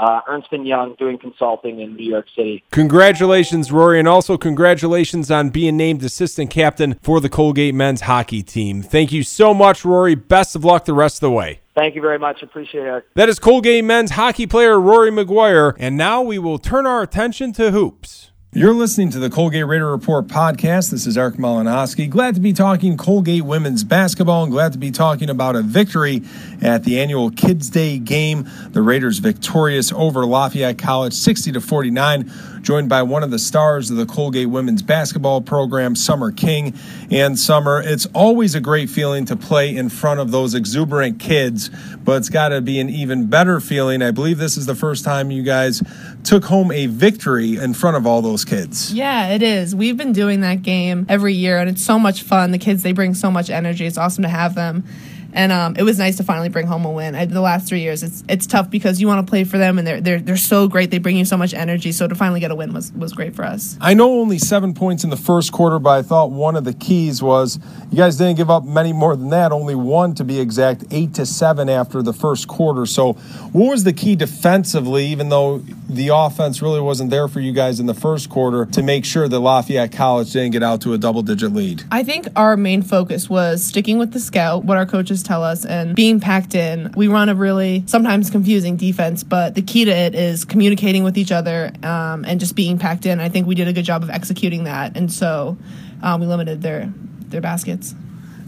uh, 0.00 0.20
Ernst 0.26 0.48
& 0.50 0.52
Young 0.52 0.94
doing 0.98 1.18
consulting 1.18 1.80
in 1.80 1.94
New 1.94 2.08
York 2.08 2.26
City. 2.34 2.64
Congratulations, 2.70 3.70
Rory, 3.70 3.98
and 3.98 4.08
also 4.08 4.38
congratulations 4.38 5.30
on 5.30 5.50
being 5.50 5.76
named 5.76 6.02
assistant 6.02 6.50
captain 6.50 6.94
for 7.02 7.20
the 7.20 7.28
Colgate 7.28 7.74
men's 7.74 8.02
hockey 8.02 8.42
team. 8.42 8.82
Thank 8.82 9.12
you 9.12 9.22
so 9.22 9.52
much, 9.52 9.84
Rory. 9.84 10.14
Best 10.14 10.56
of 10.56 10.64
luck 10.64 10.86
the 10.86 10.94
rest 10.94 11.16
of 11.16 11.20
the 11.20 11.30
way. 11.30 11.60
Thank 11.76 11.94
you 11.94 12.00
very 12.00 12.18
much. 12.18 12.42
Appreciate 12.42 12.86
it. 12.86 13.06
That 13.14 13.28
is 13.28 13.38
Colgate 13.38 13.84
men's 13.84 14.12
hockey 14.12 14.46
player 14.46 14.80
Rory 14.80 15.10
McGuire. 15.10 15.76
And 15.78 15.96
now 15.96 16.22
we 16.22 16.38
will 16.38 16.58
turn 16.58 16.86
our 16.86 17.02
attention 17.02 17.52
to 17.54 17.70
hoops. 17.70 18.29
You're 18.52 18.74
listening 18.74 19.10
to 19.10 19.20
the 19.20 19.30
Colgate 19.30 19.64
Raider 19.64 19.88
Report 19.88 20.26
podcast. 20.26 20.90
This 20.90 21.06
is 21.06 21.16
Eric 21.16 21.36
Malinowski. 21.36 22.10
Glad 22.10 22.34
to 22.34 22.40
be 22.40 22.52
talking 22.52 22.96
Colgate 22.96 23.44
women's 23.44 23.84
basketball 23.84 24.42
and 24.42 24.50
glad 24.50 24.72
to 24.72 24.78
be 24.78 24.90
talking 24.90 25.30
about 25.30 25.54
a 25.54 25.62
victory 25.62 26.22
at 26.60 26.82
the 26.82 26.98
annual 26.98 27.30
Kids 27.30 27.70
Day 27.70 27.96
game. 27.98 28.50
The 28.70 28.82
Raiders 28.82 29.20
victorious 29.20 29.92
over 29.92 30.26
Lafayette 30.26 30.78
College 30.78 31.14
60 31.14 31.52
to 31.52 31.60
49, 31.60 32.28
joined 32.62 32.88
by 32.88 33.04
one 33.04 33.22
of 33.22 33.30
the 33.30 33.38
stars 33.38 33.88
of 33.88 33.98
the 33.98 34.04
Colgate 34.04 34.50
women's 34.50 34.82
basketball 34.82 35.42
program, 35.42 35.94
Summer 35.94 36.32
King. 36.32 36.74
And 37.08 37.38
Summer, 37.38 37.80
it's 37.80 38.06
always 38.06 38.56
a 38.56 38.60
great 38.60 38.90
feeling 38.90 39.26
to 39.26 39.36
play 39.36 39.76
in 39.76 39.88
front 39.88 40.18
of 40.18 40.32
those 40.32 40.56
exuberant 40.56 41.20
kids, 41.20 41.70
but 42.02 42.16
it's 42.16 42.28
got 42.28 42.48
to 42.48 42.60
be 42.60 42.80
an 42.80 42.90
even 42.90 43.26
better 43.28 43.60
feeling. 43.60 44.02
I 44.02 44.10
believe 44.10 44.38
this 44.38 44.56
is 44.56 44.66
the 44.66 44.74
first 44.74 45.04
time 45.04 45.30
you 45.30 45.44
guys 45.44 45.84
took 46.24 46.44
home 46.44 46.70
a 46.72 46.86
victory 46.86 47.56
in 47.56 47.74
front 47.74 47.96
of 47.96 48.06
all 48.06 48.22
those 48.22 48.44
kids. 48.44 48.92
Yeah, 48.92 49.28
it 49.28 49.42
is. 49.42 49.74
We've 49.74 49.96
been 49.96 50.12
doing 50.12 50.40
that 50.40 50.62
game 50.62 51.06
every 51.08 51.34
year, 51.34 51.58
and 51.58 51.68
it's 51.68 51.84
so 51.84 51.98
much 51.98 52.22
fun. 52.22 52.50
The 52.50 52.58
kids, 52.58 52.82
they 52.82 52.92
bring 52.92 53.14
so 53.14 53.30
much 53.30 53.50
energy. 53.50 53.86
It's 53.86 53.98
awesome 53.98 54.22
to 54.22 54.28
have 54.28 54.54
them 54.54 54.84
and 55.32 55.52
um, 55.52 55.76
it 55.76 55.82
was 55.82 55.98
nice 55.98 56.16
to 56.16 56.24
finally 56.24 56.48
bring 56.48 56.66
home 56.66 56.84
a 56.84 56.90
win. 56.90 57.14
I, 57.14 57.24
the 57.24 57.40
last 57.40 57.68
three 57.68 57.80
years, 57.80 58.02
it's 58.02 58.24
it's 58.28 58.46
tough 58.46 58.70
because 58.70 59.00
you 59.00 59.06
want 59.06 59.26
to 59.26 59.30
play 59.30 59.44
for 59.44 59.58
them, 59.58 59.78
and 59.78 59.86
they're 59.86 60.00
they're 60.00 60.20
they're 60.20 60.36
so 60.36 60.68
great. 60.68 60.90
They 60.90 60.98
bring 60.98 61.16
you 61.16 61.24
so 61.24 61.36
much 61.36 61.54
energy. 61.54 61.92
So 61.92 62.08
to 62.08 62.14
finally 62.14 62.40
get 62.40 62.50
a 62.50 62.54
win 62.54 62.72
was 62.72 62.92
was 62.92 63.12
great 63.12 63.34
for 63.34 63.44
us. 63.44 63.76
I 63.80 63.94
know 63.94 64.20
only 64.20 64.38
seven 64.38 64.74
points 64.74 65.04
in 65.04 65.10
the 65.10 65.16
first 65.16 65.52
quarter, 65.52 65.78
but 65.78 65.90
I 65.90 66.02
thought 66.02 66.30
one 66.30 66.56
of 66.56 66.64
the 66.64 66.74
keys 66.74 67.22
was 67.22 67.58
you 67.90 67.96
guys 67.96 68.16
didn't 68.16 68.36
give 68.36 68.50
up 68.50 68.64
many 68.64 68.92
more 68.92 69.16
than 69.16 69.30
that. 69.30 69.52
Only 69.52 69.74
one 69.74 70.14
to 70.14 70.24
be 70.24 70.40
exact, 70.40 70.84
eight 70.90 71.14
to 71.14 71.26
seven 71.26 71.68
after 71.68 72.02
the 72.02 72.12
first 72.12 72.48
quarter. 72.48 72.86
So 72.86 73.14
what 73.52 73.70
was 73.70 73.84
the 73.84 73.92
key 73.92 74.16
defensively, 74.16 75.06
even 75.06 75.28
though 75.28 75.58
the 75.88 76.08
offense 76.08 76.62
really 76.62 76.80
wasn't 76.80 77.10
there 77.10 77.26
for 77.28 77.40
you 77.40 77.52
guys 77.52 77.80
in 77.80 77.86
the 77.86 77.94
first 77.94 78.30
quarter, 78.30 78.66
to 78.66 78.82
make 78.82 79.04
sure 79.04 79.28
that 79.28 79.38
Lafayette 79.40 79.92
College 79.92 80.32
didn't 80.32 80.52
get 80.52 80.62
out 80.62 80.80
to 80.82 80.92
a 80.92 80.98
double 80.98 81.22
digit 81.22 81.52
lead? 81.52 81.82
I 81.90 82.04
think 82.04 82.28
our 82.36 82.56
main 82.56 82.82
focus 82.82 83.28
was 83.28 83.64
sticking 83.64 83.98
with 83.98 84.12
the 84.12 84.20
scout, 84.20 84.64
what 84.64 84.76
our 84.76 84.86
coaches 84.86 85.19
tell 85.22 85.44
us 85.44 85.64
and 85.64 85.94
being 85.94 86.20
packed 86.20 86.54
in. 86.54 86.92
We 86.96 87.08
run 87.08 87.28
a 87.28 87.34
really 87.34 87.84
sometimes 87.86 88.30
confusing 88.30 88.76
defense, 88.76 89.22
but 89.24 89.54
the 89.54 89.62
key 89.62 89.84
to 89.84 89.90
it 89.90 90.14
is 90.14 90.44
communicating 90.44 91.04
with 91.04 91.18
each 91.18 91.32
other 91.32 91.72
um, 91.82 92.24
and 92.24 92.40
just 92.40 92.54
being 92.54 92.78
packed 92.78 93.06
in. 93.06 93.20
I 93.20 93.28
think 93.28 93.46
we 93.46 93.54
did 93.54 93.68
a 93.68 93.72
good 93.72 93.84
job 93.84 94.02
of 94.02 94.10
executing 94.10 94.64
that, 94.64 94.96
and 94.96 95.12
so 95.12 95.56
um, 96.02 96.20
we 96.20 96.26
limited 96.26 96.62
their 96.62 96.92
their 97.28 97.40
baskets. 97.40 97.94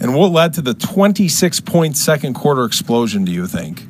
And 0.00 0.16
what 0.16 0.32
led 0.32 0.54
to 0.54 0.62
the 0.62 0.74
26 0.74 1.60
point 1.60 1.96
second 1.96 2.34
quarter 2.34 2.64
explosion? 2.64 3.24
Do 3.24 3.32
you 3.32 3.46
think? 3.46 3.84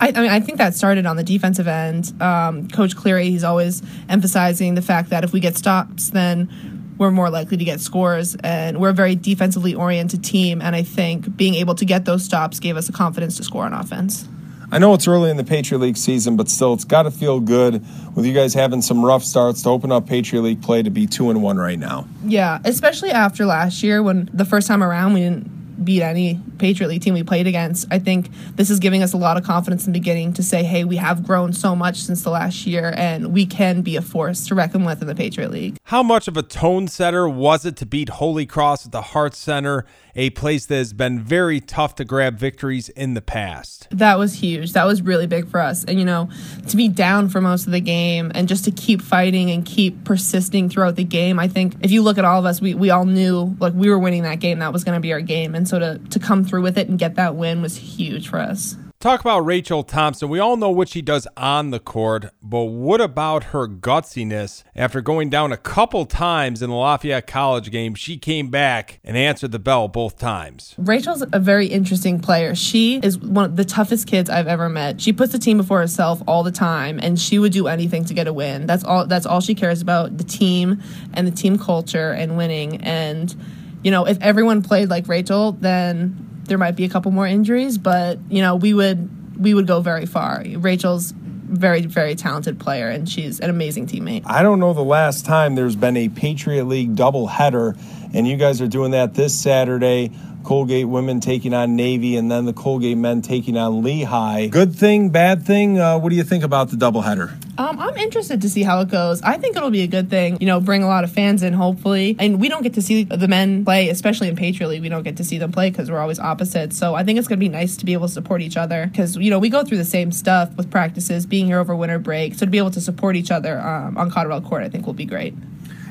I, 0.00 0.08
I, 0.08 0.20
mean, 0.20 0.30
I 0.30 0.40
think 0.40 0.58
that 0.58 0.74
started 0.74 1.06
on 1.06 1.14
the 1.14 1.22
defensive 1.22 1.68
end. 1.68 2.12
Um, 2.20 2.68
Coach 2.68 2.96
Cleary, 2.96 3.30
he's 3.30 3.44
always 3.44 3.82
emphasizing 4.08 4.74
the 4.74 4.82
fact 4.82 5.10
that 5.10 5.22
if 5.22 5.32
we 5.32 5.38
get 5.38 5.56
stops, 5.56 6.10
then 6.10 6.71
we're 7.02 7.10
more 7.10 7.28
likely 7.28 7.58
to 7.58 7.64
get 7.64 7.80
scores. 7.80 8.34
And 8.36 8.80
we're 8.80 8.90
a 8.90 8.94
very 8.94 9.14
defensively 9.14 9.74
oriented 9.74 10.24
team. 10.24 10.62
And 10.62 10.74
I 10.74 10.82
think 10.82 11.36
being 11.36 11.54
able 11.56 11.74
to 11.74 11.84
get 11.84 12.06
those 12.06 12.24
stops 12.24 12.58
gave 12.60 12.76
us 12.78 12.86
the 12.86 12.92
confidence 12.92 13.36
to 13.36 13.44
score 13.44 13.64
on 13.64 13.74
offense. 13.74 14.26
I 14.70 14.78
know 14.78 14.94
it's 14.94 15.06
early 15.06 15.30
in 15.30 15.36
the 15.36 15.44
Patriot 15.44 15.80
League 15.80 15.98
season, 15.98 16.34
but 16.36 16.48
still, 16.48 16.72
it's 16.72 16.84
got 16.84 17.02
to 17.02 17.10
feel 17.10 17.40
good 17.40 17.84
with 18.16 18.24
you 18.24 18.32
guys 18.32 18.54
having 18.54 18.80
some 18.80 19.04
rough 19.04 19.22
starts 19.22 19.62
to 19.64 19.68
open 19.68 19.92
up 19.92 20.06
Patriot 20.06 20.40
League 20.40 20.62
play 20.62 20.82
to 20.82 20.88
be 20.88 21.06
two 21.06 21.28
and 21.28 21.42
one 21.42 21.58
right 21.58 21.78
now. 21.78 22.06
Yeah, 22.24 22.58
especially 22.64 23.10
after 23.10 23.44
last 23.44 23.82
year 23.82 24.02
when 24.02 24.30
the 24.32 24.46
first 24.46 24.66
time 24.66 24.82
around 24.82 25.12
we 25.12 25.20
didn't 25.20 25.50
beat 25.82 26.02
any 26.02 26.40
Patriot 26.58 26.88
League 26.88 27.02
team 27.02 27.14
we 27.14 27.22
played 27.22 27.46
against. 27.46 27.86
I 27.90 27.98
think 27.98 28.30
this 28.54 28.70
is 28.70 28.78
giving 28.78 29.02
us 29.02 29.12
a 29.12 29.16
lot 29.16 29.36
of 29.36 29.44
confidence 29.44 29.86
in 29.86 29.92
the 29.92 29.98
beginning 29.98 30.32
to 30.34 30.42
say, 30.42 30.62
hey, 30.62 30.84
we 30.84 30.96
have 30.96 31.24
grown 31.24 31.52
so 31.52 31.76
much 31.76 31.98
since 31.98 32.22
the 32.22 32.30
last 32.30 32.66
year 32.66 32.92
and 32.96 33.32
we 33.32 33.46
can 33.46 33.82
be 33.82 33.96
a 33.96 34.02
force 34.02 34.46
to 34.46 34.54
reckon 34.54 34.84
with 34.84 35.00
in 35.00 35.08
the 35.08 35.14
Patriot 35.14 35.50
League. 35.50 35.76
How 35.84 36.02
much 36.02 36.28
of 36.28 36.36
a 36.36 36.42
tone 36.42 36.88
setter 36.88 37.28
was 37.28 37.66
it 37.66 37.76
to 37.76 37.86
beat 37.86 38.08
Holy 38.08 38.46
Cross 38.46 38.86
at 38.86 38.92
the 38.92 39.02
Hart 39.02 39.34
Center, 39.34 39.84
a 40.14 40.30
place 40.30 40.66
that 40.66 40.76
has 40.76 40.92
been 40.92 41.20
very 41.20 41.60
tough 41.60 41.94
to 41.96 42.04
grab 42.04 42.38
victories 42.38 42.88
in 42.90 43.14
the 43.14 43.22
past? 43.22 43.88
That 43.90 44.18
was 44.18 44.34
huge. 44.34 44.72
That 44.72 44.84
was 44.84 45.02
really 45.02 45.26
big 45.26 45.48
for 45.48 45.60
us. 45.60 45.84
And, 45.84 45.98
you 45.98 46.04
know, 46.04 46.28
to 46.68 46.76
be 46.76 46.88
down 46.88 47.28
for 47.28 47.40
most 47.40 47.66
of 47.66 47.72
the 47.72 47.80
game 47.80 48.30
and 48.34 48.48
just 48.48 48.64
to 48.64 48.70
keep 48.70 49.02
fighting 49.02 49.50
and 49.50 49.64
keep 49.64 50.04
persisting 50.04 50.68
throughout 50.68 50.96
the 50.96 51.04
game, 51.04 51.38
I 51.38 51.48
think 51.48 51.74
if 51.80 51.90
you 51.90 52.02
look 52.02 52.18
at 52.18 52.24
all 52.24 52.38
of 52.38 52.44
us, 52.44 52.60
we, 52.60 52.74
we 52.74 52.90
all 52.90 53.04
knew 53.04 53.56
like 53.58 53.74
we 53.74 53.88
were 53.88 53.98
winning 53.98 54.22
that 54.24 54.40
game. 54.40 54.58
That 54.58 54.72
was 54.72 54.84
going 54.84 54.96
to 54.96 55.00
be 55.00 55.12
our 55.12 55.20
game. 55.20 55.54
And 55.54 55.66
so 55.68 55.78
to, 55.78 55.98
to 55.98 56.18
come 56.18 56.44
through 56.44 56.62
with 56.62 56.78
it 56.78 56.88
and 56.88 56.98
get 56.98 57.14
that 57.16 57.34
win 57.34 57.62
was 57.62 57.76
huge 57.76 58.28
for 58.28 58.38
us. 58.38 58.76
Talk 59.02 59.20
about 59.20 59.40
Rachel 59.40 59.82
Thompson. 59.82 60.28
We 60.28 60.38
all 60.38 60.56
know 60.56 60.70
what 60.70 60.88
she 60.88 61.02
does 61.02 61.26
on 61.36 61.70
the 61.70 61.80
court, 61.80 62.26
but 62.40 62.66
what 62.66 63.00
about 63.00 63.42
her 63.46 63.66
gutsiness? 63.66 64.62
After 64.76 65.00
going 65.00 65.28
down 65.28 65.50
a 65.50 65.56
couple 65.56 66.06
times 66.06 66.62
in 66.62 66.70
the 66.70 66.76
Lafayette 66.76 67.26
College 67.26 67.72
game, 67.72 67.96
she 67.96 68.16
came 68.16 68.48
back 68.48 69.00
and 69.02 69.16
answered 69.16 69.50
the 69.50 69.58
bell 69.58 69.88
both 69.88 70.18
times. 70.20 70.76
Rachel's 70.78 71.24
a 71.32 71.40
very 71.40 71.66
interesting 71.66 72.20
player. 72.20 72.54
She 72.54 73.00
is 73.02 73.18
one 73.18 73.44
of 73.46 73.56
the 73.56 73.64
toughest 73.64 74.06
kids 74.06 74.30
I've 74.30 74.46
ever 74.46 74.68
met. 74.68 75.00
She 75.00 75.12
puts 75.12 75.32
the 75.32 75.38
team 75.40 75.56
before 75.56 75.80
herself 75.80 76.22
all 76.28 76.44
the 76.44 76.52
time, 76.52 77.00
and 77.02 77.18
she 77.18 77.40
would 77.40 77.50
do 77.50 77.66
anything 77.66 78.04
to 78.04 78.14
get 78.14 78.28
a 78.28 78.32
win. 78.32 78.66
That's 78.68 78.84
all. 78.84 79.08
That's 79.08 79.26
all 79.26 79.40
she 79.40 79.56
cares 79.56 79.82
about: 79.82 80.16
the 80.16 80.22
team 80.22 80.80
and 81.12 81.26
the 81.26 81.32
team 81.32 81.58
culture 81.58 82.12
and 82.12 82.36
winning. 82.36 82.80
And 82.82 83.34
you 83.82 83.90
know, 83.90 84.06
if 84.06 84.16
everyone 84.20 84.62
played 84.62 84.90
like 84.90 85.08
Rachel, 85.08 85.50
then 85.50 86.28
there 86.44 86.58
might 86.58 86.76
be 86.76 86.84
a 86.84 86.88
couple 86.88 87.10
more 87.12 87.26
injuries, 87.26 87.78
but 87.78 88.18
you 88.28 88.42
know 88.42 88.56
we 88.56 88.74
would 88.74 89.38
we 89.38 89.54
would 89.54 89.66
go 89.66 89.80
very 89.80 90.06
far. 90.06 90.42
Rachel's 90.56 91.12
very 91.12 91.82
very 91.82 92.14
talented 92.14 92.58
player 92.58 92.88
and 92.88 93.06
she's 93.08 93.38
an 93.38 93.50
amazing 93.50 93.86
teammate. 93.86 94.22
I 94.24 94.42
don't 94.42 94.58
know 94.58 94.72
the 94.72 94.82
last 94.82 95.26
time 95.26 95.54
there's 95.54 95.76
been 95.76 95.98
a 95.98 96.08
Patriot 96.08 96.64
League 96.64 96.96
double 96.96 97.26
header 97.26 97.76
and 98.14 98.26
you 98.26 98.38
guys 98.38 98.62
are 98.62 98.66
doing 98.66 98.92
that 98.92 99.14
this 99.14 99.38
Saturday 99.38 100.12
Colgate 100.44 100.88
women 100.88 101.20
taking 101.20 101.54
on 101.54 101.76
Navy, 101.76 102.16
and 102.16 102.30
then 102.30 102.44
the 102.44 102.52
Colgate 102.52 102.98
men 102.98 103.22
taking 103.22 103.56
on 103.56 103.82
Lehigh. 103.82 104.46
Good 104.46 104.74
thing, 104.74 105.10
bad 105.10 105.44
thing? 105.44 105.78
Uh, 105.78 105.98
what 105.98 106.10
do 106.10 106.16
you 106.16 106.24
think 106.24 106.44
about 106.44 106.70
the 106.70 106.76
doubleheader? 106.76 107.36
Um, 107.58 107.78
I'm 107.78 107.96
interested 107.98 108.40
to 108.42 108.48
see 108.48 108.62
how 108.62 108.80
it 108.80 108.88
goes. 108.88 109.20
I 109.22 109.36
think 109.36 109.56
it'll 109.56 109.70
be 109.70 109.82
a 109.82 109.86
good 109.86 110.08
thing. 110.08 110.38
You 110.40 110.46
know, 110.46 110.58
bring 110.58 110.82
a 110.82 110.86
lot 110.86 111.04
of 111.04 111.12
fans 111.12 111.42
in, 111.42 111.52
hopefully. 111.52 112.16
And 112.18 112.40
we 112.40 112.48
don't 112.48 112.62
get 112.62 112.74
to 112.74 112.82
see 112.82 113.04
the 113.04 113.28
men 113.28 113.64
play, 113.64 113.90
especially 113.90 114.28
in 114.28 114.36
Patriot 114.36 114.68
League. 114.68 114.82
We 114.82 114.88
don't 114.88 115.02
get 115.02 115.18
to 115.18 115.24
see 115.24 115.36
them 115.36 115.52
play 115.52 115.70
because 115.70 115.90
we're 115.90 116.00
always 116.00 116.18
opposites. 116.18 116.78
So 116.78 116.94
I 116.94 117.04
think 117.04 117.18
it's 117.18 117.28
going 117.28 117.38
to 117.38 117.44
be 117.44 117.50
nice 117.50 117.76
to 117.76 117.84
be 117.84 117.92
able 117.92 118.08
to 118.08 118.12
support 118.12 118.40
each 118.40 118.56
other 118.56 118.86
because, 118.86 119.16
you 119.16 119.30
know, 119.30 119.38
we 119.38 119.50
go 119.50 119.64
through 119.64 119.78
the 119.78 119.84
same 119.84 120.12
stuff 120.12 120.56
with 120.56 120.70
practices, 120.70 121.26
being 121.26 121.46
here 121.46 121.58
over 121.58 121.76
winter 121.76 121.98
break. 121.98 122.34
So 122.34 122.46
to 122.46 122.50
be 122.50 122.58
able 122.58 122.70
to 122.70 122.80
support 122.80 123.16
each 123.16 123.30
other 123.30 123.60
um, 123.60 123.98
on 123.98 124.10
Cotterell 124.10 124.40
Court, 124.40 124.62
I 124.62 124.70
think 124.70 124.86
will 124.86 124.94
be 124.94 125.04
great. 125.04 125.34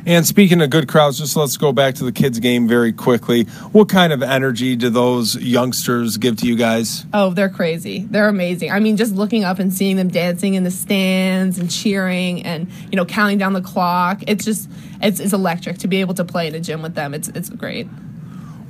And 0.06 0.26
speaking 0.26 0.62
of 0.62 0.70
good 0.70 0.88
crowds, 0.88 1.20
just 1.20 1.36
let's 1.36 1.58
go 1.58 1.72
back 1.72 1.96
to 1.96 2.04
the 2.04 2.12
kids' 2.12 2.40
game 2.40 2.68
very 2.68 2.92
quickly. 2.92 3.44
What 3.72 3.90
kind 3.90 4.12
of 4.12 4.24
energy 4.24 4.76
do 4.76 4.90
those 4.90 5.36
youngsters 5.36 6.18
give 6.18 6.38
to 6.38 6.48
you 6.48 6.56
guys? 6.56 7.06
Oh, 7.14 7.32
they're 7.32 7.50
crazy. 7.50 8.00
They're 8.10 8.28
amazing. 8.28 8.72
I 8.72 8.80
mean, 8.80 8.98
just 8.98 9.14
looking 9.14 9.44
up 9.44 9.60
and 9.60 9.72
seeing 9.74 9.98
them 9.98 10.08
dancing 10.08 10.56
in 10.56 10.64
the 10.64 10.72
stands 10.72 11.60
and 11.60 11.70
cheering 11.70 12.44
and 12.44 12.68
you 12.90 12.96
know 12.96 13.06
counting 13.06 13.38
down 13.38 13.54
the 13.54 13.62
clock. 13.62 14.24
It's 14.28 14.44
just 14.44 14.70
it's, 15.02 15.20
it's 15.20 15.34
electric 15.34 15.78
to 15.80 15.88
be 15.88 16.02
able 16.02 16.16
to 16.16 16.26
play 16.26 16.48
in 16.48 16.56
a 16.56 16.60
gym 16.60 16.82
with 16.82 16.96
them. 16.96 17.14
It's 17.14 17.28
it's 17.30 17.50
great. 17.50 17.88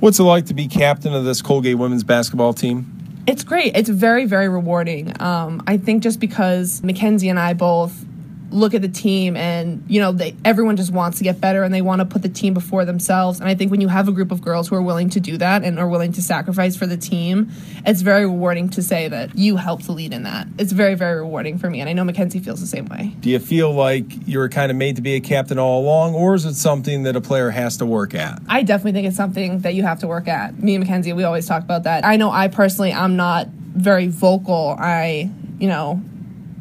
What's 0.00 0.18
it 0.18 0.24
like 0.24 0.46
to 0.46 0.54
be 0.54 0.66
captain 0.66 1.14
of 1.14 1.24
this 1.24 1.40
Colgate 1.42 1.78
women's 1.78 2.02
basketball 2.02 2.54
team? 2.54 3.22
It's 3.24 3.44
great. 3.44 3.76
It's 3.76 3.88
very, 3.88 4.24
very 4.24 4.48
rewarding. 4.48 5.14
Um, 5.22 5.62
I 5.66 5.76
think 5.76 6.02
just 6.02 6.18
because 6.18 6.82
Mackenzie 6.82 7.28
and 7.28 7.38
I 7.38 7.54
both 7.54 8.04
look 8.52 8.74
at 8.74 8.82
the 8.82 8.88
team 8.88 9.36
and 9.36 9.84
you 9.88 10.00
know 10.00 10.12
they, 10.12 10.36
everyone 10.44 10.76
just 10.76 10.92
wants 10.92 11.18
to 11.18 11.24
get 11.24 11.40
better 11.40 11.62
and 11.62 11.72
they 11.72 11.82
want 11.82 12.00
to 12.00 12.04
put 12.04 12.22
the 12.22 12.28
team 12.28 12.54
before 12.54 12.84
themselves. 12.84 13.40
And 13.40 13.48
i 13.48 13.54
think 13.54 13.70
when 13.70 13.80
you 13.80 13.88
have 13.88 14.08
a 14.08 14.12
group 14.12 14.30
of 14.30 14.40
girls 14.42 14.68
who 14.68 14.76
are 14.76 14.82
willing 14.82 15.10
to 15.10 15.20
do 15.20 15.36
that 15.38 15.64
and 15.64 15.78
are 15.78 15.88
willing 15.88 16.12
to 16.12 16.22
sacrifice 16.22 16.76
for 16.76 16.86
the 16.86 16.96
team 16.96 17.50
it's 17.86 18.02
very 18.02 18.26
rewarding 18.26 18.68
to 18.70 18.82
say 18.82 19.08
that 19.08 19.36
you 19.36 19.56
helped 19.56 19.84
to 19.86 19.92
lead 19.92 20.12
in 20.12 20.22
that. 20.24 20.46
It's 20.58 20.72
very 20.72 20.94
very 20.94 21.20
rewarding 21.20 21.58
for 21.58 21.70
me 21.70 21.80
and 21.80 21.88
i 21.88 21.92
know 21.92 22.04
mackenzie 22.04 22.38
feels 22.38 22.60
the 22.60 22.66
same 22.66 22.86
way. 22.86 23.14
Do 23.20 23.30
you 23.30 23.38
feel 23.38 23.72
like 23.72 24.04
you 24.26 24.38
were 24.38 24.48
kind 24.48 24.70
of 24.70 24.76
made 24.76 24.96
to 24.96 25.02
be 25.02 25.14
a 25.14 25.20
captain 25.20 25.58
all 25.58 25.82
along 25.82 26.14
or 26.14 26.34
is 26.34 26.44
it 26.44 26.54
something 26.54 27.04
that 27.04 27.16
a 27.16 27.20
player 27.20 27.50
has 27.50 27.76
to 27.78 27.86
work 27.86 28.14
at? 28.14 28.40
I 28.48 28.62
definitely 28.62 28.92
think 28.92 29.08
it's 29.08 29.16
something 29.16 29.60
that 29.60 29.74
you 29.74 29.82
have 29.82 30.00
to 30.00 30.06
work 30.06 30.28
at. 30.28 30.58
Me 30.62 30.74
and 30.74 30.84
mackenzie 30.84 31.12
we 31.12 31.24
always 31.24 31.46
talk 31.46 31.62
about 31.62 31.84
that. 31.84 32.04
I 32.04 32.16
know 32.16 32.30
i 32.30 32.48
personally 32.48 32.92
i'm 32.92 33.16
not 33.16 33.48
very 33.48 34.08
vocal. 34.08 34.76
I 34.78 35.30
you 35.58 35.68
know 35.68 36.02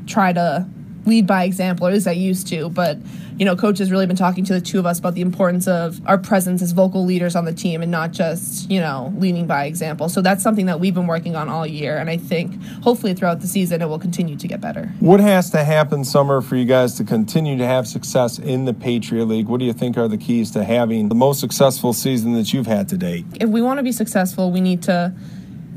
try 0.07 0.33
to 0.33 0.67
lead 1.05 1.27
by 1.27 1.43
example, 1.43 1.85
or 1.85 1.89
at 1.89 1.93
least 1.93 2.07
I 2.07 2.11
used 2.11 2.47
to. 2.47 2.69
But 2.69 2.97
you 3.37 3.45
know, 3.45 3.55
coach 3.55 3.79
has 3.79 3.89
really 3.89 4.05
been 4.05 4.15
talking 4.15 4.45
to 4.45 4.53
the 4.53 4.61
two 4.61 4.77
of 4.77 4.85
us 4.85 4.99
about 4.99 5.15
the 5.15 5.21
importance 5.21 5.67
of 5.67 5.99
our 6.07 6.17
presence 6.17 6.61
as 6.61 6.73
vocal 6.73 7.05
leaders 7.05 7.35
on 7.35 7.45
the 7.45 7.53
team 7.53 7.81
and 7.81 7.91
not 7.91 8.11
just 8.11 8.69
you 8.69 8.79
know 8.79 9.13
leading 9.17 9.47
by 9.47 9.65
example. 9.65 10.09
So 10.09 10.21
that's 10.21 10.43
something 10.43 10.67
that 10.67 10.79
we've 10.79 10.93
been 10.93 11.07
working 11.07 11.35
on 11.35 11.49
all 11.49 11.65
year, 11.65 11.97
and 11.97 12.09
I 12.09 12.17
think 12.17 12.61
hopefully 12.83 13.13
throughout 13.13 13.41
the 13.41 13.47
season 13.47 13.81
it 13.81 13.87
will 13.87 13.99
continue 13.99 14.35
to 14.37 14.47
get 14.47 14.61
better. 14.61 14.91
What 14.99 15.19
has 15.19 15.49
to 15.51 15.63
happen, 15.63 16.03
Summer, 16.03 16.41
for 16.41 16.55
you 16.55 16.65
guys 16.65 16.95
to 16.95 17.03
continue 17.03 17.57
to 17.57 17.65
have 17.65 17.87
success 17.87 18.37
in 18.37 18.65
the 18.65 18.73
Patriot 18.73 19.25
League? 19.25 19.47
What 19.47 19.59
do 19.59 19.65
you 19.65 19.73
think 19.73 19.97
are 19.97 20.07
the 20.07 20.17
keys 20.17 20.51
to 20.51 20.63
having 20.63 21.09
the 21.09 21.15
most 21.15 21.39
successful 21.39 21.93
season 21.93 22.33
that 22.33 22.53
you've 22.53 22.67
had 22.67 22.89
to 22.89 22.97
date? 22.97 23.25
If 23.39 23.49
we 23.49 23.61
want 23.61 23.79
to 23.79 23.83
be 23.83 23.91
successful, 23.91 24.51
we 24.51 24.61
need 24.61 24.83
to 24.83 25.13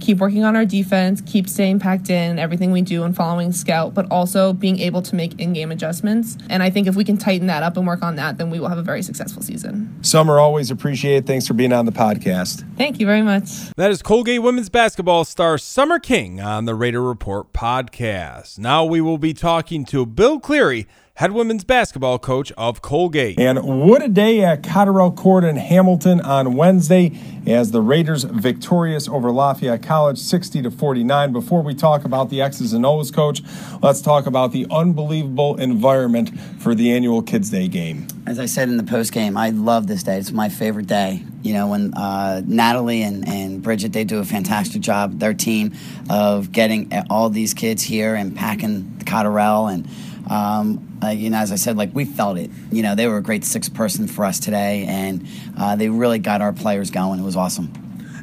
keep 0.05 0.19
working 0.19 0.45
on 0.45 0.55
our 0.55 0.65
defense, 0.65 1.23
keep 1.25 1.49
staying 1.49 1.79
packed 1.79 2.11
in 2.11 2.39
everything 2.39 2.71
we 2.73 2.83
do 2.83 3.03
and 3.05 3.17
following 3.17 3.53
scout, 3.53 3.95
but 3.95 4.07
also 4.11 4.53
being 4.53 4.79
able 4.79 5.01
to 5.03 5.15
make 5.15 5.39
in-game 5.41 5.73
adjustments. 5.73 6.37
And 6.51 6.63
I 6.63 6.71
think 6.71 6.87
if 6.87 6.95
we 6.95 7.05
can 7.05 7.17
tighten 7.17 7.47
that 7.47 7.63
up 7.63 7.77
and 7.77 7.87
work 7.87 8.03
on 8.03 8.17
that, 8.17 8.37
then 8.37 8.51
we 8.51 8.61
will 8.61 8.69
have 8.69 8.79
a 8.79 8.83
very 8.83 9.03
successful 9.03 9.43
season. 9.43 9.97
Summer, 10.03 10.39
always 10.39 10.71
appreciate. 10.71 11.27
Thanks 11.27 11.47
for 11.47 11.55
being 11.55 11.73
on 11.73 11.87
the 11.87 11.93
podcast. 11.93 12.65
Thank 12.77 13.01
you 13.01 13.07
very 13.07 13.23
much. 13.23 13.71
That 13.77 13.91
is 13.91 14.03
Colgate 14.03 14.43
women's 14.43 14.69
basketball 14.69 15.25
star 15.25 15.57
Summer 15.57 15.99
King 15.99 16.41
on 16.41 16.67
the 16.67 16.75
Raider 16.75 17.03
Report 17.03 17.53
podcast. 17.53 18.59
Now 18.59 18.85
we 18.85 19.01
will 19.01 19.19
be 19.19 19.33
talking 19.33 19.85
to 19.87 20.05
Bill 20.05 20.39
Cleary 20.39 20.87
head 21.19 21.31
women's 21.31 21.63
basketball 21.63 22.19
coach 22.19 22.51
of 22.57 22.83
Colgate. 22.83 23.39
And 23.39 23.63
what 23.63 24.03
a 24.03 24.09
day 24.09 24.43
at 24.43 24.65
Cotterell 24.65 25.13
Court 25.13 25.45
in 25.45 25.55
Hamilton 25.55 26.21
on 26.21 26.55
Wednesday 26.55 27.17
as 27.47 27.71
the 27.71 27.81
Raiders 27.81 28.25
victorious 28.25 29.07
over 29.07 29.31
Lafayette 29.31 29.81
College 29.81 30.19
60 30.19 30.63
to 30.63 30.73
49. 30.73 31.33
Before 31.33 31.63
we 31.63 31.73
talk 31.73 32.05
about 32.05 32.31
the 32.31 32.43
X's 32.43 32.73
and 32.73 32.85
O's 32.85 33.13
coach, 33.13 33.43
let's 33.81 34.03
talk 34.03 34.27
about 34.27 34.51
the 34.51 34.67
unbelievable 34.73 35.55
environment 35.55 36.37
for 36.59 36.75
the 36.75 36.91
annual 36.91 37.23
Kids 37.23 37.49
Day 37.49 37.69
game. 37.69 38.09
As 38.27 38.41
I 38.41 38.47
said 38.47 38.69
in 38.69 38.77
the 38.77 38.83
post 38.83 39.13
game, 39.13 39.37
I 39.37 39.51
love 39.51 39.87
this 39.87 40.03
day. 40.03 40.19
It's 40.19 40.33
my 40.33 40.49
favorite 40.49 40.89
day. 40.89 41.23
You 41.43 41.53
know, 41.53 41.69
when 41.69 41.95
uh, 41.95 42.43
Natalie 42.45 43.03
and, 43.03 43.29
and 43.29 43.63
Bridget, 43.63 43.93
they 43.93 44.03
do 44.03 44.19
a 44.19 44.25
fantastic 44.25 44.83
job, 44.83 45.21
their 45.21 45.35
team, 45.35 45.75
of 46.11 46.51
getting 46.51 46.91
all 47.09 47.31
these 47.31 47.55
kids 47.55 47.85
here 47.85 48.17
and 48.17 48.35
packing 48.35 48.97
the 48.99 49.05
Cotterell 49.05 49.73
and 49.73 49.89
um, 50.29 50.99
uh, 51.03 51.09
you 51.09 51.31
know, 51.31 51.39
as 51.39 51.53
I 51.53 51.57
said, 51.57 51.77
like 51.77 51.95
we 51.95 52.05
felt 52.05 52.39
it. 52.39 52.51
You 52.71 52.83
know, 52.83 52.95
they 52.95 53.07
were 53.07 53.19
a 53.19 53.23
great 53.23 53.45
six 53.45 53.69
person 53.69 54.09
for 54.09 54.25
us 54.25 54.41
today, 54.41 54.85
and 54.89 55.27
uh, 55.59 55.77
they 55.77 55.89
really 55.89 56.19
got 56.19 56.41
our 56.41 56.53
players 56.53 56.91
going. 56.91 57.21
It 57.21 57.25
was 57.25 57.37
awesome. 57.37 57.73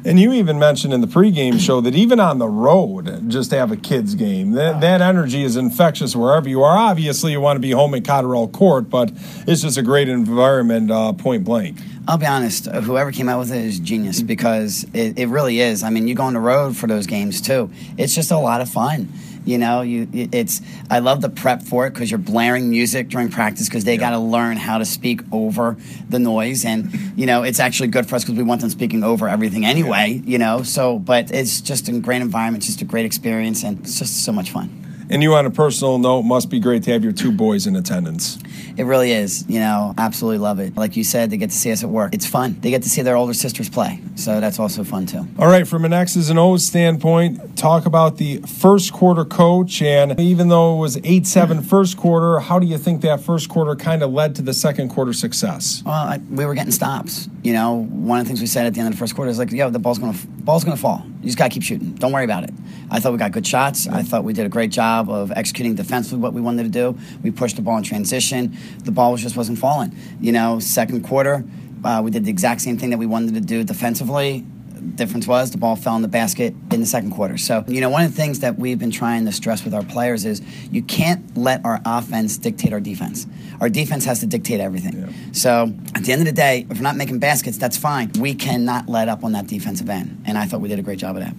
And 0.04 0.18
you 0.18 0.32
even 0.32 0.58
mentioned 0.58 0.92
in 0.92 1.00
the 1.00 1.06
pregame 1.06 1.60
show 1.60 1.80
that 1.80 1.94
even 1.94 2.18
on 2.18 2.38
the 2.38 2.48
road, 2.48 3.30
just 3.30 3.50
to 3.50 3.56
have 3.56 3.70
a 3.70 3.76
kids 3.76 4.16
game, 4.16 4.52
that, 4.52 4.80
that 4.80 5.00
energy 5.00 5.44
is 5.44 5.56
infectious 5.56 6.16
wherever 6.16 6.48
you 6.48 6.64
are. 6.64 6.76
Obviously, 6.76 7.30
you 7.30 7.40
want 7.40 7.56
to 7.56 7.60
be 7.60 7.70
home 7.70 7.94
at 7.94 8.02
Cotterell 8.02 8.48
Court, 8.48 8.90
but 8.90 9.12
it's 9.46 9.62
just 9.62 9.78
a 9.78 9.82
great 9.82 10.08
environment, 10.08 10.90
uh, 10.90 11.12
point 11.12 11.44
blank. 11.44 11.78
I'll 12.08 12.18
be 12.18 12.26
honest, 12.26 12.66
whoever 12.66 13.12
came 13.12 13.28
out 13.28 13.38
with 13.38 13.52
it 13.52 13.64
is 13.64 13.78
genius 13.78 14.22
because 14.22 14.84
it, 14.92 15.20
it 15.20 15.26
really 15.28 15.60
is. 15.60 15.84
I 15.84 15.90
mean, 15.90 16.08
you 16.08 16.16
go 16.16 16.24
on 16.24 16.34
the 16.34 16.40
road 16.40 16.76
for 16.76 16.88
those 16.88 17.06
games 17.06 17.40
too. 17.40 17.70
It's 17.96 18.12
just 18.12 18.32
a 18.32 18.38
lot 18.38 18.60
of 18.60 18.68
fun. 18.68 19.08
You 19.44 19.58
know, 19.58 19.82
you 19.82 20.08
it's. 20.12 20.60
I 20.90 21.00
love 21.00 21.20
the 21.20 21.28
prep 21.28 21.62
for 21.62 21.86
it 21.86 21.90
because 21.90 22.10
you're 22.10 22.18
blaring 22.18 22.70
music 22.70 23.08
during 23.08 23.30
practice 23.30 23.68
because 23.68 23.84
they 23.84 23.94
yeah. 23.94 24.00
got 24.00 24.10
to 24.10 24.18
learn 24.18 24.56
how 24.56 24.78
to 24.78 24.84
speak 24.84 25.20
over 25.32 25.76
the 26.08 26.18
noise, 26.18 26.64
and 26.64 26.92
you 27.16 27.26
know, 27.26 27.42
it's 27.42 27.60
actually 27.60 27.88
good 27.88 28.06
for 28.06 28.16
us 28.16 28.24
because 28.24 28.36
we 28.36 28.42
want 28.44 28.60
them 28.60 28.70
speaking 28.70 29.02
over 29.02 29.28
everything 29.28 29.64
anyway. 29.64 30.22
You 30.24 30.38
know, 30.38 30.62
so 30.62 30.98
but 30.98 31.30
it's 31.30 31.60
just 31.60 31.88
a 31.88 31.98
great 32.00 32.22
environment, 32.22 32.64
just 32.64 32.82
a 32.82 32.84
great 32.84 33.04
experience, 33.04 33.64
and 33.64 33.80
it's 33.80 33.98
just 33.98 34.24
so 34.24 34.32
much 34.32 34.50
fun. 34.50 34.91
And 35.12 35.22
you, 35.22 35.34
on 35.34 35.44
a 35.44 35.50
personal 35.50 35.98
note, 35.98 36.22
must 36.22 36.48
be 36.48 36.58
great 36.58 36.84
to 36.84 36.92
have 36.92 37.04
your 37.04 37.12
two 37.12 37.30
boys 37.30 37.66
in 37.66 37.76
attendance. 37.76 38.38
It 38.78 38.84
really 38.84 39.12
is. 39.12 39.44
You 39.46 39.60
know, 39.60 39.92
absolutely 39.98 40.38
love 40.38 40.58
it. 40.58 40.74
Like 40.74 40.96
you 40.96 41.04
said, 41.04 41.28
they 41.28 41.36
get 41.36 41.50
to 41.50 41.56
see 41.56 41.70
us 41.70 41.84
at 41.84 41.90
work. 41.90 42.14
It's 42.14 42.24
fun. 42.24 42.56
They 42.60 42.70
get 42.70 42.82
to 42.84 42.88
see 42.88 43.02
their 43.02 43.14
older 43.14 43.34
sisters 43.34 43.68
play. 43.68 44.00
So 44.14 44.40
that's 44.40 44.58
also 44.58 44.84
fun, 44.84 45.04
too. 45.04 45.28
All 45.38 45.48
right, 45.48 45.68
from 45.68 45.84
an 45.84 45.92
X's 45.92 46.30
and 46.30 46.38
O's 46.38 46.64
standpoint, 46.64 47.58
talk 47.58 47.84
about 47.84 48.16
the 48.16 48.38
first 48.38 48.94
quarter 48.94 49.26
coach. 49.26 49.82
And 49.82 50.18
even 50.18 50.48
though 50.48 50.76
it 50.76 50.80
was 50.80 50.98
8 51.04 51.26
7 51.26 51.60
first 51.60 51.98
quarter, 51.98 52.38
how 52.40 52.58
do 52.58 52.66
you 52.66 52.78
think 52.78 53.02
that 53.02 53.20
first 53.20 53.50
quarter 53.50 53.76
kind 53.76 54.02
of 54.02 54.10
led 54.10 54.34
to 54.36 54.42
the 54.42 54.54
second 54.54 54.88
quarter 54.88 55.12
success? 55.12 55.82
Well, 55.84 55.94
I, 55.94 56.20
we 56.30 56.46
were 56.46 56.54
getting 56.54 56.72
stops. 56.72 57.28
You 57.42 57.52
know, 57.52 57.84
one 57.84 58.20
of 58.20 58.24
the 58.24 58.28
things 58.28 58.40
we 58.40 58.46
said 58.46 58.64
at 58.64 58.72
the 58.72 58.80
end 58.80 58.88
of 58.88 58.94
the 58.94 58.98
first 58.98 59.14
quarter 59.14 59.30
is 59.30 59.38
like, 59.38 59.52
yo, 59.52 59.68
the 59.68 59.78
ball's 59.78 59.98
going 59.98 60.14
to 60.14 60.26
ball's 60.26 60.64
going 60.64 60.74
to 60.74 60.80
fall. 60.80 61.04
You 61.22 61.28
just 61.28 61.38
got 61.38 61.44
to 61.44 61.54
keep 61.54 61.62
shooting. 61.62 61.92
Don't 61.94 62.12
worry 62.12 62.24
about 62.24 62.42
it. 62.44 62.50
I 62.90 62.98
thought 62.98 63.12
we 63.12 63.18
got 63.18 63.30
good 63.30 63.46
shots. 63.46 63.86
I 63.86 64.02
thought 64.02 64.24
we 64.24 64.32
did 64.32 64.44
a 64.44 64.48
great 64.48 64.70
job 64.70 65.08
of 65.08 65.30
executing 65.30 65.76
defensively 65.76 66.18
what 66.18 66.32
we 66.32 66.40
wanted 66.40 66.64
to 66.64 66.68
do. 66.68 66.98
We 67.22 67.30
pushed 67.30 67.56
the 67.56 67.62
ball 67.62 67.78
in 67.78 67.84
transition. 67.84 68.56
The 68.84 68.90
ball 68.90 69.16
just 69.16 69.36
wasn't 69.36 69.58
falling. 69.58 69.96
You 70.20 70.32
know, 70.32 70.58
second 70.58 71.04
quarter, 71.04 71.44
uh, 71.84 72.00
we 72.04 72.10
did 72.10 72.24
the 72.24 72.30
exact 72.30 72.60
same 72.60 72.76
thing 72.76 72.90
that 72.90 72.98
we 72.98 73.06
wanted 73.06 73.34
to 73.34 73.40
do 73.40 73.62
defensively 73.62 74.44
difference 74.82 75.26
was 75.26 75.50
the 75.50 75.58
ball 75.58 75.76
fell 75.76 75.96
in 75.96 76.02
the 76.02 76.08
basket 76.08 76.54
in 76.70 76.80
the 76.80 76.86
second 76.86 77.12
quarter. 77.12 77.38
So, 77.38 77.64
you 77.66 77.80
know, 77.80 77.88
one 77.88 78.04
of 78.04 78.10
the 78.10 78.16
things 78.16 78.40
that 78.40 78.58
we've 78.58 78.78
been 78.78 78.90
trying 78.90 79.24
to 79.26 79.32
stress 79.32 79.64
with 79.64 79.74
our 79.74 79.84
players 79.84 80.24
is 80.24 80.42
you 80.70 80.82
can't 80.82 81.36
let 81.36 81.64
our 81.64 81.80
offense 81.84 82.36
dictate 82.36 82.72
our 82.72 82.80
defense. 82.80 83.26
Our 83.60 83.68
defense 83.68 84.04
has 84.04 84.20
to 84.20 84.26
dictate 84.26 84.60
everything. 84.60 84.98
Yeah. 84.98 85.32
So, 85.32 85.72
at 85.94 86.04
the 86.04 86.12
end 86.12 86.20
of 86.22 86.26
the 86.26 86.32
day, 86.32 86.66
if 86.68 86.78
we're 86.78 86.82
not 86.82 86.96
making 86.96 87.18
baskets, 87.18 87.58
that's 87.58 87.76
fine. 87.76 88.10
We 88.18 88.34
cannot 88.34 88.88
let 88.88 89.08
up 89.08 89.24
on 89.24 89.32
that 89.32 89.46
defensive 89.46 89.88
end. 89.88 90.22
And 90.26 90.36
I 90.36 90.46
thought 90.46 90.60
we 90.60 90.68
did 90.68 90.78
a 90.78 90.82
great 90.82 90.98
job 90.98 91.16
of 91.16 91.22
that. 91.22 91.34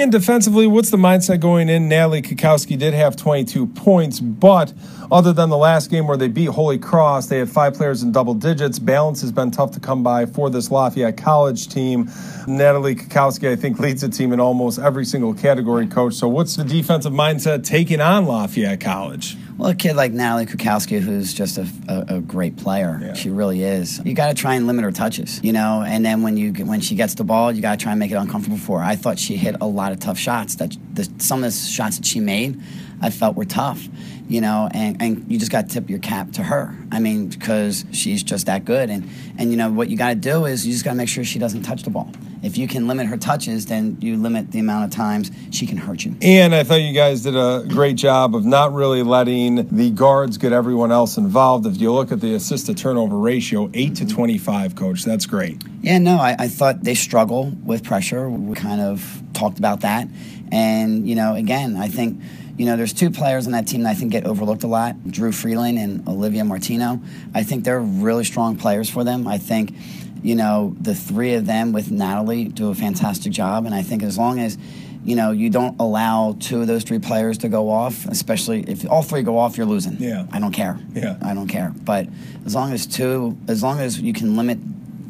And 0.00 0.12
defensively, 0.12 0.68
what's 0.68 0.90
the 0.92 0.96
mindset 0.96 1.40
going 1.40 1.68
in? 1.68 1.88
Natalie 1.88 2.22
Kucowski 2.22 2.78
did 2.78 2.94
have 2.94 3.16
22 3.16 3.66
points, 3.66 4.20
but 4.20 4.72
other 5.10 5.32
than 5.32 5.50
the 5.50 5.56
last 5.56 5.90
game 5.90 6.06
where 6.06 6.16
they 6.16 6.28
beat 6.28 6.50
Holy 6.50 6.78
Cross, 6.78 7.26
they 7.26 7.38
had 7.38 7.50
five 7.50 7.74
players 7.74 8.04
in 8.04 8.12
double 8.12 8.34
digits. 8.34 8.78
Balance 8.78 9.20
has 9.22 9.32
been 9.32 9.50
tough 9.50 9.72
to 9.72 9.80
come 9.80 10.04
by 10.04 10.24
for 10.24 10.50
this 10.50 10.70
Lafayette 10.70 11.16
College 11.16 11.66
team. 11.66 12.08
Natalie 12.46 12.94
Kucowski, 12.94 13.50
I 13.50 13.56
think, 13.56 13.80
leads 13.80 14.02
the 14.02 14.08
team 14.08 14.32
in 14.32 14.38
almost 14.38 14.78
every 14.78 15.04
single 15.04 15.34
category, 15.34 15.88
coach. 15.88 16.14
So, 16.14 16.28
what's 16.28 16.54
the 16.54 16.62
defensive 16.62 17.12
mindset 17.12 17.64
taking 17.64 18.00
on 18.00 18.26
Lafayette 18.26 18.80
College? 18.80 19.36
Well, 19.58 19.70
a 19.70 19.74
kid 19.74 19.96
like 19.96 20.12
Natalie 20.12 20.46
Kucowski, 20.46 21.00
who's 21.00 21.34
just 21.34 21.58
a, 21.58 21.66
a, 21.88 22.16
a 22.18 22.20
great 22.20 22.56
player, 22.56 23.00
yeah. 23.02 23.14
she 23.14 23.28
really 23.28 23.64
is. 23.64 24.00
You 24.04 24.14
got 24.14 24.28
to 24.28 24.34
try 24.34 24.54
and 24.54 24.68
limit 24.68 24.84
her 24.84 24.92
touches, 24.92 25.42
you 25.42 25.52
know. 25.52 25.82
And 25.84 26.06
then 26.06 26.22
when 26.22 26.36
you 26.36 26.52
when 26.64 26.80
she 26.80 26.94
gets 26.94 27.14
the 27.14 27.24
ball, 27.24 27.50
you 27.50 27.60
got 27.60 27.76
to 27.76 27.82
try 27.82 27.90
and 27.90 27.98
make 27.98 28.12
it 28.12 28.14
uncomfortable 28.14 28.56
for 28.56 28.78
her. 28.78 28.84
I 28.84 28.94
thought 28.94 29.18
she 29.18 29.36
hit 29.36 29.56
a 29.60 29.66
lot 29.66 29.90
of 29.90 29.98
tough 29.98 30.16
shots. 30.16 30.54
That 30.56 30.76
the, 30.94 31.10
some 31.18 31.42
of 31.42 31.52
the 31.52 31.58
shots 31.58 31.96
that 31.96 32.06
she 32.06 32.20
made, 32.20 32.62
I 33.02 33.10
felt 33.10 33.34
were 33.34 33.44
tough, 33.44 33.82
you 34.28 34.40
know. 34.40 34.68
And, 34.72 35.02
and 35.02 35.24
you 35.30 35.40
just 35.40 35.50
got 35.50 35.68
to 35.68 35.74
tip 35.74 35.90
your 35.90 35.98
cap 35.98 36.30
to 36.34 36.44
her. 36.44 36.72
I 36.92 37.00
mean, 37.00 37.26
because 37.26 37.84
she's 37.90 38.22
just 38.22 38.46
that 38.46 38.64
good. 38.64 38.90
And 38.90 39.10
and 39.38 39.50
you 39.50 39.56
know 39.56 39.72
what 39.72 39.88
you 39.88 39.96
got 39.96 40.10
to 40.10 40.14
do 40.14 40.44
is 40.44 40.64
you 40.64 40.72
just 40.72 40.84
got 40.84 40.92
to 40.92 40.96
make 40.96 41.08
sure 41.08 41.24
she 41.24 41.40
doesn't 41.40 41.62
touch 41.62 41.82
the 41.82 41.90
ball 41.90 42.12
if 42.42 42.58
you 42.58 42.68
can 42.68 42.86
limit 42.86 43.06
her 43.06 43.16
touches, 43.16 43.66
then 43.66 43.96
you 44.00 44.16
limit 44.16 44.52
the 44.52 44.58
amount 44.58 44.84
of 44.84 44.90
times 44.90 45.30
she 45.50 45.66
can 45.66 45.76
hurt 45.76 46.04
you. 46.04 46.16
And 46.22 46.54
I 46.54 46.64
thought 46.64 46.80
you 46.80 46.92
guys 46.92 47.22
did 47.22 47.36
a 47.36 47.64
great 47.68 47.96
job 47.96 48.34
of 48.34 48.44
not 48.44 48.72
really 48.72 49.02
letting 49.02 49.68
the 49.68 49.90
guards 49.90 50.38
get 50.38 50.52
everyone 50.52 50.92
else 50.92 51.16
involved. 51.16 51.66
If 51.66 51.80
you 51.80 51.92
look 51.92 52.12
at 52.12 52.20
the 52.20 52.34
assist 52.34 52.66
to 52.66 52.74
turnover 52.74 53.18
ratio, 53.18 53.70
8 53.74 53.96
to 53.96 54.06
25, 54.06 54.74
coach, 54.76 55.04
that's 55.04 55.26
great. 55.26 55.62
Yeah, 55.80 55.98
no, 55.98 56.16
I, 56.16 56.36
I 56.38 56.48
thought 56.48 56.84
they 56.84 56.94
struggle 56.94 57.52
with 57.64 57.84
pressure. 57.84 58.28
We 58.28 58.54
kind 58.54 58.80
of 58.80 59.22
talked 59.32 59.58
about 59.58 59.80
that. 59.80 60.08
And, 60.50 61.08
you 61.08 61.14
know, 61.14 61.34
again, 61.34 61.76
I 61.76 61.88
think 61.88 62.20
you 62.58 62.66
know, 62.66 62.76
there's 62.76 62.92
two 62.92 63.10
players 63.10 63.46
on 63.46 63.52
that 63.52 63.68
team 63.68 63.84
that 63.84 63.90
I 63.90 63.94
think 63.94 64.10
get 64.10 64.26
overlooked 64.26 64.64
a 64.64 64.66
lot 64.66 64.96
Drew 65.08 65.30
Freeland 65.30 65.78
and 65.78 66.06
Olivia 66.08 66.44
Martino. 66.44 67.00
I 67.32 67.44
think 67.44 67.62
they're 67.62 67.80
really 67.80 68.24
strong 68.24 68.56
players 68.56 68.90
for 68.90 69.04
them. 69.04 69.28
I 69.28 69.38
think 69.38 69.74
you 70.22 70.34
know, 70.34 70.74
the 70.80 70.94
three 70.94 71.34
of 71.34 71.46
them 71.46 71.72
with 71.72 71.90
Natalie 71.90 72.44
do 72.44 72.70
a 72.70 72.74
fantastic 72.74 73.32
job. 73.32 73.66
And 73.66 73.74
I 73.74 73.82
think 73.82 74.02
as 74.02 74.18
long 74.18 74.38
as, 74.38 74.58
you 75.04 75.16
know, 75.16 75.30
you 75.30 75.50
don't 75.50 75.78
allow 75.80 76.36
two 76.40 76.60
of 76.60 76.66
those 76.66 76.84
three 76.84 76.98
players 76.98 77.38
to 77.38 77.48
go 77.48 77.70
off, 77.70 78.06
especially 78.06 78.62
if 78.62 78.88
all 78.90 79.02
three 79.02 79.22
go 79.22 79.38
off, 79.38 79.56
you're 79.56 79.66
losing. 79.66 79.96
Yeah. 79.98 80.26
I 80.32 80.40
don't 80.40 80.52
care. 80.52 80.78
Yeah. 80.92 81.16
I 81.22 81.34
don't 81.34 81.48
care. 81.48 81.72
But 81.84 82.08
as 82.44 82.54
long 82.54 82.72
as 82.72 82.86
two, 82.86 83.36
as 83.48 83.62
long 83.62 83.80
as 83.80 84.00
you 84.00 84.12
can 84.12 84.36
limit 84.36 84.58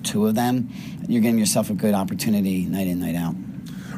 two 0.04 0.26
of 0.26 0.34
them, 0.34 0.68
you're 1.08 1.22
giving 1.22 1.38
yourself 1.38 1.70
a 1.70 1.74
good 1.74 1.94
opportunity 1.94 2.66
night 2.66 2.86
in, 2.86 3.00
night 3.00 3.14
out. 3.14 3.34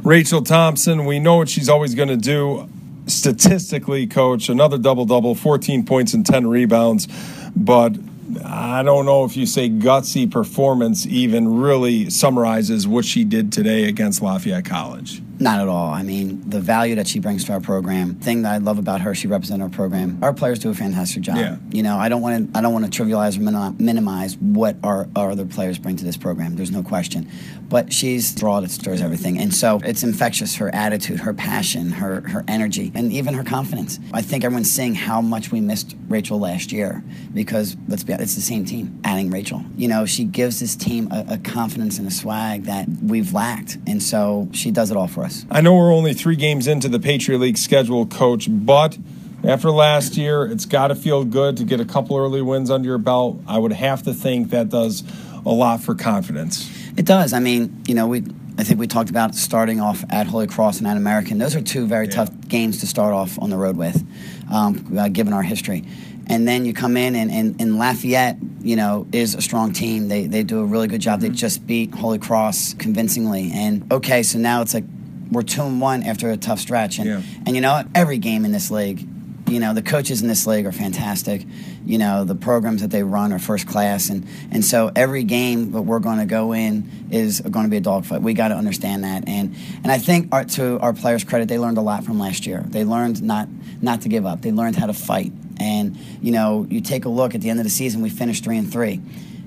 Rachel 0.02 0.42
Thompson, 0.42 1.04
we 1.04 1.18
know 1.18 1.36
what 1.36 1.48
she's 1.48 1.68
always 1.68 1.94
going 1.94 2.08
to 2.08 2.16
do. 2.16 2.68
Statistically, 3.06 4.06
coach, 4.06 4.48
another 4.48 4.78
double 4.78 5.04
double, 5.04 5.34
14 5.34 5.84
points 5.84 6.14
and 6.14 6.24
10 6.24 6.46
rebounds. 6.46 7.08
But 7.56 7.96
I 8.44 8.82
don't 8.82 9.06
know 9.06 9.24
if 9.24 9.36
you 9.36 9.46
say 9.46 9.68
gutsy 9.68 10.30
performance 10.30 11.06
even 11.06 11.60
really 11.60 12.10
summarizes 12.10 12.86
what 12.86 13.04
she 13.04 13.24
did 13.24 13.52
today 13.52 13.84
against 13.84 14.22
Lafayette 14.22 14.64
College. 14.64 15.22
Not 15.40 15.58
at 15.58 15.68
all. 15.68 15.90
I 15.90 16.02
mean, 16.02 16.48
the 16.48 16.60
value 16.60 16.96
that 16.96 17.08
she 17.08 17.18
brings 17.18 17.44
to 17.44 17.54
our 17.54 17.60
program. 17.60 18.16
Thing 18.16 18.42
that 18.42 18.52
I 18.52 18.58
love 18.58 18.78
about 18.78 19.00
her, 19.00 19.14
she 19.14 19.26
represents 19.26 19.62
our 19.62 19.70
program. 19.70 20.18
Our 20.22 20.34
players 20.34 20.58
do 20.58 20.68
a 20.68 20.74
fantastic 20.74 21.22
job. 21.22 21.38
Yeah. 21.38 21.56
You 21.70 21.82
know, 21.82 21.96
I 21.96 22.10
don't 22.10 22.20
want 22.20 22.52
to. 22.52 22.58
I 22.58 22.60
don't 22.60 22.74
want 22.74 22.92
to 22.92 23.02
trivialize 23.02 23.38
or 23.38 23.74
minimize 23.82 24.36
what 24.36 24.76
our, 24.84 25.08
our 25.16 25.30
other 25.30 25.46
players 25.46 25.78
bring 25.78 25.96
to 25.96 26.04
this 26.04 26.18
program. 26.18 26.56
There's 26.56 26.70
no 26.70 26.82
question. 26.82 27.30
But 27.70 27.90
she's 27.90 28.34
the 28.34 28.40
draw 28.40 28.60
that 28.60 28.70
stirs 28.70 29.00
everything, 29.00 29.38
and 29.38 29.54
so 29.54 29.80
it's 29.82 30.02
infectious. 30.02 30.56
Her 30.56 30.74
attitude, 30.74 31.20
her 31.20 31.32
passion, 31.32 31.92
her 31.92 32.20
her 32.28 32.44
energy, 32.46 32.92
and 32.94 33.10
even 33.10 33.32
her 33.32 33.44
confidence. 33.44 33.98
I 34.12 34.20
think 34.20 34.44
everyone's 34.44 34.70
seeing 34.70 34.94
how 34.94 35.22
much 35.22 35.50
we 35.52 35.60
missed 35.60 35.96
Rachel 36.08 36.38
last 36.38 36.70
year 36.70 37.02
because 37.32 37.76
let's 37.88 38.04
be 38.04 38.12
it's 38.12 38.34
the 38.34 38.40
same 38.42 38.66
team. 38.66 39.00
Adding 39.04 39.30
Rachel, 39.30 39.64
you 39.76 39.88
know, 39.88 40.04
she 40.04 40.24
gives 40.24 40.60
this 40.60 40.76
team 40.76 41.08
a, 41.10 41.24
a 41.34 41.38
confidence 41.38 41.98
and 41.98 42.06
a 42.06 42.10
swag 42.10 42.64
that 42.64 42.88
we've 43.02 43.32
lacked, 43.32 43.78
and 43.86 44.02
so 44.02 44.48
she 44.52 44.70
does 44.70 44.90
it 44.90 44.96
all 44.96 45.06
for 45.06 45.24
us. 45.24 45.29
I 45.50 45.60
know 45.60 45.74
we're 45.74 45.92
only 45.92 46.14
three 46.14 46.36
games 46.36 46.66
into 46.66 46.88
the 46.88 47.00
Patriot 47.00 47.38
League 47.38 47.58
schedule, 47.58 48.06
Coach, 48.06 48.46
but 48.48 48.98
after 49.44 49.70
last 49.70 50.16
year, 50.16 50.44
it's 50.44 50.66
got 50.66 50.88
to 50.88 50.94
feel 50.94 51.24
good 51.24 51.56
to 51.58 51.64
get 51.64 51.80
a 51.80 51.84
couple 51.84 52.16
early 52.16 52.42
wins 52.42 52.70
under 52.70 52.88
your 52.88 52.98
belt. 52.98 53.40
I 53.46 53.58
would 53.58 53.72
have 53.72 54.02
to 54.04 54.12
think 54.14 54.50
that 54.50 54.68
does 54.68 55.02
a 55.46 55.50
lot 55.50 55.80
for 55.80 55.94
confidence. 55.94 56.70
It 56.96 57.06
does. 57.06 57.32
I 57.32 57.38
mean, 57.40 57.82
you 57.86 57.94
know, 57.94 58.06
we. 58.06 58.24
I 58.58 58.62
think 58.64 58.78
we 58.78 58.86
talked 58.86 59.08
about 59.08 59.34
starting 59.34 59.80
off 59.80 60.04
at 60.10 60.26
Holy 60.26 60.46
Cross 60.46 60.80
and 60.80 60.86
at 60.86 60.98
American. 60.98 61.38
Those 61.38 61.56
are 61.56 61.62
two 61.62 61.86
very 61.86 62.04
Yeah. 62.06 62.16
tough 62.16 62.30
games 62.46 62.80
to 62.80 62.86
start 62.86 63.14
off 63.14 63.38
on 63.40 63.48
the 63.48 63.56
road 63.56 63.74
with, 63.78 64.04
um, 64.52 64.98
uh, 64.98 65.08
given 65.08 65.32
our 65.32 65.42
history. 65.42 65.84
And 66.26 66.46
then 66.46 66.66
you 66.66 66.74
come 66.74 66.98
in, 66.98 67.14
and, 67.14 67.30
and, 67.30 67.58
and 67.58 67.78
Lafayette, 67.78 68.36
you 68.60 68.76
know, 68.76 69.06
is 69.12 69.34
a 69.34 69.40
strong 69.40 69.72
team. 69.72 70.08
They, 70.08 70.26
they 70.26 70.42
do 70.42 70.60
a 70.60 70.64
really 70.66 70.88
good 70.88 71.00
job. 71.00 71.20
They 71.20 71.30
just 71.30 71.66
beat 71.66 71.94
Holy 71.94 72.18
Cross 72.18 72.74
convincingly. 72.74 73.50
And 73.54 73.90
okay, 73.90 74.22
so 74.22 74.38
now 74.38 74.60
it's 74.60 74.74
like 74.74 74.84
we're 75.30 75.42
two 75.42 75.62
and 75.62 75.80
one 75.80 76.02
after 76.02 76.30
a 76.30 76.36
tough 76.36 76.58
stretch. 76.60 76.98
And, 76.98 77.06
Yeah. 77.06 77.22
and 77.46 77.54
you 77.54 77.62
know? 77.62 77.82
Every 77.94 78.18
game 78.18 78.44
in 78.44 78.52
this 78.52 78.70
league, 78.70 79.06
you 79.48 79.58
know, 79.60 79.74
the 79.74 79.82
coaches 79.82 80.22
in 80.22 80.28
this 80.28 80.46
league 80.46 80.66
are 80.66 80.72
fantastic. 80.72 81.44
You 81.84 81.98
know, 81.98 82.24
the 82.24 82.34
programs 82.36 82.82
that 82.82 82.90
they 82.90 83.02
run 83.02 83.32
are 83.32 83.38
first 83.40 83.66
class. 83.66 84.08
And, 84.10 84.26
and 84.52 84.64
so 84.64 84.92
every 84.94 85.24
game 85.24 85.72
that 85.72 85.82
we're 85.82 85.98
going 85.98 86.18
to 86.18 86.26
go 86.26 86.52
in 86.52 87.08
is 87.10 87.40
going 87.40 87.64
to 87.64 87.70
be 87.70 87.78
a 87.78 87.80
dogfight. 87.80 88.22
We 88.22 88.32
got 88.34 88.48
to 88.48 88.54
understand 88.54 89.02
that. 89.04 89.26
And, 89.28 89.56
and 89.82 89.90
I 89.90 89.98
think 89.98 90.28
our, 90.32 90.44
to 90.44 90.78
our 90.80 90.92
players' 90.92 91.24
credit, 91.24 91.48
they 91.48 91.58
learned 91.58 91.78
a 91.78 91.82
lot 91.82 92.04
from 92.04 92.18
last 92.20 92.46
year. 92.46 92.62
They 92.66 92.84
learned 92.84 93.22
not, 93.22 93.48
not 93.82 94.02
to 94.02 94.08
give 94.08 94.24
up, 94.26 94.42
they 94.42 94.52
learned 94.52 94.76
how 94.76 94.86
to 94.86 94.92
fight. 94.94 95.32
And, 95.58 95.96
you 96.22 96.30
know, 96.32 96.66
you 96.70 96.80
take 96.80 97.04
a 97.04 97.08
look 97.08 97.34
at 97.34 97.40
the 97.40 97.50
end 97.50 97.58
of 97.60 97.64
the 97.64 97.70
season, 97.70 98.02
we 98.02 98.08
finished 98.10 98.44
three 98.44 98.56
and 98.56 98.70
three. 98.70 99.00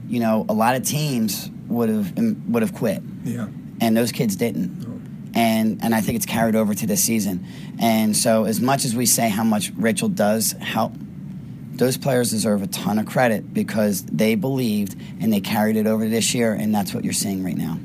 You 0.09 0.19
know, 0.19 0.45
a 0.49 0.53
lot 0.53 0.75
of 0.75 0.83
teams 0.83 1.49
would 1.69 1.89
have 1.89 2.17
would 2.49 2.61
have 2.61 2.73
quit 2.75 3.01
Yeah. 3.23 3.47
and 3.81 3.95
those 3.97 4.11
kids 4.11 4.35
didn't. 4.35 4.92
And 5.35 5.83
and 5.83 5.95
I 5.95 6.01
think 6.01 6.15
it's 6.15 6.25
carried 6.25 6.55
over 6.55 6.73
to 6.73 6.85
this 6.85 7.03
season. 7.03 7.45
And 7.79 8.15
so 8.15 8.45
as 8.45 8.61
much 8.61 8.85
as 8.85 8.95
we 8.95 9.05
say 9.05 9.29
how 9.29 9.43
much 9.43 9.71
Rachel 9.75 10.09
does 10.09 10.51
help, 10.53 10.93
those 11.75 11.97
players 11.97 12.29
deserve 12.29 12.61
a 12.61 12.67
ton 12.67 12.99
of 12.99 13.05
credit 13.05 13.53
because 13.53 14.03
they 14.03 14.35
believed 14.35 14.95
and 15.19 15.33
they 15.33 15.41
carried 15.41 15.75
it 15.75 15.87
over 15.87 16.07
this 16.07 16.33
year, 16.33 16.53
and 16.53 16.73
that's 16.73 16.93
what 16.93 17.03
you're 17.03 17.13
seeing 17.13 17.43
right 17.43 17.57
now. 17.57 17.79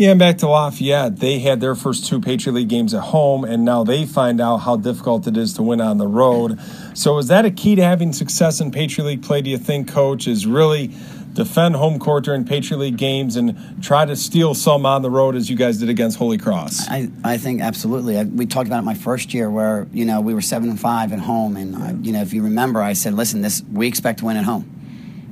Yeah, 0.00 0.12
and 0.12 0.18
back 0.18 0.38
to 0.38 0.48
Lafayette, 0.48 1.18
they 1.18 1.40
had 1.40 1.60
their 1.60 1.74
first 1.74 2.06
two 2.06 2.22
Patriot 2.22 2.54
League 2.54 2.70
games 2.70 2.94
at 2.94 3.02
home, 3.02 3.44
and 3.44 3.66
now 3.66 3.84
they 3.84 4.06
find 4.06 4.40
out 4.40 4.58
how 4.58 4.76
difficult 4.76 5.26
it 5.26 5.36
is 5.36 5.52
to 5.54 5.62
win 5.62 5.82
on 5.82 5.98
the 5.98 6.06
road. 6.06 6.58
So, 6.94 7.18
is 7.18 7.26
that 7.26 7.44
a 7.44 7.50
key 7.50 7.74
to 7.74 7.82
having 7.82 8.14
success 8.14 8.62
in 8.62 8.70
Patriot 8.70 9.06
League 9.06 9.22
play? 9.22 9.42
Do 9.42 9.50
you 9.50 9.58
think, 9.58 9.92
Coach, 9.92 10.26
is 10.26 10.46
really 10.46 10.94
defend 11.32 11.76
home 11.76 11.98
court 11.98 12.24
during 12.24 12.44
Patriot 12.44 12.78
League 12.78 12.96
games 12.96 13.36
and 13.36 13.82
try 13.82 14.04
to 14.04 14.16
steal 14.16 14.54
some 14.54 14.84
on 14.84 15.02
the 15.02 15.10
road 15.10 15.36
as 15.36 15.48
you 15.48 15.56
guys 15.56 15.78
did 15.78 15.88
against 15.88 16.18
Holy 16.18 16.38
Cross? 16.38 16.88
I, 16.88 17.10
I 17.24 17.36
think 17.36 17.60
absolutely. 17.60 18.18
I, 18.18 18.24
we 18.24 18.46
talked 18.46 18.66
about 18.66 18.80
it 18.80 18.86
my 18.86 18.94
first 18.94 19.32
year 19.32 19.50
where 19.50 19.86
you 19.92 20.04
know 20.04 20.20
we 20.20 20.34
were 20.34 20.40
seven 20.40 20.70
and 20.70 20.80
five 20.80 21.12
at 21.12 21.20
home, 21.20 21.56
and 21.56 21.76
I, 21.76 21.92
you 21.92 22.12
know 22.12 22.22
if 22.22 22.32
you 22.32 22.42
remember, 22.42 22.80
I 22.80 22.94
said, 22.94 23.14
listen, 23.14 23.42
this 23.42 23.62
we 23.72 23.86
expect 23.86 24.20
to 24.20 24.26
win 24.26 24.36
at 24.36 24.44
home. 24.44 24.76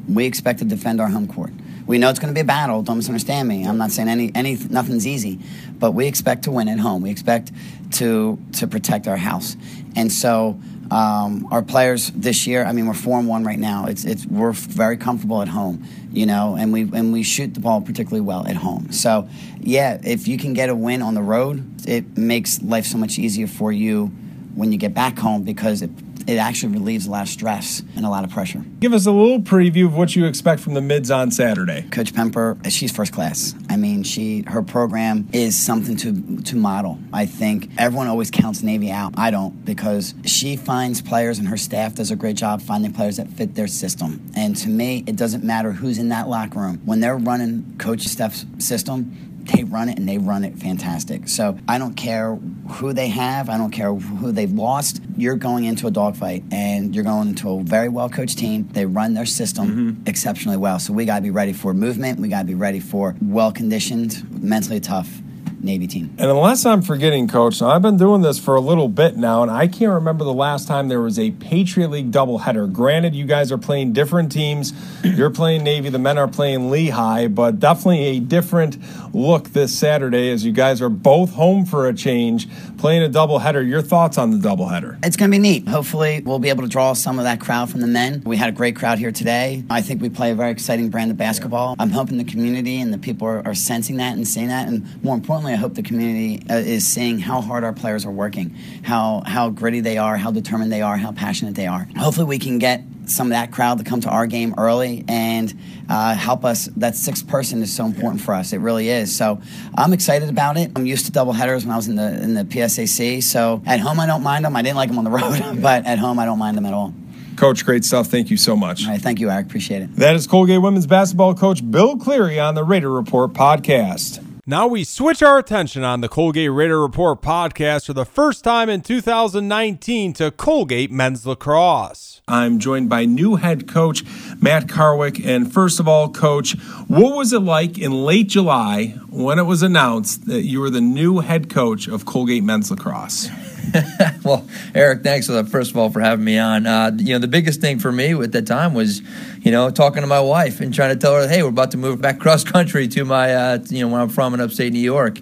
We 0.08 0.24
expect 0.24 0.60
to 0.60 0.64
defend 0.64 1.00
our 1.00 1.08
home 1.08 1.28
court. 1.28 1.52
We 1.86 1.98
know 1.98 2.10
it's 2.10 2.18
going 2.18 2.32
to 2.32 2.34
be 2.34 2.42
a 2.42 2.44
battle. 2.44 2.82
Don't 2.82 2.98
misunderstand 2.98 3.48
me. 3.48 3.66
I'm 3.66 3.78
not 3.78 3.90
saying 3.90 4.08
any 4.08 4.30
any 4.34 4.56
nothing's 4.56 5.06
easy, 5.06 5.40
but 5.78 5.92
we 5.92 6.06
expect 6.06 6.44
to 6.44 6.50
win 6.50 6.68
at 6.68 6.78
home. 6.78 7.02
We 7.02 7.10
expect 7.10 7.50
to 7.92 8.38
to 8.54 8.66
protect 8.66 9.08
our 9.08 9.16
house, 9.16 9.56
and 9.96 10.12
so. 10.12 10.60
Um, 10.90 11.48
our 11.50 11.62
players 11.62 12.10
this 12.10 12.46
year, 12.46 12.64
I 12.64 12.72
mean, 12.72 12.86
we're 12.86 12.94
four 12.94 13.18
and 13.18 13.28
one 13.28 13.44
right 13.44 13.58
now. 13.58 13.86
It's 13.86 14.04
it's 14.04 14.24
we're 14.26 14.52
very 14.52 14.96
comfortable 14.96 15.42
at 15.42 15.48
home, 15.48 15.84
you 16.10 16.24
know, 16.24 16.56
and 16.56 16.72
we 16.72 16.82
and 16.82 17.12
we 17.12 17.22
shoot 17.22 17.54
the 17.54 17.60
ball 17.60 17.80
particularly 17.80 18.22
well 18.22 18.46
at 18.46 18.56
home. 18.56 18.90
So, 18.92 19.28
yeah, 19.60 20.00
if 20.02 20.26
you 20.26 20.38
can 20.38 20.54
get 20.54 20.70
a 20.70 20.74
win 20.74 21.02
on 21.02 21.14
the 21.14 21.22
road, 21.22 21.86
it 21.86 22.16
makes 22.16 22.62
life 22.62 22.86
so 22.86 22.96
much 22.96 23.18
easier 23.18 23.46
for 23.46 23.70
you 23.70 24.06
when 24.54 24.72
you 24.72 24.78
get 24.78 24.94
back 24.94 25.18
home 25.18 25.42
because 25.42 25.82
it 25.82 25.90
it 26.28 26.36
actually 26.36 26.74
relieves 26.74 27.06
a 27.06 27.10
lot 27.10 27.22
of 27.22 27.28
stress 27.28 27.82
and 27.96 28.04
a 28.04 28.10
lot 28.10 28.22
of 28.22 28.30
pressure. 28.30 28.62
Give 28.78 28.92
us 28.92 29.06
a 29.06 29.10
little 29.10 29.40
preview 29.40 29.86
of 29.86 29.96
what 29.96 30.14
you 30.14 30.26
expect 30.26 30.60
from 30.60 30.74
the 30.74 30.82
mids 30.82 31.10
on 31.10 31.30
Saturday. 31.30 31.88
Coach 31.90 32.14
Pemper, 32.14 32.58
she's 32.68 32.92
first 32.92 33.14
class. 33.14 33.54
I 33.70 33.76
mean, 33.76 34.02
she 34.02 34.44
her 34.46 34.62
program 34.62 35.28
is 35.32 35.56
something 35.56 35.96
to 35.96 36.42
to 36.42 36.56
model. 36.56 36.98
I 37.12 37.24
think 37.24 37.70
everyone 37.78 38.08
always 38.08 38.30
counts 38.30 38.62
Navy 38.62 38.90
out. 38.90 39.14
I 39.16 39.30
don't 39.30 39.64
because 39.64 40.14
she 40.26 40.56
finds 40.56 41.00
players 41.00 41.38
and 41.38 41.48
her 41.48 41.56
staff 41.56 41.94
does 41.94 42.10
a 42.10 42.16
great 42.16 42.36
job 42.36 42.60
finding 42.60 42.92
players 42.92 43.16
that 43.16 43.28
fit 43.28 43.54
their 43.54 43.66
system. 43.66 44.20
And 44.36 44.54
to 44.58 44.68
me, 44.68 45.04
it 45.06 45.16
doesn't 45.16 45.42
matter 45.42 45.72
who's 45.72 45.98
in 45.98 46.10
that 46.10 46.28
locker 46.28 46.60
room 46.60 46.82
when 46.84 47.00
they're 47.00 47.16
running 47.16 47.74
Coach 47.78 48.02
Steph's 48.02 48.44
system. 48.58 49.27
They 49.54 49.64
run 49.64 49.88
it 49.88 49.98
and 49.98 50.08
they 50.08 50.18
run 50.18 50.44
it 50.44 50.58
fantastic. 50.58 51.28
So 51.28 51.58
I 51.66 51.78
don't 51.78 51.94
care 51.94 52.36
who 52.36 52.92
they 52.92 53.08
have. 53.08 53.48
I 53.48 53.58
don't 53.58 53.70
care 53.70 53.94
who 53.94 54.32
they've 54.32 54.52
lost. 54.52 55.00
You're 55.16 55.36
going 55.36 55.64
into 55.64 55.86
a 55.86 55.90
dogfight 55.90 56.44
and 56.52 56.94
you're 56.94 57.04
going 57.04 57.28
into 57.28 57.50
a 57.50 57.62
very 57.62 57.88
well 57.88 58.08
coached 58.08 58.38
team. 58.38 58.68
They 58.72 58.86
run 58.86 59.14
their 59.14 59.26
system 59.26 59.68
mm-hmm. 59.68 60.02
exceptionally 60.06 60.58
well. 60.58 60.78
So 60.78 60.92
we 60.92 61.04
got 61.04 61.16
to 61.16 61.22
be 61.22 61.30
ready 61.30 61.52
for 61.52 61.74
movement. 61.74 62.20
We 62.20 62.28
got 62.28 62.40
to 62.40 62.46
be 62.46 62.54
ready 62.54 62.80
for 62.80 63.16
well 63.22 63.52
conditioned, 63.52 64.42
mentally 64.42 64.80
tough 64.80 65.22
Navy 65.60 65.86
team. 65.86 66.14
And 66.18 66.30
unless 66.30 66.64
I'm 66.64 66.82
forgetting, 66.82 67.28
Coach, 67.28 67.60
now 67.60 67.68
I've 67.68 67.82
been 67.82 67.96
doing 67.96 68.22
this 68.22 68.38
for 68.38 68.54
a 68.54 68.60
little 68.60 68.88
bit 68.88 69.16
now, 69.16 69.42
and 69.42 69.50
I 69.50 69.66
can't 69.66 69.92
remember 69.92 70.24
the 70.24 70.32
last 70.32 70.68
time 70.68 70.88
there 70.88 71.00
was 71.00 71.18
a 71.18 71.30
Patriot 71.32 71.88
League 71.88 72.10
doubleheader. 72.10 72.72
Granted, 72.72 73.14
you 73.14 73.24
guys 73.24 73.50
are 73.52 73.58
playing 73.58 73.92
different 73.92 74.32
teams. 74.32 74.72
You're 75.04 75.30
playing 75.30 75.64
Navy, 75.64 75.88
the 75.88 75.98
men 75.98 76.18
are 76.18 76.28
playing 76.28 76.70
Lehigh, 76.70 77.28
but 77.28 77.60
definitely 77.60 78.04
a 78.04 78.20
different 78.20 78.78
look 79.14 79.48
this 79.48 79.76
Saturday 79.76 80.30
as 80.30 80.44
you 80.44 80.52
guys 80.52 80.80
are 80.80 80.88
both 80.88 81.32
home 81.32 81.64
for 81.64 81.88
a 81.88 81.94
change, 81.94 82.48
playing 82.78 83.02
a 83.02 83.08
doubleheader. 83.08 83.66
Your 83.66 83.82
thoughts 83.82 84.18
on 84.18 84.30
the 84.30 84.38
doubleheader? 84.38 84.98
It's 85.04 85.16
going 85.16 85.30
to 85.30 85.34
be 85.34 85.40
neat. 85.40 85.68
Hopefully, 85.68 86.22
we'll 86.24 86.38
be 86.38 86.48
able 86.48 86.62
to 86.62 86.68
draw 86.68 86.92
some 86.92 87.18
of 87.18 87.24
that 87.24 87.40
crowd 87.40 87.70
from 87.70 87.80
the 87.80 87.86
men. 87.86 88.22
We 88.24 88.36
had 88.36 88.48
a 88.48 88.52
great 88.52 88.76
crowd 88.76 88.98
here 88.98 89.12
today. 89.12 89.64
I 89.70 89.82
think 89.82 90.00
we 90.00 90.08
play 90.08 90.30
a 90.30 90.34
very 90.34 90.50
exciting 90.50 90.88
brand 90.90 91.10
of 91.10 91.16
basketball. 91.16 91.76
I'm 91.78 91.90
hoping 91.90 92.18
the 92.18 92.24
community 92.24 92.80
and 92.80 92.92
the 92.92 92.98
people 92.98 93.26
are, 93.26 93.46
are 93.46 93.54
sensing 93.54 93.96
that 93.96 94.16
and 94.16 94.26
seeing 94.26 94.48
that. 94.48 94.68
And 94.68 95.02
more 95.02 95.14
importantly, 95.14 95.47
I 95.48 95.56
hope 95.56 95.74
the 95.74 95.82
community 95.82 96.42
uh, 96.48 96.56
is 96.56 96.86
seeing 96.86 97.18
how 97.18 97.40
hard 97.40 97.64
our 97.64 97.72
players 97.72 98.04
are 98.04 98.10
working, 98.10 98.54
how, 98.82 99.22
how 99.26 99.50
gritty 99.50 99.80
they 99.80 99.98
are, 99.98 100.16
how 100.16 100.30
determined 100.30 100.72
they 100.72 100.82
are, 100.82 100.96
how 100.96 101.12
passionate 101.12 101.54
they 101.54 101.66
are. 101.66 101.88
Hopefully, 101.96 102.26
we 102.26 102.38
can 102.38 102.58
get 102.58 102.82
some 103.06 103.28
of 103.28 103.30
that 103.30 103.50
crowd 103.50 103.78
to 103.78 103.84
come 103.84 104.00
to 104.02 104.08
our 104.08 104.26
game 104.26 104.54
early 104.58 105.04
and 105.08 105.52
uh, 105.88 106.14
help 106.14 106.44
us. 106.44 106.66
That 106.76 106.94
sixth 106.94 107.26
person 107.26 107.62
is 107.62 107.74
so 107.74 107.86
important 107.86 108.20
for 108.20 108.34
us. 108.34 108.52
It 108.52 108.58
really 108.58 108.88
is. 108.88 109.16
So 109.16 109.40
I'm 109.76 109.92
excited 109.92 110.28
about 110.28 110.56
it. 110.56 110.72
I'm 110.76 110.86
used 110.86 111.06
to 111.06 111.12
double 111.12 111.32
headers 111.32 111.64
when 111.64 111.72
I 111.72 111.76
was 111.76 111.88
in 111.88 111.96
the 111.96 112.22
in 112.22 112.34
the 112.34 112.44
PSAC. 112.44 113.22
So 113.22 113.62
at 113.66 113.80
home 113.80 114.00
I 114.00 114.06
don't 114.06 114.22
mind 114.22 114.44
them. 114.44 114.56
I 114.56 114.62
didn't 114.62 114.76
like 114.76 114.88
them 114.88 114.98
on 114.98 115.04
the 115.04 115.10
road, 115.52 115.62
but 115.62 115.86
at 115.86 115.98
home 115.98 116.18
I 116.18 116.24
don't 116.24 116.38
mind 116.38 116.56
them 116.56 116.66
at 116.66 116.74
all. 116.74 116.92
Coach, 117.36 117.64
great 117.64 117.84
stuff. 117.84 118.08
Thank 118.08 118.30
you 118.30 118.36
so 118.36 118.56
much. 118.56 118.84
All 118.84 118.90
right, 118.90 119.00
thank 119.00 119.20
you, 119.20 119.30
Eric. 119.30 119.46
Appreciate 119.46 119.82
it. 119.82 119.94
That 119.96 120.16
is 120.16 120.26
Colgate 120.26 120.60
women's 120.60 120.88
basketball 120.88 121.34
coach 121.34 121.68
Bill 121.68 121.96
Cleary 121.96 122.40
on 122.40 122.56
the 122.56 122.64
Raider 122.64 122.90
Report 122.90 123.32
podcast. 123.32 124.24
Now 124.48 124.66
we 124.66 124.82
switch 124.82 125.22
our 125.22 125.36
attention 125.36 125.84
on 125.84 126.00
the 126.00 126.08
Colgate 126.08 126.50
Raider 126.50 126.80
Report 126.80 127.20
podcast 127.20 127.84
for 127.84 127.92
the 127.92 128.06
first 128.06 128.42
time 128.42 128.70
in 128.70 128.80
2019 128.80 130.14
to 130.14 130.30
Colgate 130.30 130.90
men's 130.90 131.26
lacrosse. 131.26 132.22
I'm 132.26 132.58
joined 132.58 132.88
by 132.88 133.04
new 133.04 133.36
head 133.36 133.68
coach 133.68 134.04
Matt 134.40 134.66
Karweck. 134.66 135.22
And 135.22 135.52
first 135.52 135.78
of 135.80 135.86
all, 135.86 136.08
coach, 136.08 136.52
what 136.86 137.14
was 137.14 137.34
it 137.34 137.40
like 137.40 137.76
in 137.76 137.92
late 137.92 138.28
July 138.28 138.96
when 139.10 139.38
it 139.38 139.42
was 139.42 139.62
announced 139.62 140.24
that 140.28 140.44
you 140.44 140.60
were 140.60 140.70
the 140.70 140.80
new 140.80 141.18
head 141.18 141.50
coach 141.50 141.86
of 141.86 142.06
Colgate 142.06 142.42
men's 142.42 142.70
lacrosse? 142.70 143.28
well, 144.24 144.46
Eric, 144.74 145.02
thanks 145.02 145.28
uh, 145.28 145.44
first 145.44 145.70
of 145.70 145.76
all 145.76 145.90
for 145.90 146.00
having 146.00 146.24
me 146.24 146.38
on. 146.38 146.66
Uh, 146.66 146.90
you 146.96 147.12
know, 147.12 147.18
the 147.18 147.28
biggest 147.28 147.60
thing 147.60 147.78
for 147.78 147.90
me 147.90 148.12
at 148.12 148.32
that 148.32 148.46
time 148.46 148.74
was, 148.74 149.02
you 149.40 149.50
know, 149.50 149.70
talking 149.70 150.02
to 150.02 150.06
my 150.06 150.20
wife 150.20 150.60
and 150.60 150.72
trying 150.72 150.90
to 150.90 150.96
tell 150.96 151.14
her, 151.14 151.28
hey, 151.28 151.42
we're 151.42 151.48
about 151.48 151.72
to 151.72 151.76
move 151.76 152.00
back 152.00 152.18
cross 152.20 152.44
country 152.44 152.88
to 152.88 153.04
my, 153.04 153.34
uh, 153.34 153.58
you 153.68 153.80
know, 153.80 153.92
where 153.92 154.00
I'm 154.00 154.08
from 154.08 154.34
in 154.34 154.40
upstate 154.40 154.72
New 154.72 154.78
York, 154.78 155.18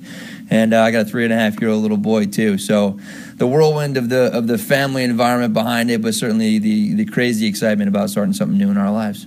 and 0.51 0.75
uh, 0.75 0.83
I 0.83 0.91
got 0.91 1.03
a 1.03 1.05
three 1.05 1.25
and 1.25 1.33
a 1.33 1.37
half 1.37 1.61
year 1.61 1.71
old 1.71 1.83
little 1.83 1.97
boy 1.97 2.27
too. 2.27 2.59
So, 2.59 2.99
the 3.35 3.47
whirlwind 3.47 3.97
of 3.97 4.09
the 4.09 4.31
of 4.33 4.47
the 4.47 4.59
family 4.59 5.05
environment 5.05 5.53
behind 5.53 5.91
it, 5.91 6.03
but 6.03 6.15
certainly 6.15 6.59
the 6.59 6.95
the 6.95 7.05
crazy 7.05 7.47
excitement 7.47 7.89
about 7.89 8.11
starting 8.11 8.33
something 8.33 8.59
new 8.59 8.71
in 8.71 8.77
our 8.77 8.91
lives. 8.91 9.27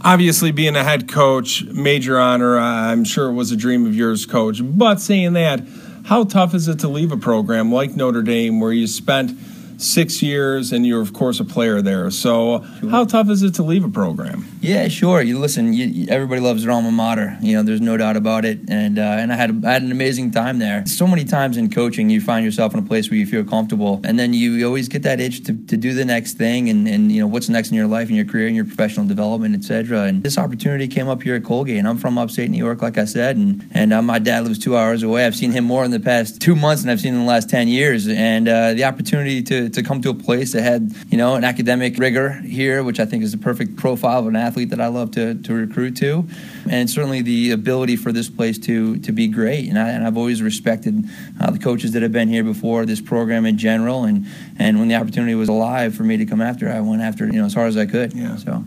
Obviously, 0.00 0.52
being 0.52 0.76
a 0.76 0.84
head 0.84 1.08
coach, 1.08 1.64
major 1.64 2.20
honor. 2.20 2.56
I'm 2.56 3.02
sure 3.02 3.28
it 3.28 3.32
was 3.32 3.50
a 3.50 3.56
dream 3.56 3.84
of 3.84 3.96
yours, 3.96 4.26
coach. 4.26 4.60
But 4.62 5.00
saying 5.00 5.32
that, 5.32 5.60
How 6.08 6.24
tough 6.24 6.54
is 6.54 6.68
it 6.68 6.78
to 6.78 6.88
leave 6.88 7.12
a 7.12 7.18
program 7.18 7.70
like 7.70 7.94
Notre 7.94 8.22
Dame 8.22 8.60
where 8.60 8.72
you 8.72 8.86
spent 8.86 9.38
six 9.78 10.22
years 10.22 10.72
and 10.72 10.86
you're, 10.86 11.00
of 11.00 11.12
course, 11.12 11.40
a 11.40 11.44
player 11.44 11.80
there? 11.80 12.10
So, 12.10 12.64
sure. 12.80 12.90
how 12.90 13.04
tough 13.04 13.30
is 13.30 13.42
it 13.42 13.54
to 13.54 13.62
leave 13.62 13.84
a 13.84 13.88
program? 13.88 14.46
Yeah, 14.60 14.88
sure. 14.88 15.22
You 15.22 15.38
listen. 15.38 15.72
You, 15.72 16.06
everybody 16.08 16.40
loves 16.40 16.64
their 16.64 16.72
alma 16.72 16.90
mater. 16.90 17.38
You 17.40 17.56
know, 17.56 17.62
there's 17.62 17.80
no 17.80 17.96
doubt 17.96 18.16
about 18.16 18.44
it. 18.44 18.60
And 18.68 18.98
uh, 18.98 19.02
and 19.02 19.32
I 19.32 19.36
had 19.36 19.64
I 19.64 19.72
had 19.72 19.82
an 19.82 19.92
amazing 19.92 20.32
time 20.32 20.58
there. 20.58 20.84
So 20.86 21.06
many 21.06 21.24
times 21.24 21.56
in 21.56 21.70
coaching, 21.70 22.10
you 22.10 22.20
find 22.20 22.44
yourself 22.44 22.74
in 22.74 22.80
a 22.80 22.82
place 22.82 23.10
where 23.10 23.18
you 23.18 23.26
feel 23.26 23.44
comfortable, 23.44 24.00
and 24.04 24.18
then 24.18 24.34
you, 24.34 24.52
you 24.52 24.66
always 24.66 24.88
get 24.88 25.02
that 25.04 25.20
itch 25.20 25.44
to, 25.44 25.54
to 25.66 25.76
do 25.76 25.94
the 25.94 26.04
next 26.04 26.34
thing, 26.34 26.68
and, 26.68 26.88
and 26.88 27.12
you 27.12 27.20
know 27.20 27.26
what's 27.26 27.48
next 27.48 27.70
in 27.70 27.76
your 27.76 27.86
life, 27.86 28.08
in 28.08 28.16
your 28.16 28.24
career, 28.24 28.48
in 28.48 28.54
your 28.54 28.64
professional 28.64 29.06
development, 29.06 29.54
etc. 29.54 30.02
And 30.02 30.22
this 30.22 30.38
opportunity 30.38 30.88
came 30.88 31.08
up 31.08 31.22
here 31.22 31.36
at 31.36 31.44
Colgate, 31.44 31.78
and 31.78 31.88
I'm 31.88 31.98
from 31.98 32.18
upstate 32.18 32.50
New 32.50 32.58
York, 32.58 32.82
like 32.82 32.98
I 32.98 33.04
said, 33.04 33.36
and 33.36 33.68
and 33.72 33.92
uh, 33.92 34.02
my 34.02 34.18
dad 34.18 34.44
lives 34.44 34.58
two 34.58 34.76
hours 34.76 35.02
away. 35.02 35.24
I've 35.24 35.36
seen 35.36 35.52
him 35.52 35.64
more 35.64 35.84
in 35.84 35.90
the 35.90 36.00
past 36.00 36.40
two 36.40 36.56
months 36.56 36.82
than 36.82 36.90
I've 36.90 37.00
seen 37.00 37.14
in 37.14 37.20
the 37.20 37.26
last 37.26 37.48
ten 37.48 37.68
years, 37.68 38.08
and 38.08 38.48
uh, 38.48 38.74
the 38.74 38.84
opportunity 38.84 39.42
to 39.44 39.67
to 39.74 39.82
come 39.82 40.00
to 40.02 40.10
a 40.10 40.14
place 40.14 40.52
that 40.52 40.62
had 40.62 40.92
you 41.08 41.16
know 41.16 41.34
an 41.34 41.44
academic 41.44 41.98
rigor 41.98 42.32
here, 42.32 42.82
which 42.82 43.00
I 43.00 43.04
think 43.04 43.22
is 43.22 43.32
the 43.32 43.38
perfect 43.38 43.76
profile 43.76 44.20
of 44.20 44.26
an 44.26 44.36
athlete 44.36 44.70
that 44.70 44.80
I 44.80 44.88
love 44.88 45.10
to 45.12 45.34
to, 45.34 45.54
recruit 45.54 45.96
to, 45.98 46.28
and 46.70 46.88
certainly 46.88 47.22
the 47.22 47.52
ability 47.52 47.96
for 47.96 48.12
this 48.12 48.28
place 48.28 48.58
to 48.60 48.98
to 48.98 49.12
be 49.12 49.28
great. 49.28 49.68
And, 49.68 49.78
I, 49.78 49.90
and 49.90 50.06
I've 50.06 50.16
always 50.16 50.42
respected 50.42 51.04
uh, 51.40 51.50
the 51.50 51.58
coaches 51.58 51.92
that 51.92 52.02
have 52.02 52.12
been 52.12 52.28
here 52.28 52.44
before, 52.44 52.86
this 52.86 53.00
program 53.00 53.46
in 53.46 53.58
general, 53.58 54.04
and 54.04 54.26
and 54.58 54.78
when 54.78 54.88
the 54.88 54.94
opportunity 54.94 55.34
was 55.34 55.48
alive 55.48 55.94
for 55.94 56.02
me 56.02 56.16
to 56.16 56.26
come 56.26 56.40
after, 56.40 56.68
I 56.68 56.80
went 56.80 57.02
after 57.02 57.24
it, 57.24 57.32
you 57.32 57.40
know 57.40 57.46
as 57.46 57.54
hard 57.54 57.68
as 57.68 57.76
I 57.76 57.86
could. 57.86 58.12
Yeah. 58.12 58.36
So. 58.36 58.64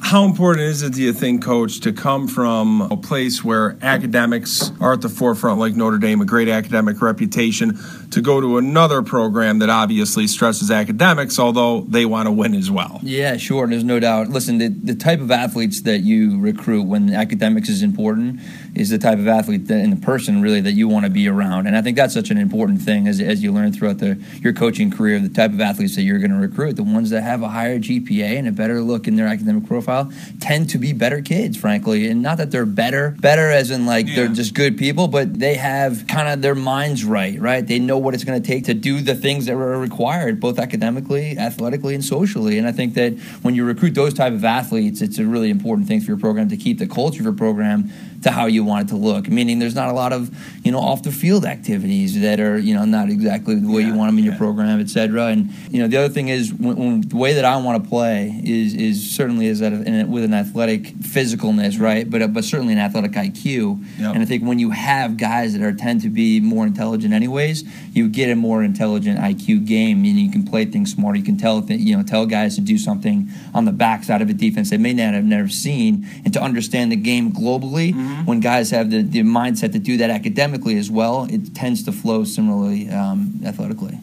How 0.00 0.24
important 0.24 0.64
is 0.64 0.82
it, 0.82 0.94
do 0.94 1.02
you 1.02 1.12
think, 1.12 1.44
Coach, 1.44 1.80
to 1.80 1.92
come 1.92 2.28
from 2.28 2.80
a 2.80 2.96
place 2.96 3.44
where 3.44 3.76
academics 3.82 4.72
are 4.80 4.94
at 4.94 5.02
the 5.02 5.08
forefront, 5.08 5.58
like 5.58 5.74
Notre 5.74 5.98
Dame, 5.98 6.22
a 6.22 6.24
great 6.24 6.48
academic 6.48 7.02
reputation, 7.02 7.78
to 8.10 8.22
go 8.22 8.40
to 8.40 8.56
another 8.56 9.02
program 9.02 9.58
that 9.58 9.68
obviously 9.68 10.26
stresses 10.26 10.70
academics, 10.70 11.38
although 11.38 11.82
they 11.82 12.06
want 12.06 12.26
to 12.26 12.32
win 12.32 12.54
as 12.54 12.70
well. 12.70 13.00
Yeah, 13.02 13.36
sure. 13.36 13.66
There's 13.66 13.84
no 13.84 14.00
doubt. 14.00 14.28
Listen, 14.28 14.58
the, 14.58 14.68
the 14.68 14.94
type 14.94 15.20
of 15.20 15.30
athletes 15.30 15.82
that 15.82 15.98
you 15.98 16.40
recruit 16.40 16.84
when 16.84 17.12
academics 17.12 17.68
is 17.68 17.82
important 17.82 18.40
is 18.74 18.90
the 18.90 18.98
type 18.98 19.18
of 19.18 19.28
athlete 19.28 19.66
that, 19.68 19.78
and 19.78 19.92
the 19.92 20.04
person 20.04 20.42
really 20.42 20.60
that 20.60 20.72
you 20.72 20.88
want 20.88 21.04
to 21.04 21.10
be 21.10 21.28
around. 21.28 21.66
And 21.66 21.76
I 21.76 21.82
think 21.82 21.96
that's 21.96 22.14
such 22.14 22.30
an 22.30 22.38
important 22.38 22.82
thing 22.82 23.08
as, 23.08 23.20
as 23.20 23.42
you 23.42 23.52
learn 23.52 23.72
throughout 23.72 23.98
the, 23.98 24.22
your 24.40 24.52
coaching 24.52 24.90
career, 24.90 25.18
the 25.18 25.28
type 25.28 25.52
of 25.52 25.60
athletes 25.60 25.96
that 25.96 26.02
you're 26.02 26.18
going 26.18 26.30
to 26.30 26.36
recruit, 26.36 26.76
the 26.76 26.82
ones 26.82 27.10
that 27.10 27.22
have 27.22 27.42
a 27.42 27.48
higher 27.48 27.78
GPA 27.78 28.38
and 28.38 28.48
a 28.48 28.52
better 28.52 28.80
look 28.80 29.08
in 29.08 29.16
their 29.16 29.26
academic 29.26 29.66
profile 29.66 30.12
tend 30.40 30.70
to 30.70 30.78
be 30.78 30.92
better 30.92 31.20
kids, 31.20 31.56
frankly. 31.56 32.08
And 32.08 32.22
not 32.22 32.38
that 32.38 32.50
they're 32.50 32.66
better, 32.66 33.16
better 33.18 33.50
as 33.50 33.70
in 33.70 33.86
like 33.86 34.06
yeah. 34.06 34.16
they're 34.16 34.28
just 34.28 34.54
good 34.54 34.78
people, 34.78 35.08
but 35.08 35.38
they 35.38 35.54
have 35.54 36.06
kind 36.06 36.28
of 36.28 36.42
their 36.42 36.54
minds 36.54 37.04
right, 37.04 37.40
right? 37.40 37.66
They 37.66 37.78
know 37.78 37.98
what 37.98 38.14
it's 38.14 38.24
going 38.24 38.40
to 38.40 38.46
take 38.46 38.64
to 38.64 38.74
do 38.74 39.00
the 39.00 39.14
things 39.14 39.46
that 39.46 39.54
are 39.54 39.78
required, 39.78 40.40
both 40.40 40.58
academically, 40.58 41.36
athletically, 41.38 41.94
and 41.94 42.04
socially. 42.04 42.58
And 42.58 42.66
I 42.66 42.72
think 42.72 42.94
that 42.94 43.18
when 43.42 43.54
you 43.54 43.64
recruit 43.64 43.94
those 43.94 44.14
type 44.14 44.32
of 44.32 44.44
athletes, 44.44 45.00
it's 45.00 45.18
a 45.18 45.24
really 45.24 45.50
important 45.50 45.88
thing 45.88 46.00
for 46.00 46.06
your 46.06 46.18
program 46.18 46.48
to 46.48 46.56
keep 46.56 46.78
the 46.78 46.86
culture 46.86 47.20
of 47.20 47.24
your 47.24 47.32
program 47.32 47.90
to 48.22 48.30
how 48.30 48.46
you 48.46 48.64
want 48.64 48.88
it 48.88 48.92
to 48.92 48.96
look. 48.96 49.28
Meaning, 49.28 49.58
there's 49.58 49.74
not 49.74 49.88
a 49.88 49.92
lot 49.92 50.12
of 50.12 50.30
you 50.64 50.72
know 50.72 50.80
off 50.80 51.02
the 51.02 51.12
field 51.12 51.44
activities 51.44 52.20
that 52.20 52.40
are 52.40 52.58
you 52.58 52.74
know 52.74 52.84
not 52.84 53.08
exactly 53.08 53.54
the 53.54 53.70
way 53.70 53.82
yeah, 53.82 53.88
you 53.88 53.94
want 53.94 54.10
them 54.10 54.18
in 54.18 54.24
yeah. 54.24 54.30
your 54.30 54.38
program, 54.38 54.80
et 54.80 54.88
cetera. 54.88 55.26
And 55.26 55.50
you 55.70 55.80
know 55.80 55.88
the 55.88 55.96
other 55.96 56.08
thing 56.08 56.28
is 56.28 56.52
when, 56.52 56.76
when 56.76 57.00
the 57.02 57.16
way 57.16 57.34
that 57.34 57.44
I 57.44 57.56
want 57.58 57.82
to 57.82 57.88
play 57.88 58.40
is 58.44 58.74
is 58.74 59.10
certainly 59.14 59.46
is 59.46 59.60
that 59.60 59.72
with 60.08 60.24
an 60.24 60.34
athletic 60.34 60.84
physicalness, 60.98 61.80
right? 61.80 62.08
But 62.08 62.32
but 62.32 62.44
certainly 62.44 62.72
an 62.72 62.78
athletic 62.78 63.12
IQ. 63.12 63.84
Yep. 63.98 64.14
And 64.14 64.22
I 64.22 64.26
think 64.26 64.42
when 64.42 64.58
you 64.58 64.70
have 64.70 65.16
guys 65.16 65.52
that 65.52 65.62
are 65.62 65.72
tend 65.72 66.02
to 66.02 66.08
be 66.08 66.40
more 66.40 66.66
intelligent, 66.66 67.14
anyways, 67.14 67.64
you 67.92 68.08
get 68.08 68.30
a 68.30 68.36
more 68.36 68.62
intelligent 68.62 69.18
IQ 69.20 69.66
game, 69.66 69.98
and 70.04 70.18
you 70.18 70.30
can 70.30 70.44
play 70.44 70.64
things 70.64 70.92
smarter. 70.92 71.18
You 71.18 71.24
can 71.24 71.38
tell 71.38 71.62
th- 71.62 71.80
you 71.80 71.96
know 71.96 72.02
tell 72.02 72.26
guys 72.26 72.56
to 72.56 72.60
do 72.60 72.78
something 72.78 73.28
on 73.54 73.64
the 73.64 73.72
backside 73.72 74.22
of 74.22 74.28
a 74.28 74.34
defense 74.34 74.70
they 74.70 74.76
may 74.76 74.92
not 74.92 75.14
have 75.14 75.24
never 75.24 75.48
seen, 75.48 76.06
and 76.24 76.32
to 76.34 76.42
understand 76.42 76.90
the 76.90 76.96
game 76.96 77.32
globally. 77.32 77.92
Mm-hmm 77.92 78.07
mm-hmm. 78.08 78.24
when 78.24 78.40
guys 78.40 78.70
have 78.70 78.90
the, 78.90 79.02
the 79.02 79.20
mindset 79.20 79.72
to 79.72 79.78
do 79.78 79.96
that 79.98 80.10
academically 80.10 80.76
as 80.78 80.90
well, 80.90 81.26
it 81.30 81.54
tends 81.54 81.82
to 81.84 81.92
flow 81.92 82.24
similarly 82.24 82.88
um, 82.90 83.40
athletically. 83.44 83.98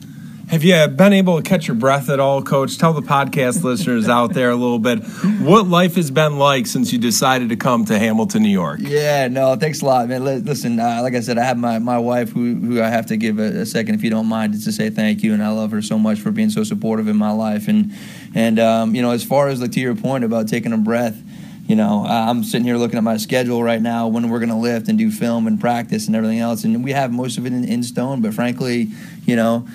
Have 0.49 0.64
you 0.64 0.88
been 0.89 1.14
able 1.14 1.41
to 1.41 1.41
catch 1.41 1.68
your 1.68 1.76
breath 1.76 2.08
at 2.08 2.20
all, 2.20 2.43
Coach? 2.43 2.78
Tell 2.78 2.93
the 2.93 3.01
podcast 3.01 3.64
listeners 3.64 4.08
out 4.08 4.36
there 4.36 4.51
a 4.51 4.56
little 4.56 4.78
bit 4.78 5.03
what 5.41 5.68
life 5.68 5.95
has 5.95 6.12
been 6.12 6.38
like 6.38 6.68
since 6.68 6.93
you 6.93 6.99
decided 6.99 7.49
to 7.49 7.56
come 7.56 7.86
to 7.86 7.97
Hamilton, 7.97 8.43
New 8.43 8.49
York. 8.49 8.80
Yeah, 8.80 9.28
no, 9.28 9.56
thanks 9.56 9.82
a 9.82 9.86
lot, 9.86 10.08
man. 10.08 10.24
Listen, 10.24 10.80
uh, 10.80 10.99
like 11.01 11.16
I 11.16 11.22
said, 11.22 11.39
I 11.39 11.45
have 11.45 11.58
my, 11.58 11.80
my 11.80 11.97
wife 11.97 12.32
who, 12.32 12.53
who 12.53 12.82
I 12.82 12.89
have 12.89 13.08
to 13.08 13.18
give 13.18 13.39
a, 13.39 13.62
a, 13.62 13.66
second, 13.66 13.95
if 13.95 14.03
you 14.03 14.12
don't 14.12 14.28
mind, 14.28 14.53
just 14.53 14.66
to 14.66 14.72
say 14.72 14.91
thank 14.91 15.24
you, 15.24 15.34
and 15.34 15.41
I 15.43 15.49
love 15.49 15.72
her 15.72 15.82
so 15.82 15.97
much 15.97 16.20
for 16.20 16.30
being 16.30 16.51
so 16.51 16.64
supportive 16.64 17.08
in 17.08 17.18
my 17.18 17.32
life. 17.32 17.68
And 17.68 17.91
and 18.36 18.60
um, 18.60 18.93
you 18.93 19.01
know, 19.01 19.12
as 19.12 19.24
far 19.24 19.47
as 19.47 19.62
like 19.62 19.72
to 19.72 19.80
your 19.80 19.95
point 19.95 20.24
about 20.24 20.47
taking 20.47 20.74
a 20.74 20.78
breath 20.78 21.20
you 21.68 21.76
know, 21.76 22.05
I'm 22.07 22.43
sitting 22.43 22.66
here 22.66 22.78
looking 22.78 22.97
at 22.97 23.03
my 23.03 23.18
schedule 23.18 23.63
right 23.63 23.82
now 23.82 24.07
when 24.07 24.30
we're 24.30 24.39
going 24.39 24.49
to 24.49 24.55
lift 24.55 24.88
and 24.88 24.99
do 24.99 25.09
film 25.09 25.47
and 25.47 25.59
practice 25.59 26.05
and 26.05 26.16
everything 26.16 26.39
else, 26.39 26.63
and 26.63 26.84
we 26.84 26.91
have 26.91 27.11
most 27.11 27.38
of 27.39 27.45
it 27.45 27.53
in, 27.53 27.63
in, 27.63 27.82
stone. 27.82 28.22
But 28.22 28.36
frankly, 28.36 28.89
you 29.26 29.36
know, 29.36 29.68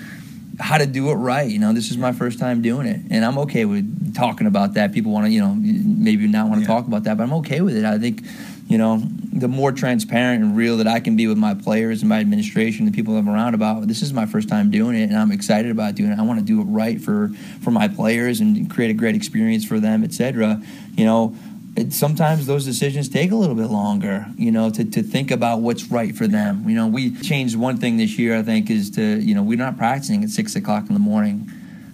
how 0.57 0.77
to 0.77 0.85
do 0.85 1.09
it 1.11 1.15
right. 1.15 1.49
You 1.49 1.59
know, 1.59 1.73
this 1.73 1.91
is 1.91 1.97
my 1.97 2.13
first 2.13 2.39
time 2.39 2.61
doing 2.61 2.87
it, 2.87 3.01
and 3.09 3.25
I'm 3.25 3.37
okay 3.39 3.65
with 3.65 4.15
talking 4.15 4.47
about 4.47 4.75
that. 4.75 4.93
People 4.93 5.11
want 5.11 5.25
to, 5.25 5.31
you 5.31 5.41
know, 5.41 5.53
maybe 5.53 6.27
not 6.27 6.47
want 6.47 6.61
to 6.63 6.69
yeah. 6.69 6.75
talk 6.75 6.87
about 6.87 7.03
that, 7.03 7.17
but 7.17 7.23
I'm 7.23 7.33
okay 7.33 7.59
with 7.59 7.75
it. 7.75 7.83
I 7.83 7.99
think, 7.99 8.23
you 8.69 8.77
know, 8.77 9.01
the 9.33 9.49
more 9.49 9.73
transparent 9.73 10.43
and 10.43 10.55
real 10.55 10.77
that 10.77 10.87
I 10.87 11.01
can 11.01 11.17
be 11.17 11.27
with 11.27 11.37
my 11.37 11.55
players 11.55 12.01
and 12.03 12.09
my 12.09 12.19
administration, 12.19 12.85
the 12.85 12.93
people 12.93 13.17
I'm 13.17 13.27
around 13.27 13.53
about, 13.53 13.87
this 13.87 14.01
is 14.01 14.13
my 14.13 14.25
first 14.25 14.47
time 14.47 14.71
doing 14.71 14.95
it, 14.95 15.09
and 15.09 15.17
I'm 15.17 15.33
excited 15.33 15.71
about 15.71 15.95
doing 15.95 16.11
it. 16.11 16.19
I 16.19 16.21
want 16.21 16.39
to 16.39 16.45
do 16.45 16.61
it 16.61 16.65
right 16.65 17.01
for 17.01 17.31
for 17.61 17.71
my 17.71 17.89
players 17.89 18.39
and 18.39 18.71
create 18.71 18.91
a 18.91 18.93
great 18.93 19.15
experience 19.15 19.65
for 19.65 19.81
them, 19.81 20.05
etc. 20.05 20.61
You 20.95 21.03
know 21.03 21.35
it, 21.75 21.93
sometimes 21.93 22.47
those 22.47 22.65
decisions 22.65 23.07
take 23.07 23.31
a 23.31 23.35
little 23.35 23.55
bit 23.55 23.67
longer, 23.67 24.25
you 24.35 24.51
know, 24.51 24.69
to, 24.69 24.83
to 24.83 25.01
think 25.01 25.31
about 25.31 25.61
what's 25.61 25.85
right 25.85 26.15
for 26.15 26.27
them. 26.27 26.67
You 26.67 26.75
know, 26.75 26.87
we 26.87 27.15
changed 27.21 27.55
one 27.55 27.77
thing 27.77 27.97
this 27.97 28.19
year, 28.19 28.37
I 28.37 28.43
think, 28.43 28.69
is 28.69 28.91
to, 28.91 29.19
you 29.19 29.33
know, 29.33 29.43
we're 29.43 29.57
not 29.57 29.77
practicing 29.77 30.23
at 30.23 30.29
six 30.29 30.55
o'clock 30.55 30.87
in 30.87 30.93
the 30.93 30.99
morning 30.99 31.49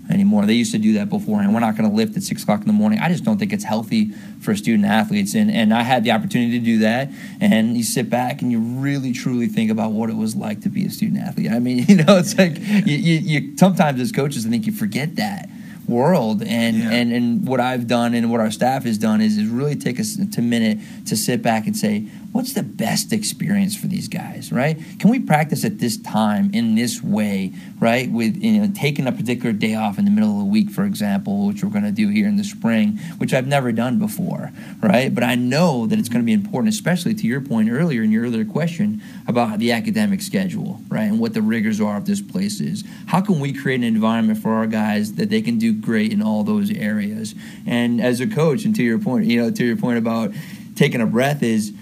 anymore. 0.09 0.45
They 0.45 0.53
used 0.53 0.71
to 0.71 0.79
do 0.79 0.93
that 0.93 1.09
beforehand. 1.09 1.53
We're 1.53 1.59
not 1.59 1.77
going 1.77 1.87
to 1.87 1.95
lift 1.95 2.17
at 2.17 2.23
six 2.23 2.41
o'clock 2.41 2.61
in 2.61 2.67
the 2.67 2.73
morning. 2.73 2.99
I 2.99 3.09
just 3.09 3.23
don't 3.23 3.37
think 3.37 3.53
it's 3.53 3.63
healthy 3.63 4.11
for 4.41 4.55
student 4.55 4.85
athletes. 4.85 5.35
And, 5.35 5.51
and 5.51 5.71
I 5.71 5.83
had 5.83 6.03
the 6.03 6.11
opportunity 6.11 6.57
to 6.57 6.65
do 6.65 6.79
that. 6.79 7.11
And 7.39 7.77
you 7.77 7.83
sit 7.83 8.09
back 8.09 8.41
and 8.41 8.51
you 8.51 8.59
really, 8.59 9.11
truly 9.11 9.47
think 9.47 9.69
about 9.69 9.91
what 9.91 10.09
it 10.09 10.15
was 10.15 10.35
like 10.35 10.61
to 10.61 10.69
be 10.69 10.85
a 10.85 10.89
student 10.89 11.19
athlete. 11.19 11.51
I 11.51 11.59
mean, 11.59 11.85
you 11.87 11.97
know, 11.97 12.17
it's 12.17 12.35
like 12.35 12.57
you, 12.57 12.97
you, 12.97 13.19
you 13.19 13.57
sometimes 13.57 14.01
as 14.01 14.11
coaches, 14.11 14.45
I 14.45 14.49
think 14.49 14.65
you 14.65 14.71
forget 14.71 15.17
that 15.17 15.49
world. 15.87 16.41
And, 16.43 16.77
yeah. 16.77 16.91
and 16.91 17.13
and 17.13 17.47
what 17.47 17.59
I've 17.59 17.87
done 17.87 18.13
and 18.13 18.29
what 18.31 18.39
our 18.39 18.51
staff 18.51 18.83
has 18.83 18.97
done 18.97 19.21
is, 19.21 19.37
is 19.37 19.47
really 19.47 19.75
take 19.75 19.99
us 19.99 20.17
a 20.17 20.41
minute 20.41 20.79
to 21.07 21.15
sit 21.15 21.41
back 21.41 21.65
and 21.67 21.75
say, 21.75 22.07
what's 22.37 22.53
the 22.53 22.61
best 22.61 23.11
experience 23.11 23.75
for 23.75 23.87
these 23.87 24.07
guys, 24.07 24.51
right? 24.51 24.77
Can 24.99 25.09
we 25.09 25.17
practice 25.19 25.65
at 25.65 25.79
this 25.79 25.97
time 25.97 26.51
in 26.53 26.75
this 26.75 27.01
way, 27.01 27.51
right? 27.79 28.11
With 28.11 28.37
you 28.37 28.61
know 28.61 28.71
taking 28.75 29.07
a 29.07 29.11
particular 29.11 29.51
day 29.51 29.73
off 29.73 29.97
in 29.97 30.05
the 30.05 30.11
middle 30.11 30.33
of 30.33 30.37
the 30.37 30.45
week, 30.45 30.69
for 30.69 30.83
example, 30.83 31.47
which 31.47 31.63
we're 31.63 31.71
going 31.71 31.83
to 31.83 31.91
do 31.91 32.09
here 32.09 32.27
in 32.27 32.37
the 32.37 32.43
spring, 32.43 32.99
which 33.17 33.33
I've 33.33 33.47
never 33.47 33.71
done 33.71 33.97
before, 33.97 34.51
right? 34.83 35.13
But 35.13 35.23
I 35.23 35.33
know 35.33 35.87
that 35.87 35.97
it's 35.97 36.09
going 36.09 36.21
to 36.21 36.25
be 36.27 36.31
important, 36.31 36.71
especially 36.71 37.15
to 37.15 37.25
your 37.25 37.41
point 37.41 37.71
earlier 37.71 38.03
in 38.03 38.11
your 38.11 38.25
earlier 38.25 38.45
question 38.45 39.01
about 39.27 39.57
the 39.57 39.71
academic 39.71 40.21
schedule, 40.21 40.79
right, 40.89 41.05
and 41.05 41.19
what 41.19 41.33
the 41.33 41.41
rigors 41.41 41.81
are 41.81 41.97
of 41.97 42.05
this 42.05 42.21
place 42.21 42.59
is. 42.59 42.83
How 43.07 43.19
can 43.19 43.39
we 43.39 43.51
create 43.51 43.77
an 43.77 43.83
environment 43.83 44.37
for 44.37 44.53
our 44.53 44.67
guys 44.67 45.13
that 45.13 45.31
they 45.31 45.41
can 45.41 45.57
do 45.57 45.73
great 45.73 46.13
in 46.13 46.21
all 46.21 46.43
those 46.43 46.69
areas? 46.69 47.33
And 47.65 47.99
as 47.99 48.21
a 48.21 48.27
coach, 48.27 48.63
and 48.63 48.75
to 48.75 48.83
your 48.83 48.99
point, 48.99 49.25
you 49.25 49.41
know, 49.41 49.49
to 49.49 49.65
your 49.65 49.75
point 49.75 49.97
about 49.97 50.33
taking 50.75 51.01
a 51.01 51.07
breath 51.07 51.41
is 51.41 51.73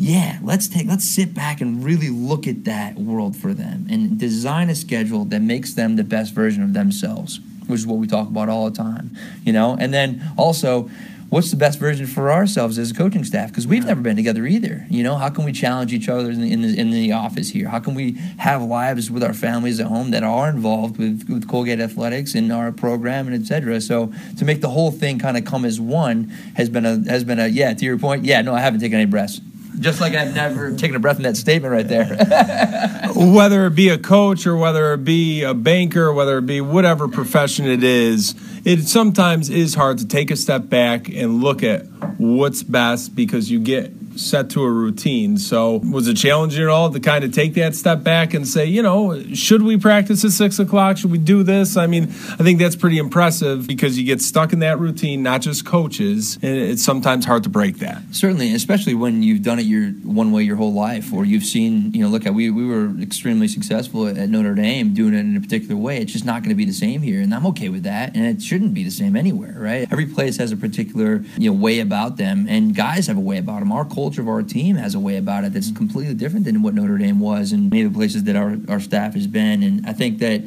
yeah, 0.00 0.38
let's 0.42 0.66
take 0.66 0.86
let's 0.86 1.04
sit 1.04 1.34
back 1.34 1.60
and 1.60 1.84
really 1.84 2.08
look 2.08 2.46
at 2.46 2.64
that 2.64 2.96
world 2.96 3.36
for 3.36 3.52
them 3.52 3.86
and 3.90 4.18
design 4.18 4.70
a 4.70 4.74
schedule 4.74 5.26
that 5.26 5.40
makes 5.40 5.74
them 5.74 5.96
the 5.96 6.04
best 6.04 6.32
version 6.32 6.62
of 6.62 6.72
themselves, 6.72 7.38
which 7.66 7.80
is 7.80 7.86
what 7.86 7.98
we 7.98 8.06
talk 8.06 8.26
about 8.26 8.48
all 8.48 8.70
the 8.70 8.74
time, 8.74 9.14
you 9.44 9.52
know. 9.52 9.76
And 9.78 9.92
then 9.92 10.22
also, 10.38 10.88
what's 11.28 11.50
the 11.50 11.56
best 11.58 11.78
version 11.78 12.06
for 12.06 12.32
ourselves 12.32 12.78
as 12.78 12.92
a 12.92 12.94
coaching 12.94 13.24
staff? 13.24 13.50
Because 13.50 13.66
we've 13.66 13.84
never 13.84 14.00
been 14.00 14.16
together 14.16 14.46
either. 14.46 14.86
You 14.88 15.02
know, 15.02 15.16
how 15.16 15.28
can 15.28 15.44
we 15.44 15.52
challenge 15.52 15.92
each 15.92 16.08
other 16.08 16.30
in 16.30 16.40
the, 16.40 16.50
in 16.50 16.62
the, 16.62 16.78
in 16.80 16.90
the 16.92 17.12
office 17.12 17.50
here? 17.50 17.68
How 17.68 17.78
can 17.78 17.94
we 17.94 18.12
have 18.38 18.62
lives 18.62 19.10
with 19.10 19.22
our 19.22 19.34
families 19.34 19.80
at 19.80 19.86
home 19.86 20.12
that 20.12 20.22
are 20.22 20.48
involved 20.48 20.96
with, 20.96 21.28
with 21.28 21.46
Colgate 21.46 21.78
athletics 21.78 22.34
and 22.34 22.50
our 22.50 22.72
program 22.72 23.26
and 23.26 23.36
et 23.36 23.46
cetera? 23.46 23.82
So 23.82 24.14
to 24.38 24.46
make 24.46 24.62
the 24.62 24.70
whole 24.70 24.92
thing 24.92 25.18
kind 25.18 25.36
of 25.36 25.44
come 25.44 25.66
as 25.66 25.78
one 25.78 26.32
has 26.54 26.70
been 26.70 26.86
a 26.86 27.04
has 27.10 27.22
been 27.22 27.38
a 27.38 27.48
yeah. 27.48 27.74
To 27.74 27.84
your 27.84 27.98
point, 27.98 28.24
yeah. 28.24 28.40
No, 28.40 28.54
I 28.54 28.60
haven't 28.60 28.80
taken 28.80 28.98
any 28.98 29.04
breaths 29.04 29.42
just 29.80 30.00
like 30.00 30.14
I've 30.14 30.34
never 30.34 30.76
taken 30.76 30.94
a 30.94 30.98
breath 30.98 31.16
in 31.16 31.22
that 31.22 31.36
statement 31.36 31.72
right 31.72 31.88
there. 31.88 32.06
whether 33.16 33.66
it 33.66 33.74
be 33.74 33.88
a 33.88 33.98
coach 33.98 34.46
or 34.46 34.56
whether 34.56 34.92
it 34.92 35.04
be 35.04 35.42
a 35.42 35.54
banker, 35.54 36.12
whether 36.12 36.38
it 36.38 36.46
be 36.46 36.60
whatever 36.60 37.08
profession 37.08 37.66
it 37.66 37.82
is, 37.82 38.34
it 38.64 38.86
sometimes 38.86 39.50
is 39.50 39.74
hard 39.74 39.98
to 39.98 40.06
take 40.06 40.30
a 40.30 40.36
step 40.36 40.68
back 40.68 41.08
and 41.08 41.42
look 41.42 41.62
at 41.62 41.86
what's 42.18 42.62
best 42.62 43.16
because 43.16 43.50
you 43.50 43.58
get 43.58 43.92
set 44.20 44.50
to 44.50 44.62
a 44.62 44.70
routine. 44.70 45.38
So, 45.38 45.76
was 45.76 46.08
it 46.08 46.14
challenging 46.14 46.62
at 46.62 46.68
all 46.68 46.90
to 46.90 47.00
kind 47.00 47.24
of 47.24 47.32
take 47.32 47.54
that 47.54 47.74
step 47.74 48.02
back 48.02 48.34
and 48.34 48.46
say, 48.46 48.66
you 48.66 48.82
know, 48.82 49.22
should 49.34 49.62
we 49.62 49.76
practice 49.76 50.24
at 50.24 50.32
six 50.32 50.58
o'clock? 50.58 50.98
Should 50.98 51.10
we 51.10 51.18
do 51.18 51.42
this? 51.42 51.76
I 51.76 51.86
mean, 51.86 52.04
I 52.04 52.42
think 52.42 52.58
that's 52.58 52.76
pretty 52.76 52.98
impressive 52.98 53.66
because 53.66 53.98
you 53.98 54.04
get 54.04 54.20
stuck 54.20 54.52
in 54.52 54.60
that 54.60 54.78
routine, 54.78 55.22
not 55.22 55.40
just 55.40 55.64
coaches, 55.64 56.38
and 56.42 56.56
it's 56.56 56.84
sometimes 56.84 57.24
hard 57.24 57.42
to 57.44 57.48
break 57.48 57.78
that. 57.78 58.02
Certainly, 58.12 58.54
especially 58.54 58.94
when 58.94 59.22
you've 59.22 59.42
done 59.42 59.58
it 59.58 59.62
your 59.62 59.90
one 59.90 60.32
way 60.32 60.42
your 60.42 60.56
whole 60.56 60.72
life, 60.72 61.12
or 61.12 61.24
you've 61.24 61.44
seen, 61.44 61.92
you 61.92 62.02
know, 62.02 62.08
look 62.08 62.26
at 62.26 62.34
we 62.34 62.50
we 62.50 62.66
were 62.66 62.90
extremely 63.00 63.48
successful 63.48 64.06
at 64.06 64.28
Notre 64.28 64.54
Dame 64.54 64.94
doing 64.94 65.14
it 65.14 65.20
in 65.20 65.36
a 65.36 65.40
particular 65.40 65.76
way. 65.76 65.98
It's 65.98 66.12
just 66.12 66.24
not 66.24 66.42
going 66.42 66.50
to 66.50 66.54
be 66.54 66.64
the 66.64 66.72
same 66.72 67.02
here, 67.02 67.20
and 67.20 67.34
I'm 67.34 67.46
okay 67.46 67.68
with 67.68 67.84
that. 67.84 68.14
And 68.14 68.26
it 68.26 68.42
shouldn't 68.42 68.74
be 68.74 68.84
the 68.84 68.90
same 68.90 69.16
anywhere, 69.16 69.54
right? 69.56 69.88
Every 69.90 70.06
place 70.06 70.36
has 70.36 70.52
a 70.52 70.56
particular 70.56 71.24
you 71.36 71.50
know 71.50 71.56
way 71.56 71.80
about 71.80 72.16
them, 72.16 72.46
and 72.48 72.74
guys 72.74 73.06
have 73.06 73.16
a 73.16 73.20
way 73.20 73.38
about 73.38 73.60
them. 73.60 73.72
Our 73.72 73.84
culture 73.84 74.09
of 74.18 74.28
our 74.28 74.42
team 74.42 74.76
has 74.76 74.94
a 74.94 75.00
way 75.00 75.16
about 75.16 75.44
it 75.44 75.52
that's 75.52 75.70
completely 75.72 76.14
different 76.14 76.44
than 76.44 76.62
what 76.62 76.74
Notre 76.74 76.98
Dame 76.98 77.20
was, 77.20 77.52
and 77.52 77.70
many 77.70 77.82
of 77.82 77.92
the 77.92 77.96
places 77.98 78.24
that 78.24 78.36
our 78.36 78.56
our 78.68 78.80
staff 78.80 79.14
has 79.14 79.26
been. 79.26 79.62
And 79.62 79.86
I 79.86 79.92
think 79.92 80.18
that. 80.18 80.42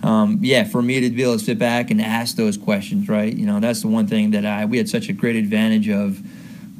Um, 0.00 0.38
yeah, 0.42 0.62
for 0.62 0.80
me 0.80 1.00
to 1.00 1.10
be 1.10 1.24
able 1.24 1.32
to 1.38 1.44
sit 1.44 1.58
back 1.58 1.90
and 1.90 2.00
ask 2.00 2.36
those 2.36 2.56
questions, 2.56 3.08
right? 3.08 3.34
You 3.34 3.46
know, 3.46 3.58
that's 3.58 3.82
the 3.82 3.88
one 3.88 4.06
thing 4.06 4.30
that 4.30 4.46
I 4.46 4.64
we 4.64 4.78
had 4.78 4.88
such 4.88 5.08
a 5.08 5.12
great 5.12 5.34
advantage 5.34 5.88
of 5.88 6.20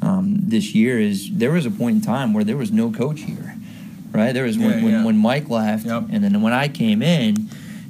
um, 0.02 0.36
this 0.40 0.72
year 0.72 1.00
is 1.00 1.28
there 1.32 1.50
was 1.50 1.66
a 1.66 1.70
point 1.72 1.96
in 1.96 2.00
time 2.00 2.32
where 2.32 2.44
there 2.44 2.56
was 2.56 2.70
no 2.70 2.92
coach 2.92 3.22
here, 3.22 3.56
right? 4.12 4.30
There 4.32 4.44
was 4.44 4.56
when, 4.56 4.68
Yeah, 4.70 4.84
when, 4.84 4.92
yeah. 4.92 5.04
when 5.04 5.16
Mike 5.16 5.48
left, 5.48 5.84
Yep. 5.86 6.04
and 6.12 6.22
then 6.22 6.40
when 6.42 6.52
I 6.52 6.68
came 6.68 7.02
in, 7.02 7.48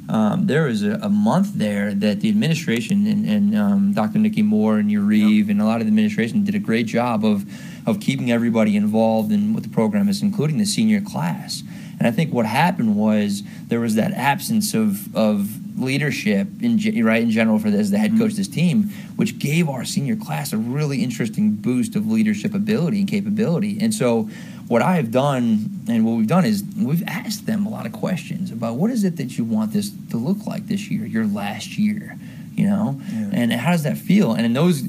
um, 0.09 0.47
there 0.47 0.65
was 0.65 0.83
a, 0.83 0.93
a 1.03 1.11
month 1.11 1.53
there 1.57 1.93
that 1.93 2.21
the 2.23 2.31
administration 2.31 3.07
and, 3.07 3.29
and 3.29 3.55
um, 3.55 3.93
Dr. 3.93 4.19
Nicki 4.19 4.41
Moore 4.41 4.79
and 4.79 4.91
Urive 4.91 5.51
and 5.51 5.61
a 5.61 5.67
lot 5.67 5.83
of 5.83 5.87
the 5.87 5.91
administration 5.91 6.43
did 6.43 6.55
a 6.55 6.59
great 6.59 6.87
job 6.87 7.23
of 7.23 7.45
of 7.87 8.01
keeping 8.01 8.31
everybody 8.31 8.77
involved 8.77 9.33
in 9.33 9.55
what 9.55 9.63
the 9.63 9.69
program 9.69 10.09
is, 10.09 10.23
including 10.23 10.59
the 10.59 10.67
senior 10.67 11.01
class. 11.01 11.63
And 11.99 12.07
I 12.07 12.11
think 12.11 12.33
what 12.33 12.47
happened 12.47 12.97
was 12.97 13.43
there 13.67 13.81
was 13.81 13.97
that 13.97 14.13
absence 14.13 14.75
of 14.75 15.15
of 15.17 15.81
leadership 15.81 16.49
in 16.61 16.79
right 17.05 17.23
in 17.23 17.31
general 17.31 17.59
for 17.59 17.71
this 17.71 17.91
the 17.91 17.99
head 17.99 18.11
mm-hmm. 18.11 18.21
coach 18.21 18.33
of 18.33 18.37
this 18.37 18.49
team, 18.49 18.91
which 19.17 19.39
gave 19.39 19.69
our 19.69 19.85
senior 19.85 20.17
class 20.17 20.53
a 20.53 20.57
really 20.57 21.03
interesting 21.03 21.53
boost 21.53 21.97
of 21.97 22.11
leadership 22.11 22.55
ability 22.55 23.01
and 23.01 23.09
capability. 23.09 23.79
And 23.81 23.93
so, 23.93 24.29
what 24.69 24.83
I 24.83 24.97
have 24.97 25.11
done 25.11 25.83
and 25.89 26.05
what 26.05 26.13
we've 26.13 26.27
done 26.27 26.45
is 26.45 26.63
we've 26.77 27.07
asked 27.07 27.47
them 27.47 27.67
a 27.67 27.71
lot 27.71 27.87
of 27.87 27.93
questions 27.93 28.51
about 28.51 28.75
what 28.75 28.91
is 28.91 29.05
it 29.05 29.17
that 29.17 29.39
you 29.39 29.45
want 29.45 29.73
this 29.73 29.91
to 30.11 30.17
look 30.17 30.47
like 30.47 30.67
this 30.67 30.91
year, 30.91 31.07
your 31.07 31.27
last 31.27 31.79
year, 31.79 32.19
you 32.55 32.67
know, 32.67 33.01
and 33.33 33.53
how 33.53 33.73
does 33.73 33.85
that 33.85 33.97
feel? 33.99 34.35
And 34.35 34.45
in 34.45 34.53
those 34.53 34.83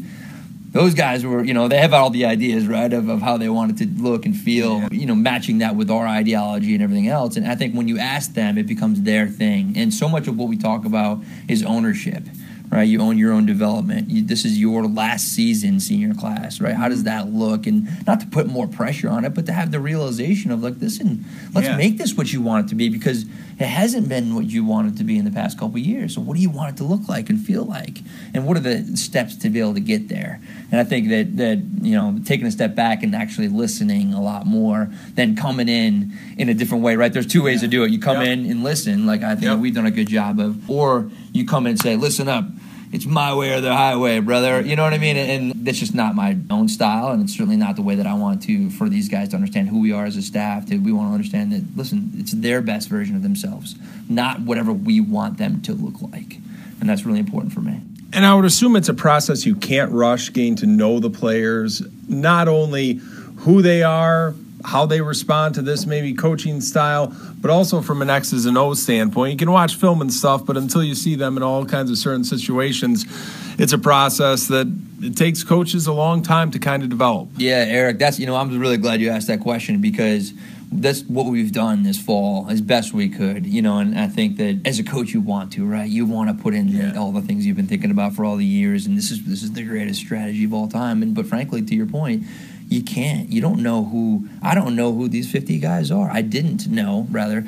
those 0.72 0.94
guys 0.94 1.26
were, 1.26 1.44
you 1.44 1.54
know, 1.54 1.68
they 1.68 1.80
have 1.80 1.94
all 1.94 2.10
the 2.12 2.26
ideas, 2.26 2.68
right, 2.68 2.92
of, 2.94 3.10
of 3.10 3.22
how 3.22 3.38
they 3.38 3.50
wanted 3.50 3.78
to 3.78 4.04
look 4.04 4.26
and 4.26 4.36
feel, 4.38 4.88
you 4.92 5.06
know, 5.06 5.16
matching 5.16 5.58
that 5.60 5.76
with 5.76 5.90
our 5.90 6.06
ideology 6.08 6.74
and 6.76 6.84
everything 6.84 7.08
else. 7.08 7.38
And 7.38 7.48
I 7.48 7.56
think 7.56 7.74
when 7.74 7.88
you 7.88 7.98
ask 7.98 8.34
them, 8.34 8.58
it 8.58 8.68
becomes 8.68 9.02
their 9.02 9.28
thing. 9.28 9.74
And 9.76 9.92
so 9.94 10.08
much 10.08 10.28
of 10.28 10.38
what 10.38 10.48
we 10.48 10.58
talk 10.58 10.86
about 10.86 11.22
is 11.48 11.64
ownership, 11.64 12.24
right? 12.72 12.84
You 12.88 13.02
own 13.02 13.18
your 13.18 13.34
own 13.34 13.46
development. 13.46 14.10
You, 14.10 14.24
this 14.24 14.46
is 14.46 14.60
your 14.60 14.86
last 14.88 15.30
season, 15.34 15.80
senior 15.80 16.14
class, 16.14 16.62
right? 16.62 16.76
How 16.76 16.88
does 16.90 17.04
mm-hmm. 17.04 17.06
that 17.06 17.34
look? 17.34 17.66
And 17.68 17.88
not 18.06 18.20
to 18.22 18.28
put 18.28 18.48
more 18.48 18.68
pressure 18.68 19.10
on 19.10 19.26
it, 19.26 19.34
but 19.34 19.46
to 19.48 19.54
have 19.54 19.72
the 19.72 19.80
realization 19.80 20.52
of 20.52 20.62
like, 20.62 20.76
listen, 20.80 21.26
let's 21.54 21.68
Yeah. 21.68 21.78
make 21.78 21.98
this 21.98 22.16
what 22.16 22.32
you 22.32 22.42
want 22.42 22.66
it 22.66 22.70
to 22.70 22.76
be 22.76 22.90
because 22.90 23.26
it 23.60 23.66
hasn't 23.68 24.08
been 24.08 24.36
what 24.36 24.46
you 24.46 24.64
want 24.64 24.94
it 24.94 24.98
to 24.98 25.04
be 25.04 25.18
in 25.18 25.26
the 25.26 25.32
past 25.32 25.58
couple 25.58 25.76
of 25.76 25.86
years. 25.86 26.16
So 26.16 26.22
what 26.22 26.36
do 26.36 26.42
you 26.42 26.50
want 26.50 26.74
it 26.74 26.78
to 26.78 26.84
look 26.84 27.10
like 27.10 27.30
and 27.30 27.40
feel 27.40 27.66
like? 27.66 28.00
And 28.34 28.46
what 28.46 28.56
are 28.56 28.62
the 28.62 28.96
steps 28.96 29.36
to 29.38 29.50
be 29.50 29.60
able 29.60 29.74
to 29.74 29.82
get 29.82 30.08
there? 30.08 30.40
And 30.72 30.80
I 30.80 30.84
think 30.84 31.10
that 31.10 31.38
that 31.38 31.58
you 31.82 31.96
know 31.96 32.20
taking 32.24 32.46
a 32.48 32.52
step 32.52 32.76
back 32.76 33.04
and 33.04 33.16
actually 33.16 33.48
listening 33.48 34.14
a 34.14 34.22
lot 34.22 34.46
more 34.46 34.90
than 35.16 35.36
coming 35.36 35.68
in 35.68 36.14
in 36.38 36.48
a 36.50 36.54
different 36.54 36.84
way. 36.84 36.96
Right? 36.96 37.12
There's 37.12 37.28
two 37.28 37.44
ways 37.44 37.62
to 37.62 37.68
do 37.68 37.84
it. 37.84 37.92
You 37.92 38.00
come 38.00 38.18
Yep. 38.22 38.28
in 38.28 38.46
and 38.52 38.64
listen, 38.64 39.06
like 39.06 39.24
I 39.24 39.34
think 39.36 39.46
Yep. 39.46 39.60
we've 39.60 39.74
done 39.76 39.88
a 39.88 39.92
good 39.92 40.08
job 40.08 40.40
of, 40.40 40.70
or 40.70 41.10
you 41.34 41.46
come 41.46 41.66
in 41.66 41.72
and 41.72 41.80
say, 41.82 41.96
"Listen 41.96 42.28
up." 42.30 42.46
It's 42.92 43.06
my 43.06 43.36
way 43.36 43.54
or 43.54 43.62
the 43.62 43.76
highway, 43.76 44.20
brother. 44.20 44.62
You 44.62 44.76
know 44.76 44.84
what 44.84 44.94
I 44.94 44.98
mean? 44.98 45.16
And 45.16 45.66
that's 45.66 45.78
just 45.78 45.94
not 45.94 46.16
my 46.16 46.38
own 46.50 46.68
style, 46.68 47.10
and 47.10 47.24
it's 47.24 47.34
certainly 47.34 47.56
not 47.56 47.76
the 47.76 47.84
way 47.84 47.96
that 47.96 48.08
I 48.08 48.16
want 48.16 48.42
to 48.44 48.72
for 48.72 48.90
these 48.90 49.10
guys 49.10 49.30
to 49.30 49.36
understand 49.36 49.70
who 49.70 49.80
we 49.80 49.92
are 49.92 50.06
as 50.06 50.18
a 50.18 50.24
staff. 50.24 50.66
To 50.68 50.78
we 50.78 50.92
want 50.92 51.10
to 51.10 51.14
understand 51.14 51.52
that 51.52 51.78
listen, 51.78 52.12
it's 52.18 52.32
their 52.32 52.62
best 52.62 52.90
version 52.90 53.16
of 53.16 53.22
themselves, 53.22 53.76
not 54.10 54.42
whatever 54.42 54.74
we 54.74 55.02
want 55.02 55.38
them 55.38 55.62
to 55.64 55.74
look 55.74 56.02
like, 56.02 56.40
and 56.80 56.90
that's 56.90 57.06
really 57.06 57.20
important 57.20 57.54
for 57.54 57.62
me. 57.62 57.80
And 58.12 58.26
I 58.26 58.34
would 58.34 58.46
assume 58.46 58.76
it's 58.76 58.90
a 58.90 58.94
process 58.96 59.46
you 59.46 59.56
can't 59.56 59.92
rush, 59.92 60.34
getting 60.34 60.56
to 60.58 60.66
know 60.66 61.00
the 61.00 61.12
players, 61.12 61.84
not 62.08 62.48
only 62.48 62.94
who 63.38 63.62
they 63.62 63.84
are, 63.84 64.34
how 64.66 64.86
they 64.86 65.02
respond 65.02 65.56
to 65.56 65.62
this 65.62 65.86
maybe 65.86 66.14
coaching 66.14 66.62
style, 66.62 67.16
but 67.40 67.50
also 67.50 67.82
from 67.82 68.02
an 68.02 68.10
X's 68.10 68.46
and 68.46 68.58
O's 68.58 68.82
standpoint. 68.84 69.32
You 69.32 69.38
can 69.38 69.52
watch 69.52 69.76
film 69.76 70.02
and 70.02 70.12
stuff, 70.14 70.46
but 70.46 70.58
until 70.58 70.84
you 70.84 70.96
see 70.96 71.16
them 71.16 71.38
in 71.38 71.44
all 71.44 71.66
kinds 71.66 71.90
of 71.92 71.98
certain 71.98 72.24
situations, 72.24 73.06
it's 73.58 73.74
a 73.74 73.78
process 73.78 74.48
that 74.48 74.68
it 75.02 75.16
takes 75.16 75.44
coaches 75.44 75.88
a 75.88 75.94
long 75.94 76.22
time 76.22 76.52
to 76.52 76.60
kind 76.60 76.84
of 76.84 76.90
develop. 76.90 77.30
Yeah, 77.38 77.66
Eric, 77.68 78.00
that's 78.00 78.20
you 78.20 78.26
know 78.26 78.36
I'm 78.36 78.58
really 78.60 78.78
glad 78.78 79.00
you 79.02 79.10
asked 79.10 79.28
that 79.28 79.40
question 79.40 79.80
because 79.82 80.34
that's 80.72 81.02
what 81.04 81.26
we've 81.26 81.52
done 81.52 81.82
this 81.82 82.00
fall 82.00 82.46
as 82.48 82.62
best 82.62 82.94
we 82.94 83.10
could, 83.10 83.44
you 83.46 83.60
know. 83.62 83.80
And 83.80 83.98
I 83.98 84.08
think 84.08 84.38
that 84.38 84.60
as 84.66 84.78
a 84.78 84.84
coach, 84.84 85.14
you 85.14 85.20
want 85.22 85.52
to, 85.54 85.66
right? 85.66 85.90
You 85.90 86.06
want 86.06 86.30
to 86.36 86.44
put 86.44 86.54
in 86.54 86.68
Yeah. 86.68 86.94
all 86.96 87.12
the 87.12 87.22
things 87.22 87.46
you've 87.46 87.58
been 87.58 87.66
thinking 87.68 87.90
about 87.92 88.14
for 88.14 88.24
all 88.24 88.36
the 88.36 88.46
years, 88.46 88.86
and 88.86 88.98
this 88.98 89.10
is 89.10 89.24
this 89.24 89.42
is 89.42 89.54
the 89.54 89.64
greatest 89.64 90.00
strategy 90.02 90.44
of 90.44 90.54
all 90.54 90.68
time. 90.68 91.02
And 91.02 91.16
but 91.16 91.26
frankly, 91.26 91.62
to 91.64 91.74
your 91.76 91.86
point, 91.88 92.24
you 92.70 92.84
can't. 92.84 93.30
You 93.30 93.42
don't 93.42 93.62
know 93.62 93.84
who. 93.84 94.30
I 94.42 94.54
don't 94.56 94.76
know 94.76 94.94
who 94.94 95.10
these 95.10 95.30
50 95.30 95.60
guys 95.60 95.92
are. 95.92 96.10
I 96.10 96.22
didn't 96.22 96.68
know, 96.68 97.08
rather. 97.12 97.46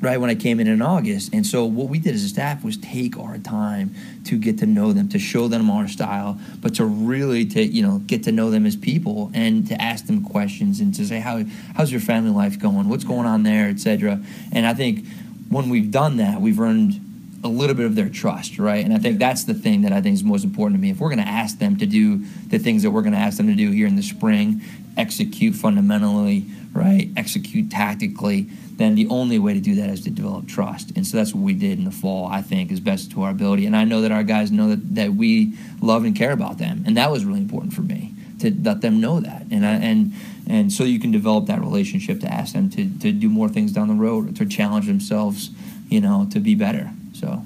Right 0.00 0.20
when 0.20 0.30
I 0.30 0.36
came 0.36 0.60
in 0.60 0.68
in 0.68 0.80
August, 0.80 1.34
and 1.34 1.44
so 1.44 1.64
what 1.64 1.88
we 1.88 1.98
did 1.98 2.14
as 2.14 2.22
a 2.22 2.28
staff 2.28 2.62
was 2.62 2.76
take 2.76 3.18
our 3.18 3.36
time 3.36 3.96
to 4.26 4.38
get 4.38 4.58
to 4.58 4.66
know 4.66 4.92
them, 4.92 5.08
to 5.08 5.18
show 5.18 5.48
them 5.48 5.68
our 5.68 5.88
style, 5.88 6.38
but 6.60 6.76
to 6.76 6.84
really 6.84 7.44
to 7.46 7.64
you 7.64 7.82
know 7.82 7.98
get 8.06 8.22
to 8.22 8.30
know 8.30 8.48
them 8.48 8.64
as 8.64 8.76
people 8.76 9.32
and 9.34 9.66
to 9.66 9.82
ask 9.82 10.06
them 10.06 10.22
questions 10.22 10.78
and 10.78 10.94
to 10.94 11.04
say 11.04 11.18
how 11.18 11.42
how's 11.74 11.90
your 11.90 12.00
family 12.00 12.30
life 12.30 12.60
going, 12.60 12.88
what's 12.88 13.02
going 13.02 13.26
on 13.26 13.42
there, 13.42 13.68
etc. 13.68 14.22
And 14.52 14.66
I 14.68 14.74
think 14.74 15.04
when 15.48 15.68
we've 15.68 15.90
done 15.90 16.18
that, 16.18 16.40
we've 16.40 16.60
earned 16.60 17.07
a 17.44 17.48
little 17.48 17.76
bit 17.76 17.86
of 17.86 17.94
their 17.94 18.08
trust, 18.08 18.58
right? 18.58 18.84
And 18.84 18.92
I 18.92 18.98
think 18.98 19.18
that's 19.18 19.44
the 19.44 19.54
thing 19.54 19.82
that 19.82 19.92
I 19.92 20.00
think 20.00 20.14
is 20.14 20.24
most 20.24 20.44
important 20.44 20.78
to 20.78 20.82
me. 20.82 20.90
If 20.90 20.98
we're 20.98 21.08
going 21.08 21.24
to 21.24 21.28
ask 21.28 21.58
them 21.58 21.76
to 21.76 21.86
do 21.86 22.24
the 22.48 22.58
things 22.58 22.82
that 22.82 22.90
we're 22.90 23.02
going 23.02 23.12
to 23.12 23.18
ask 23.18 23.36
them 23.36 23.46
to 23.46 23.54
do 23.54 23.70
here 23.70 23.86
in 23.86 23.96
the 23.96 24.02
spring, 24.02 24.60
execute 24.96 25.54
fundamentally, 25.54 26.46
right? 26.72 27.10
Execute 27.16 27.70
tactically, 27.70 28.48
then 28.76 28.94
the 28.94 29.06
only 29.08 29.38
way 29.38 29.54
to 29.54 29.60
do 29.60 29.76
that 29.76 29.90
is 29.90 30.02
to 30.02 30.10
develop 30.10 30.48
trust. 30.48 30.92
And 30.96 31.06
so 31.06 31.16
that's 31.16 31.34
what 31.34 31.42
we 31.42 31.52
did 31.54 31.78
in 31.78 31.84
the 31.84 31.90
fall, 31.90 32.26
I 32.26 32.42
think, 32.42 32.72
is 32.72 32.80
best 32.80 33.12
to 33.12 33.22
our 33.22 33.30
ability. 33.30 33.66
And 33.66 33.76
I 33.76 33.84
know 33.84 34.00
that 34.02 34.12
our 34.12 34.24
guys 34.24 34.50
know 34.50 34.68
that, 34.70 34.94
that 34.96 35.14
we 35.14 35.54
love 35.80 36.04
and 36.04 36.16
care 36.16 36.32
about 36.32 36.58
them. 36.58 36.84
And 36.86 36.96
that 36.96 37.10
was 37.10 37.24
really 37.24 37.40
important 37.40 37.72
for 37.72 37.82
me 37.82 38.14
to 38.40 38.54
let 38.62 38.80
them 38.80 39.00
know 39.00 39.20
that. 39.20 39.46
And 39.50 39.66
I, 39.66 39.74
and 39.74 40.12
and 40.48 40.72
so 40.72 40.84
you 40.84 40.98
can 40.98 41.10
develop 41.10 41.46
that 41.46 41.60
relationship 41.60 42.20
to 42.20 42.32
ask 42.32 42.54
them 42.54 42.70
to, 42.70 42.88
to 43.00 43.12
do 43.12 43.28
more 43.28 43.48
things 43.48 43.72
down 43.72 43.88
the 43.88 43.94
road, 43.94 44.34
to 44.36 44.46
challenge 44.46 44.86
themselves, 44.86 45.50
you 45.88 46.00
know, 46.00 46.26
to 46.32 46.40
be 46.40 46.54
better. 46.54 46.90
So 47.18 47.42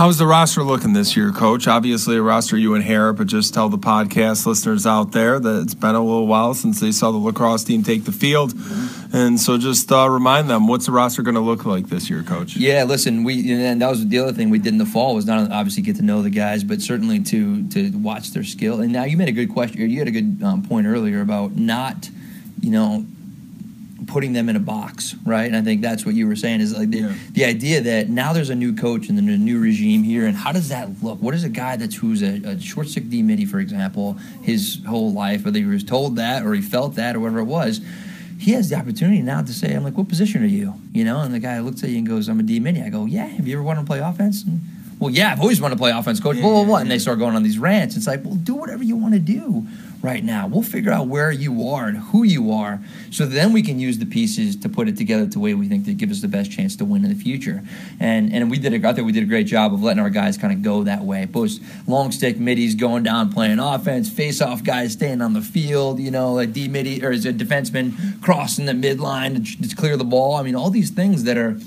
How's 0.00 0.16
the 0.16 0.26
roster 0.26 0.62
looking 0.62 0.94
this 0.94 1.14
year, 1.14 1.30
Coach? 1.30 1.68
Obviously, 1.68 2.16
a 2.16 2.22
roster 2.22 2.56
you 2.56 2.74
inherit, 2.74 3.16
but 3.16 3.26
just 3.26 3.52
tell 3.52 3.68
the 3.68 3.76
podcast 3.76 4.46
listeners 4.46 4.86
out 4.86 5.12
there 5.12 5.38
that 5.38 5.62
it's 5.62 5.74
been 5.74 5.94
a 5.94 6.02
little 6.02 6.26
while 6.26 6.54
since 6.54 6.80
they 6.80 6.90
saw 6.90 7.10
the 7.10 7.18
lacrosse 7.18 7.64
team 7.64 7.82
take 7.82 8.04
the 8.04 8.12
field, 8.12 8.54
and 9.12 9.38
so 9.38 9.58
just 9.58 9.92
uh, 9.92 10.08
remind 10.08 10.48
them 10.48 10.68
what's 10.68 10.86
the 10.86 10.92
roster 10.92 11.20
going 11.20 11.34
to 11.34 11.40
look 11.42 11.66
like 11.66 11.88
this 11.88 12.08
year, 12.08 12.22
Coach? 12.22 12.56
Yeah, 12.56 12.84
listen, 12.84 13.24
we 13.24 13.52
and 13.52 13.82
that 13.82 13.90
was 13.90 14.06
the 14.06 14.18
other 14.20 14.32
thing 14.32 14.48
we 14.48 14.58
did 14.58 14.72
in 14.72 14.78
the 14.78 14.86
fall 14.86 15.14
was 15.14 15.26
not 15.26 15.50
obviously 15.50 15.82
get 15.82 15.96
to 15.96 16.02
know 16.02 16.22
the 16.22 16.30
guys, 16.30 16.64
but 16.64 16.80
certainly 16.80 17.20
to 17.24 17.68
to 17.68 17.90
watch 17.90 18.30
their 18.30 18.44
skill. 18.44 18.80
And 18.80 18.92
now 18.92 19.04
you 19.04 19.18
made 19.18 19.28
a 19.28 19.32
good 19.32 19.50
question. 19.50 19.90
You 19.90 19.98
had 19.98 20.08
a 20.08 20.12
good 20.12 20.42
um, 20.42 20.62
point 20.62 20.86
earlier 20.86 21.20
about 21.20 21.56
not, 21.56 22.08
you 22.62 22.70
know, 22.70 23.04
putting 24.10 24.32
them 24.32 24.48
in 24.48 24.56
a 24.56 24.60
box, 24.60 25.14
right? 25.24 25.44
And 25.46 25.56
I 25.56 25.62
think 25.62 25.80
that's 25.80 26.04
what 26.04 26.14
you 26.14 26.26
were 26.26 26.36
saying 26.36 26.60
is 26.60 26.76
like 26.76 26.90
the, 26.90 26.98
Yeah. 26.98 27.14
the 27.32 27.44
idea 27.44 27.80
that 27.82 28.08
now 28.08 28.32
there's 28.32 28.50
a 28.50 28.54
new 28.54 28.74
coach 28.74 29.08
and 29.08 29.16
then 29.16 29.28
a 29.28 29.38
new 29.38 29.60
regime 29.60 30.02
here, 30.02 30.26
and 30.26 30.36
how 30.36 30.52
does 30.52 30.68
that 30.68 31.02
look? 31.02 31.20
What 31.22 31.34
is 31.34 31.44
a 31.44 31.48
guy 31.48 31.76
that's 31.76 31.94
who's 31.94 32.22
a, 32.22 32.40
a 32.44 32.60
short 32.60 32.88
stick 32.88 33.08
D 33.08 33.22
midi, 33.22 33.44
for 33.44 33.60
example, 33.60 34.18
his 34.42 34.80
whole 34.88 35.12
life, 35.12 35.44
whether 35.44 35.58
he 35.58 35.64
was 35.64 35.84
told 35.84 36.16
that 36.16 36.44
or 36.44 36.54
he 36.54 36.60
felt 36.60 36.96
that 36.96 37.14
or 37.16 37.20
whatever 37.20 37.38
it 37.40 37.44
was. 37.44 37.80
He 38.38 38.52
has 38.52 38.70
the 38.70 38.76
opportunity 38.76 39.20
now 39.22 39.42
to 39.42 39.52
say, 39.52 39.74
"I'm 39.74 39.84
like, 39.84 39.96
what 39.98 40.08
position 40.08 40.42
are 40.42 40.46
you?" 40.46 40.74
You 40.94 41.04
know, 41.04 41.20
and 41.20 41.32
the 41.34 41.38
guy 41.40 41.60
looks 41.60 41.84
at 41.84 41.90
you 41.90 41.98
and 41.98 42.06
goes, 42.06 42.26
"I'm 42.28 42.40
a 42.40 42.42
D 42.42 42.58
midi." 42.58 42.82
I 42.82 42.88
go, 42.88 43.04
"Yeah, 43.04 43.26
have 43.26 43.46
you 43.46 43.54
ever 43.54 43.62
wanted 43.62 43.80
to 43.82 43.86
play 43.86 43.98
offense?" 44.00 44.42
And, 44.44 44.60
well, 44.98 45.10
yeah, 45.10 45.30
I've 45.32 45.40
always 45.40 45.60
wanted 45.60 45.74
to 45.74 45.78
play 45.78 45.90
offense, 45.90 46.20
coach. 46.20 46.40
Blah 46.40 46.50
blah 46.50 46.64
blah. 46.64 46.76
And 46.78 46.90
they 46.90 46.98
start 46.98 47.18
going 47.18 47.36
on 47.36 47.42
these 47.42 47.58
rants. 47.58 47.96
It's 47.96 48.06
like, 48.06 48.24
well, 48.24 48.34
do 48.34 48.54
whatever 48.54 48.82
you 48.82 48.96
want 48.96 49.12
to 49.14 49.20
do, 49.20 49.66
right 50.02 50.24
now. 50.24 50.46
We'll 50.46 50.62
figure 50.62 50.92
out 50.92 51.06
where 51.06 51.30
you 51.30 51.68
are 51.68 51.86
and 51.86 51.98
who 51.98 52.22
you 52.22 52.52
are, 52.52 52.80
so 53.10 53.26
then 53.26 53.52
we 53.52 53.62
can 53.62 53.78
use 53.78 53.98
the 53.98 54.06
pieces 54.06 54.56
to 54.56 54.68
put 54.68 54.88
it 54.88 54.96
together 54.96 55.26
the 55.26 55.38
way 55.38 55.54
we 55.54 55.68
think 55.68 55.84
to 55.84 55.94
give 55.94 56.10
us 56.10 56.20
the 56.20 56.28
best 56.28 56.50
chance 56.50 56.76
to 56.76 56.84
win 56.84 57.04
in 57.04 57.10
the 57.10 57.22
future. 57.22 57.62
And 57.98 58.32
and 58.32 58.50
we 58.50 58.58
did 58.58 58.72
a, 58.72 58.88
I 58.88 58.92
think 58.92 59.06
we 59.06 59.12
did 59.12 59.22
a 59.22 59.26
great 59.26 59.46
job 59.46 59.72
of 59.74 59.82
letting 59.82 60.02
our 60.02 60.10
guys 60.10 60.36
kind 60.38 60.52
of 60.52 60.62
go 60.62 60.84
that 60.84 61.02
way. 61.02 61.24
Both 61.26 61.58
long 61.86 62.12
stick 62.12 62.38
middies 62.38 62.74
going 62.74 63.02
down 63.02 63.32
playing 63.32 63.58
offense, 63.58 64.10
face 64.10 64.40
off 64.40 64.64
guys 64.64 64.92
staying 64.92 65.20
on 65.20 65.34
the 65.34 65.42
field, 65.42 66.00
you 66.00 66.10
know, 66.10 66.38
a 66.38 66.46
D 66.46 66.68
midi 66.68 67.04
or 67.04 67.10
as 67.10 67.26
a 67.26 67.32
defenseman 67.32 68.20
crossing 68.22 68.66
the 68.66 68.72
midline 68.72 69.60
to, 69.60 69.68
to 69.68 69.76
clear 69.76 69.96
the 69.96 70.04
ball. 70.04 70.36
I 70.36 70.42
mean, 70.42 70.54
all 70.54 70.70
these 70.70 70.90
things 70.90 71.24
that 71.24 71.36
are, 71.36 71.58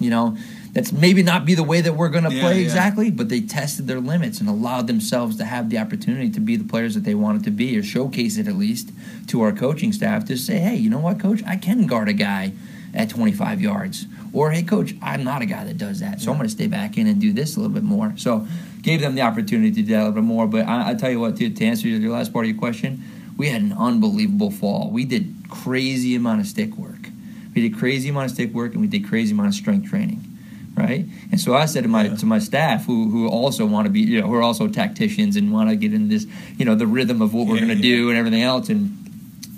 you 0.00 0.10
know 0.10 0.36
that's 0.72 0.90
maybe 0.90 1.22
not 1.22 1.44
be 1.44 1.54
the 1.54 1.62
way 1.62 1.82
that 1.82 1.94
we're 1.94 2.08
going 2.08 2.24
to 2.24 2.32
Yeah, 2.34 2.40
play 2.42 2.58
yeah. 2.58 2.64
exactly, 2.64 3.10
but 3.10 3.28
they 3.28 3.40
tested 3.42 3.86
their 3.86 4.00
limits 4.00 4.40
and 4.40 4.48
allowed 4.48 4.86
themselves 4.86 5.36
to 5.36 5.44
have 5.44 5.68
the 5.68 5.76
opportunity 5.78 6.30
to 6.30 6.40
be 6.40 6.56
the 6.56 6.64
players 6.64 6.94
that 6.94 7.04
they 7.04 7.14
wanted 7.14 7.44
to 7.44 7.50
be, 7.50 7.76
or 7.78 7.82
showcase 7.82 8.38
it 8.38 8.48
at 8.48 8.56
least 8.56 8.90
to 9.28 9.42
our 9.42 9.52
coaching 9.52 9.92
staff 9.92 10.24
to 10.26 10.36
say, 10.36 10.58
hey, 10.58 10.76
you 10.76 10.88
know 10.88 10.98
what, 10.98 11.20
coach, 11.20 11.42
I 11.46 11.56
can 11.56 11.86
guard 11.86 12.08
a 12.08 12.14
guy 12.14 12.52
at 12.94 13.10
25 13.10 13.60
yards, 13.60 14.06
or 14.32 14.50
hey, 14.50 14.62
coach, 14.62 14.94
I'm 15.02 15.24
not 15.24 15.42
a 15.42 15.46
guy 15.46 15.64
that 15.64 15.76
does 15.78 16.00
that, 16.00 16.20
so 16.20 16.30
I'm 16.30 16.38
going 16.38 16.48
to 16.48 16.54
stay 16.54 16.66
back 16.68 16.96
in 16.96 17.06
and 17.06 17.20
do 17.20 17.32
this 17.32 17.56
a 17.56 17.60
little 17.60 17.72
bit 17.74 17.82
more. 17.82 18.14
So 18.16 18.46
gave 18.80 19.00
them 19.00 19.14
the 19.14 19.22
opportunity 19.22 19.70
to 19.70 19.82
do 19.82 19.92
that 19.92 19.96
a 19.96 20.04
little 20.04 20.12
bit 20.14 20.24
more. 20.24 20.46
But 20.46 20.66
I, 20.66 20.90
I 20.90 20.94
tell 20.94 21.10
you 21.10 21.20
what, 21.20 21.36
to, 21.36 21.50
to 21.50 21.64
answer 21.64 21.86
your 21.88 22.10
last 22.12 22.32
part 22.32 22.46
of 22.46 22.50
your 22.50 22.58
question, 22.58 23.02
we 23.36 23.48
had 23.48 23.60
an 23.62 23.72
unbelievable 23.74 24.50
fall. 24.50 24.90
We 24.90 25.04
did 25.04 25.34
crazy 25.50 26.14
amount 26.14 26.40
of 26.40 26.46
stick 26.46 26.76
work. 26.76 27.08
We 27.54 27.68
did 27.68 27.78
crazy 27.78 28.08
amount 28.08 28.26
of 28.26 28.30
stick 28.32 28.52
work, 28.54 28.72
and 28.72 28.80
we 28.80 28.86
did 28.86 29.06
crazy 29.06 29.32
amount 29.32 29.48
of 29.48 29.54
strength 29.54 29.88
training 29.90 30.22
right? 30.74 31.06
And 31.30 31.40
so 31.40 31.54
I 31.54 31.66
said 31.66 31.82
to 31.82 31.88
my 31.88 32.08
to 32.08 32.26
my 32.26 32.38
staff, 32.38 32.86
who 32.86 33.10
who 33.10 33.28
also 33.28 33.66
want 33.66 33.86
to 33.86 33.90
be, 33.90 34.00
you 34.00 34.20
know, 34.20 34.26
who 34.26 34.34
are 34.34 34.42
also 34.42 34.68
tacticians 34.68 35.36
and 35.36 35.52
want 35.52 35.70
to 35.70 35.76
get 35.76 35.92
into 35.92 36.08
this, 36.08 36.26
you 36.56 36.64
know, 36.64 36.74
the 36.74 36.86
rhythm 36.86 37.20
of 37.22 37.34
what 37.34 37.46
we're 37.46 37.56
going 37.56 37.68
to 37.68 37.74
yeah. 37.76 37.96
do 37.96 38.08
and 38.10 38.18
everything 38.18 38.42
else. 38.42 38.68
And 38.68 38.96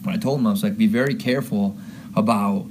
when 0.03 0.15
I 0.15 0.19
told 0.19 0.39
them, 0.39 0.47
I 0.47 0.51
was 0.51 0.63
like, 0.63 0.77
be 0.77 0.87
very 0.87 1.15
careful 1.15 1.77
about 2.17 2.67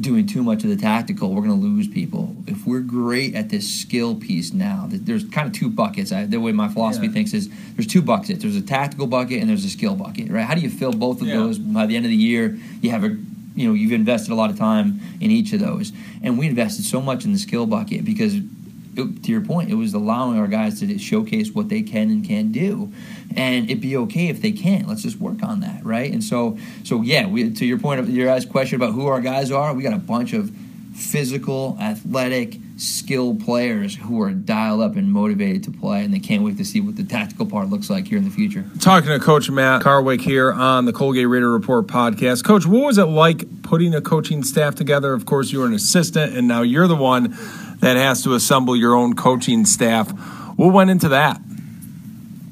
doing 0.00 0.26
too 0.26 0.42
much 0.42 0.64
of 0.64 0.70
the 0.70 0.76
tactical. 0.76 1.34
We're 1.34 1.42
going 1.42 1.60
to 1.60 1.66
lose 1.66 1.86
people. 1.86 2.34
If 2.46 2.66
we're 2.66 2.80
great 2.80 3.34
at 3.34 3.50
this 3.50 3.70
skill 3.80 4.14
piece 4.14 4.52
now, 4.52 4.86
there's 4.90 5.24
kind 5.28 5.46
of 5.46 5.52
two 5.52 5.68
buckets. 5.68 6.10
I, 6.10 6.24
the 6.24 6.40
way 6.40 6.52
my 6.52 6.68
philosophy 6.68 7.06
Yeah. 7.06 7.12
thinks 7.12 7.34
is 7.34 7.50
there's 7.76 7.86
two 7.86 8.02
buckets. 8.02 8.42
There's 8.42 8.56
a 8.56 8.62
tactical 8.62 9.06
bucket 9.06 9.40
and 9.40 9.48
there's 9.48 9.64
a 9.64 9.68
skill 9.70 9.94
bucket, 9.94 10.30
right? 10.30 10.44
How 10.44 10.54
do 10.54 10.62
you 10.62 10.70
fill 10.70 10.92
both 10.92 11.20
of 11.20 11.28
Yeah. 11.28 11.36
those 11.36 11.58
by 11.58 11.86
the 11.86 11.96
end 11.96 12.06
of 12.06 12.10
the 12.10 12.16
year? 12.16 12.58
You 12.80 12.90
have 12.90 13.04
a 13.04 13.16
you 13.54 13.68
know 13.68 13.74
you've 13.74 13.92
invested 13.92 14.32
a 14.32 14.34
lot 14.34 14.50
of 14.50 14.58
time 14.58 15.00
in 15.20 15.30
each 15.30 15.52
of 15.52 15.60
those. 15.60 15.92
And 16.22 16.38
we 16.38 16.46
invested 16.46 16.84
so 16.84 17.00
much 17.00 17.24
in 17.24 17.32
the 17.32 17.38
skill 17.38 17.66
bucket 17.66 18.04
because 18.04 18.34
it, 18.36 19.22
to 19.24 19.30
your 19.30 19.40
point 19.40 19.70
it 19.70 19.74
was 19.74 19.94
allowing 19.94 20.38
our 20.38 20.46
guys 20.46 20.80
to 20.80 20.98
showcase 20.98 21.50
what 21.52 21.68
they 21.68 21.82
can 21.82 22.10
and 22.10 22.24
can't 22.24 22.52
do. 22.52 22.92
And 23.36 23.66
it'd 23.70 23.80
be 23.80 23.96
okay 23.96 24.28
if 24.28 24.40
they 24.40 24.52
can't. 24.52 24.88
Let's 24.88 25.02
just 25.02 25.18
work 25.18 25.42
on 25.42 25.60
that 25.60 25.84
right? 25.84 26.12
And 26.12 26.22
so 26.22 26.58
so 26.84 27.02
yeah 27.02 27.26
we 27.26 27.50
to 27.52 27.66
your 27.66 27.78
point 27.78 28.00
of 28.00 28.08
your 28.08 28.28
asked 28.28 28.50
question 28.50 28.76
about 28.76 28.92
who 28.92 29.06
our 29.06 29.20
guys 29.20 29.50
are 29.50 29.74
we 29.74 29.82
got 29.82 29.94
a 29.94 29.98
bunch 29.98 30.32
of 30.32 30.50
physical 30.94 31.76
athletic 31.80 32.58
skilled 32.76 33.44
players 33.44 33.94
who 33.96 34.20
are 34.20 34.32
dialed 34.32 34.80
up 34.80 34.96
and 34.96 35.12
motivated 35.12 35.62
to 35.62 35.70
play 35.70 36.04
and 36.04 36.12
they 36.12 36.18
can't 36.18 36.42
wait 36.42 36.56
to 36.56 36.64
see 36.64 36.80
what 36.80 36.96
the 36.96 37.04
tactical 37.04 37.46
part 37.46 37.68
looks 37.68 37.88
like 37.88 38.08
here 38.08 38.18
in 38.18 38.24
the 38.24 38.30
future 38.30 38.64
Talking 38.80 39.10
to 39.10 39.20
Coach 39.20 39.48
Matt 39.48 39.82
Karweck 39.82 40.20
here 40.20 40.52
on 40.52 40.84
the 40.84 40.92
Colgate 40.92 41.28
Raider 41.28 41.50
Report 41.50 41.86
podcast. 41.86 42.44
Coach, 42.44 42.66
what 42.66 42.84
was 42.84 42.98
it 42.98 43.04
like 43.04 43.62
putting 43.62 43.94
a 43.94 44.00
coaching 44.00 44.42
staff 44.42 44.74
together? 44.74 45.12
Of 45.12 45.24
course, 45.26 45.52
you 45.52 45.60
were 45.60 45.66
an 45.66 45.74
assistant, 45.74 46.36
and 46.36 46.48
now 46.48 46.62
you're 46.62 46.88
the 46.88 46.96
one 46.96 47.36
that 47.80 47.96
has 47.96 48.22
to 48.24 48.34
assemble 48.34 48.74
your 48.76 48.94
own 48.94 49.14
coaching 49.14 49.64
staff. 49.64 50.10
What 50.56 50.72
went 50.72 50.90
into 50.90 51.08
that? 51.10 51.40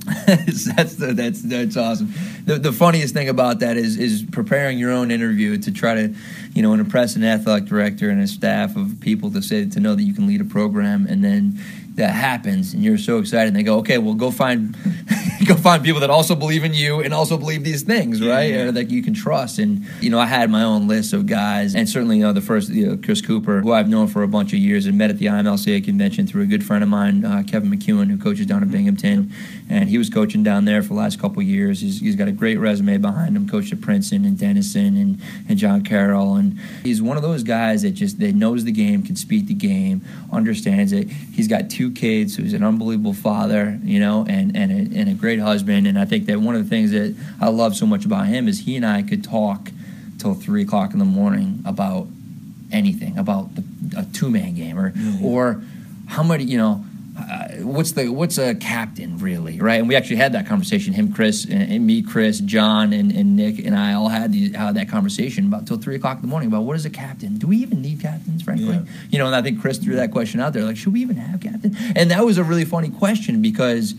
that's 0.27 0.97
the, 0.97 1.13
that's 1.15 1.43
that's 1.43 1.77
awesome. 1.77 2.13
The, 2.45 2.59
the 2.59 2.73
funniest 2.73 3.15
thing 3.15 3.29
about 3.29 3.61
that 3.61 3.77
is 3.77 3.97
is 3.97 4.25
preparing 4.33 4.77
your 4.77 4.91
own 4.91 5.13
interview 5.13 5.57
to 5.59 5.71
try 5.71 5.95
to, 5.95 6.15
you 6.55 6.63
know, 6.63 6.73
impress 6.75 7.15
an 7.15 7.23
athletic 7.23 7.69
director 7.69 8.11
and 8.11 8.21
a 8.21 8.27
staff 8.27 8.75
of 8.75 9.01
people 9.01 9.31
to 9.31 9.41
say 9.41 9.65
to 9.65 9.79
know 9.79 9.95
that 9.95 10.03
you 10.03 10.13
can 10.13 10.27
lead 10.27 10.41
a 10.41 10.45
program, 10.45 11.07
and 11.09 11.23
then 11.23 11.61
that 11.97 12.15
happens, 12.15 12.73
and 12.73 12.83
you're 12.83 12.99
so 12.99 13.19
excited. 13.19 13.49
And 13.49 13.57
they 13.57 13.63
go, 13.63 13.79
okay, 13.79 13.99
well, 13.99 14.15
go 14.15 14.31
find 14.31 14.75
go 15.47 15.55
find 15.55 15.85
people 15.85 16.01
that 16.01 16.11
also 16.11 16.35
believe 16.35 16.65
in 16.65 16.73
you 16.73 17.01
and 17.01 17.13
also 17.13 17.37
believe 17.37 17.65
these 17.65 17.83
things, 17.83 18.25
right? 18.25 18.51
Yeah. 18.51 18.63
Or 18.63 18.73
that 18.73 18.91
you 18.91 19.03
can 19.03 19.15
trust. 19.15 19.59
And 19.59 19.85
you 20.01 20.09
know, 20.09 20.19
I 20.19 20.27
had 20.27 20.51
my 20.51 20.63
own 20.63 20.89
list 20.89 21.13
of 21.13 21.27
guys, 21.27 21.75
and 21.75 21.89
certainly 21.89 22.19
you 22.19 22.23
know 22.23 22.33
the 22.33 22.41
first, 22.41 22.71
you 22.71 22.87
know, 22.87 22.97
Chris 22.97 23.21
Cooper, 23.21 23.61
who 23.61 23.73
I've 23.73 23.89
known 23.89 24.07
for 24.07 24.23
a 24.23 24.29
bunch 24.29 24.53
of 24.53 24.59
years, 24.59 24.87
and 24.87 24.97
met 24.97 25.11
at 25.11 25.19
the 25.19 25.27
IMLCA 25.27 25.85
convention 25.85 26.27
through 26.27 26.43
a 26.43 26.47
good 26.47 26.65
friend 26.65 26.83
of 26.83 26.89
mine, 26.89 27.25
uh, 27.25 27.43
Kevin 27.47 27.71
McEwen, 27.71 28.11
who 28.11 28.19
coaches 28.19 28.47
down 28.47 28.63
in 28.63 28.71
Binghamton, 28.71 29.33
and 29.69 29.89
he 29.89 29.99
was 29.99 30.09
coaching 30.09 30.43
down 30.43 30.65
there 30.65 30.83
for 30.83 30.89
the 30.89 31.01
last 31.01 31.21
couple 31.21 31.41
of 31.41 31.47
years. 31.47 31.81
He's, 31.81 32.01
he's 32.01 32.17
got 32.17 32.29
a 32.29 32.33
great 32.33 32.59
resume 32.59 32.97
behind 32.99 33.37
him. 33.37 33.49
Coached 33.49 33.73
at 33.73 33.81
Princeton 33.81 34.25
and 34.25 34.39
Denison 34.39 34.97
and 34.97 35.21
and 35.49 35.59
John 35.59 35.83
Carroll, 35.83 36.37
and 36.37 36.59
he's 36.83 37.03
one 37.03 37.17
of 37.17 37.23
those 37.23 37.43
guys 37.43 37.83
that 37.83 37.91
just 37.91 38.19
that 38.21 38.35
knows 38.35 38.65
the 38.65 38.73
game, 38.73 39.03
can 39.03 39.17
speak 39.17 39.47
the 39.47 39.55
game, 39.55 40.03
understands 40.33 40.93
it. 40.93 41.11
He's 41.11 41.49
got 41.49 41.69
two 41.69 41.82
kids, 41.91 42.37
who's 42.37 42.53
an 42.53 42.63
unbelievable 42.63 43.15
father, 43.15 43.79
you 43.83 43.99
know, 43.99 44.25
and 44.29 44.57
and 44.57 44.71
a, 44.71 44.99
and 44.99 45.09
a 45.09 45.15
great 45.15 45.41
husband. 45.41 45.87
And 45.87 45.99
I 45.99 46.05
think 46.05 46.27
that 46.27 46.41
one 46.41 46.55
of 46.55 46.63
the 46.63 46.69
things 46.69 46.91
that 46.93 47.17
I 47.41 47.49
love 47.49 47.77
so 47.77 47.87
much 47.87 48.05
about 48.05 48.27
him 48.27 48.49
is 48.49 48.61
he 48.61 48.77
and 48.77 48.87
I 48.87 49.03
could 49.03 49.25
talk 49.25 49.71
till 50.19 50.35
three 50.35 50.63
o'clock 50.63 50.93
in 50.93 50.99
the 50.99 51.05
morning 51.05 51.63
about 51.65 52.07
anything, 52.71 53.19
about 53.19 53.55
the, 53.55 53.65
a 53.97 54.05
two 54.13 54.31
man 54.31 54.55
game 54.55 54.79
or 54.79 54.93
mm-hmm. 54.93 55.25
or 55.25 55.63
how 56.07 56.23
many, 56.23 56.45
you 56.45 56.59
know. 56.59 56.85
Uh, 57.19 57.49
what's 57.59 57.93
the 57.93 58.09
what's 58.09 58.39
a 58.39 58.55
captain 58.55 59.19
really 59.19 59.61
right? 59.61 59.81
And 59.81 59.87
we 59.87 59.95
actually 59.95 60.17
had 60.17 60.33
that 60.33 60.47
conversation 60.47 60.95
him 60.95 61.13
chris 61.13 61.45
and, 61.45 61.71
and 61.71 61.87
me 61.87 62.01
chris 62.01 62.41
john 62.41 62.95
and, 62.95 63.13
and 63.13 63.37
nick 63.37 63.59
and 63.59 63.77
i 63.77 63.93
all 63.93 64.09
had, 64.09 64.33
the, 64.33 64.53
had 64.53 64.77
that 64.77 64.89
conversation 64.89 65.47
about 65.47 65.67
till 65.67 65.77
three 65.77 65.95
o'clock 65.95 66.17
in 66.17 66.23
the 66.23 66.29
morning 66.29 66.49
about 66.49 66.63
what 66.63 66.75
is 66.75 66.87
a 66.87 66.91
captain? 66.91 67.37
Do 67.37 67.49
we 67.49 67.59
even 67.59 67.83
need 67.83 68.01
captains 68.01 68.43
frankly? 68.43 68.69
Yeah. 68.69 68.85
you 69.11 69.19
know 69.19 69.27
and 69.27 69.37
i 69.37 69.43
think 69.43 69.61
chris 69.61 69.77
threw 69.77 69.95
that 69.97 70.11
question 70.11 70.41
out 70.41 70.55
there 70.55 70.65
like 70.65 70.79
should 70.79 70.95
we 70.95 71.03
even 71.03 71.17
have 71.17 71.41
captain 71.41 71.77
and 71.95 72.11
that 72.11 72.25
was 72.25 72.39
a 72.39 72.45
really 72.45 72.65
funny 72.65 72.89
question 72.89 73.43
because 73.43 73.95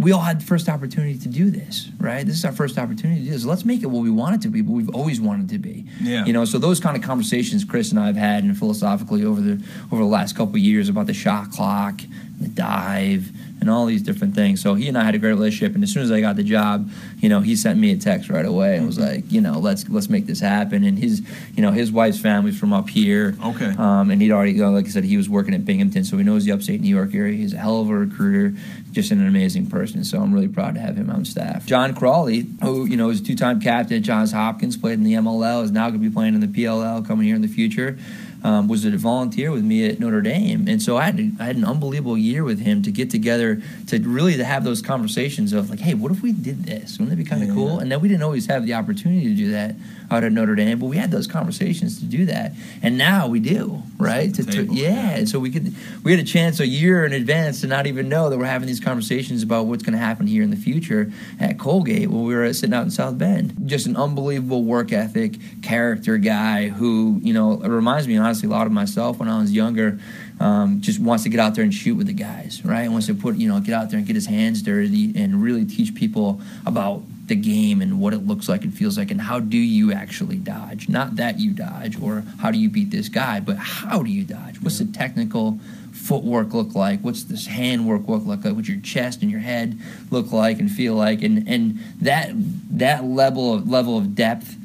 we 0.00 0.12
all 0.12 0.22
had 0.22 0.40
the 0.40 0.44
first 0.46 0.68
opportunity 0.70 1.18
to 1.18 1.28
do 1.28 1.50
this, 1.50 1.90
right? 1.98 2.24
This 2.26 2.36
is 2.36 2.44
our 2.46 2.52
first 2.52 2.78
opportunity 2.78 3.20
to 3.20 3.26
do 3.26 3.32
this. 3.32 3.44
Let's 3.44 3.66
make 3.66 3.82
it 3.82 3.86
what 3.86 4.02
we 4.02 4.08
want 4.08 4.36
it 4.36 4.40
to 4.42 4.48
be, 4.48 4.62
but 4.62 4.72
we've 4.72 4.88
always 4.94 5.20
wanted 5.20 5.50
to 5.50 5.58
be. 5.58 5.84
Yeah. 6.00 6.24
You 6.24 6.32
know, 6.32 6.46
so 6.46 6.58
those 6.58 6.80
kind 6.80 6.96
of 6.96 7.02
conversations 7.02 7.66
Chris 7.66 7.90
and 7.90 8.00
I 8.00 8.06
have 8.06 8.16
had 8.16 8.42
and 8.42 8.56
philosophically 8.58 9.26
over 9.26 9.42
the 9.42 9.62
over 9.92 10.02
the 10.02 10.08
last 10.08 10.36
couple 10.36 10.54
of 10.54 10.60
years 10.60 10.88
about 10.88 11.06
the 11.06 11.12
shot 11.12 11.50
clock, 11.50 12.00
the 12.40 12.48
dive, 12.48 13.30
and 13.60 13.70
all 13.70 13.86
these 13.86 14.02
different 14.02 14.34
things. 14.34 14.60
So 14.60 14.74
he 14.74 14.88
and 14.88 14.96
I 14.96 15.04
had 15.04 15.14
a 15.14 15.18
great 15.18 15.30
relationship, 15.30 15.74
and 15.74 15.84
as 15.84 15.92
soon 15.92 16.02
as 16.02 16.10
I 16.10 16.20
got 16.20 16.36
the 16.36 16.42
job, 16.42 16.90
you 17.18 17.28
know, 17.28 17.40
he 17.40 17.56
sent 17.56 17.78
me 17.78 17.92
a 17.92 17.96
text 17.96 18.30
right 18.30 18.44
away 18.44 18.76
and 18.76 18.86
was 18.86 18.98
like, 18.98 19.30
you 19.30 19.40
know, 19.40 19.58
let's 19.58 19.88
let's 19.88 20.08
make 20.08 20.26
this 20.26 20.40
happen. 20.40 20.84
And 20.84 20.98
his, 20.98 21.22
you 21.54 21.62
know, 21.62 21.70
his 21.70 21.92
wife's 21.92 22.18
family's 22.18 22.58
from 22.58 22.72
up 22.72 22.88
here. 22.88 23.36
Okay. 23.44 23.74
Um, 23.76 24.10
and 24.10 24.20
he'd 24.22 24.32
already, 24.32 24.52
you 24.52 24.62
know, 24.62 24.70
like 24.70 24.86
I 24.86 24.88
said, 24.88 25.04
he 25.04 25.16
was 25.16 25.28
working 25.28 25.54
at 25.54 25.64
Binghamton, 25.64 26.04
so 26.04 26.16
he 26.16 26.24
knows 26.24 26.44
the 26.44 26.52
upstate 26.52 26.80
New 26.80 26.88
York 26.88 27.14
area. 27.14 27.36
He's 27.36 27.52
a 27.52 27.58
hell 27.58 27.80
of 27.80 27.90
a 27.90 27.94
recruiter, 27.94 28.56
just 28.92 29.10
an 29.10 29.26
amazing 29.26 29.66
person. 29.68 30.04
So 30.04 30.20
I'm 30.20 30.32
really 30.32 30.48
proud 30.48 30.74
to 30.74 30.80
have 30.80 30.96
him 30.96 31.10
on 31.10 31.24
staff. 31.24 31.66
John 31.66 31.94
Crawley, 31.94 32.46
who 32.62 32.86
you 32.86 32.96
know 32.96 33.10
is 33.10 33.20
two-time 33.20 33.60
captain 33.60 33.98
at 33.98 34.02
Johns 34.02 34.32
Hopkins, 34.32 34.76
played 34.76 34.94
in 34.94 35.04
the 35.04 35.14
MLL, 35.14 35.64
is 35.64 35.70
now 35.70 35.88
going 35.90 36.02
to 36.02 36.08
be 36.08 36.12
playing 36.12 36.34
in 36.34 36.40
the 36.40 36.48
PLL 36.48 37.06
coming 37.06 37.26
here 37.26 37.36
in 37.36 37.42
the 37.42 37.48
future. 37.48 37.98
Um, 38.42 38.68
was 38.68 38.84
a 38.84 38.90
volunteer 38.96 39.50
with 39.50 39.64
me 39.64 39.86
at 39.86 40.00
Notre 40.00 40.22
Dame, 40.22 40.66
and 40.66 40.80
so 40.82 40.96
I 40.96 41.04
had, 41.04 41.36
I 41.38 41.44
had 41.44 41.56
an 41.56 41.64
unbelievable 41.64 42.16
year 42.16 42.42
with 42.42 42.60
him 42.60 42.82
to 42.82 42.90
get 42.90 43.10
together 43.10 43.60
to 43.88 43.98
really 43.98 44.36
to 44.36 44.44
have 44.44 44.64
those 44.64 44.80
conversations 44.80 45.52
of 45.52 45.68
like, 45.68 45.80
hey, 45.80 45.94
what 45.94 46.10
if 46.10 46.22
we 46.22 46.32
did 46.32 46.64
this? 46.64 46.98
Wouldn't 46.98 47.10
that 47.10 47.16
be 47.16 47.28
kind 47.28 47.42
of 47.42 47.48
Yeah, 47.48 47.54
cool? 47.54 47.78
And 47.80 47.92
then 47.92 48.00
we 48.00 48.08
didn't 48.08 48.22
always 48.22 48.46
have 48.46 48.64
the 48.64 48.74
opportunity 48.74 49.24
to 49.28 49.34
do 49.34 49.50
that 49.52 49.74
out 50.10 50.24
at 50.24 50.32
Notre 50.32 50.54
Dame, 50.54 50.78
but 50.78 50.86
we 50.86 50.96
had 50.96 51.10
those 51.10 51.26
conversations 51.26 51.98
to 52.00 52.04
do 52.04 52.26
that, 52.26 52.52
and 52.82 52.98
now 52.98 53.28
we 53.28 53.40
do, 53.40 53.82
right? 53.98 54.34
To, 54.34 54.44
to, 54.44 54.64
yeah, 54.64 55.18
yeah. 55.18 55.24
so 55.24 55.38
we 55.38 55.50
could 55.50 55.74
we 56.02 56.10
had 56.10 56.20
a 56.20 56.24
chance 56.24 56.60
a 56.60 56.66
year 56.66 57.04
in 57.04 57.12
advance 57.12 57.60
to 57.60 57.66
not 57.66 57.86
even 57.86 58.08
know 58.08 58.28
that 58.28 58.38
we're 58.38 58.46
having 58.46 58.66
these 58.66 58.80
conversations 58.80 59.42
about 59.42 59.66
what's 59.66 59.82
going 59.82 59.92
to 59.92 59.98
happen 59.98 60.26
here 60.26 60.42
in 60.42 60.50
the 60.50 60.56
future 60.56 61.12
at 61.38 61.58
Colgate 61.58 62.10
when 62.10 62.24
we 62.24 62.34
were 62.34 62.52
sitting 62.52 62.74
out 62.74 62.84
in 62.84 62.90
South 62.90 63.18
Bend. 63.18 63.54
Just 63.66 63.86
an 63.86 63.96
unbelievable 63.96 64.64
work 64.64 64.92
ethic, 64.92 65.36
character 65.62 66.18
guy 66.18 66.68
who 66.68 67.20
you 67.22 67.32
know 67.32 67.62
it 67.62 67.68
reminds 67.68 68.08
me 68.08 68.16
honestly 68.16 68.48
a 68.48 68.50
lot 68.50 68.66
of 68.66 68.72
myself 68.72 69.18
when 69.18 69.28
I 69.28 69.38
was 69.40 69.52
younger. 69.52 69.98
Um, 70.40 70.80
just 70.80 70.98
wants 71.00 71.24
to 71.24 71.28
get 71.28 71.38
out 71.38 71.54
there 71.54 71.64
and 71.64 71.72
shoot 71.72 71.96
with 71.96 72.06
the 72.06 72.14
guys, 72.14 72.64
right? 72.64 72.90
Wants 72.90 73.06
to 73.06 73.14
put 73.14 73.36
you 73.36 73.48
know 73.48 73.60
get 73.60 73.74
out 73.74 73.90
there 73.90 73.98
and 73.98 74.06
get 74.06 74.16
his 74.16 74.26
hands 74.26 74.62
dirty 74.62 75.12
and 75.14 75.42
really 75.42 75.66
teach 75.66 75.94
people 75.94 76.40
about 76.66 77.02
the 77.30 77.36
game 77.36 77.80
and 77.80 77.98
what 77.98 78.12
it 78.12 78.26
looks 78.26 78.48
like 78.48 78.62
and 78.64 78.74
feels 78.74 78.98
like 78.98 79.10
and 79.10 79.22
how 79.22 79.40
do 79.40 79.56
you 79.56 79.92
actually 79.92 80.36
dodge? 80.36 80.88
Not 80.88 81.16
that 81.16 81.40
you 81.40 81.52
dodge 81.52 81.98
or 82.00 82.22
how 82.38 82.50
do 82.50 82.58
you 82.58 82.68
beat 82.68 82.90
this 82.90 83.08
guy 83.08 83.40
but 83.40 83.56
how 83.56 84.02
do 84.02 84.10
you 84.10 84.24
dodge? 84.24 84.60
What's 84.60 84.78
the 84.78 84.84
technical 84.84 85.58
footwork 85.92 86.52
look 86.52 86.74
like? 86.74 87.00
What's 87.00 87.24
this 87.24 87.46
handwork 87.46 88.08
look 88.08 88.26
like? 88.26 88.44
What's 88.44 88.68
your 88.68 88.80
chest 88.80 89.22
and 89.22 89.30
your 89.30 89.40
head 89.40 89.78
look 90.10 90.32
like 90.32 90.58
and 90.58 90.70
feel 90.70 90.94
like? 90.94 91.22
And 91.22 91.48
and 91.48 91.78
that 92.00 92.30
that 92.70 93.04
level 93.04 93.54
of 93.54 93.68
level 93.68 93.96
of 93.96 94.14
depth 94.14 94.56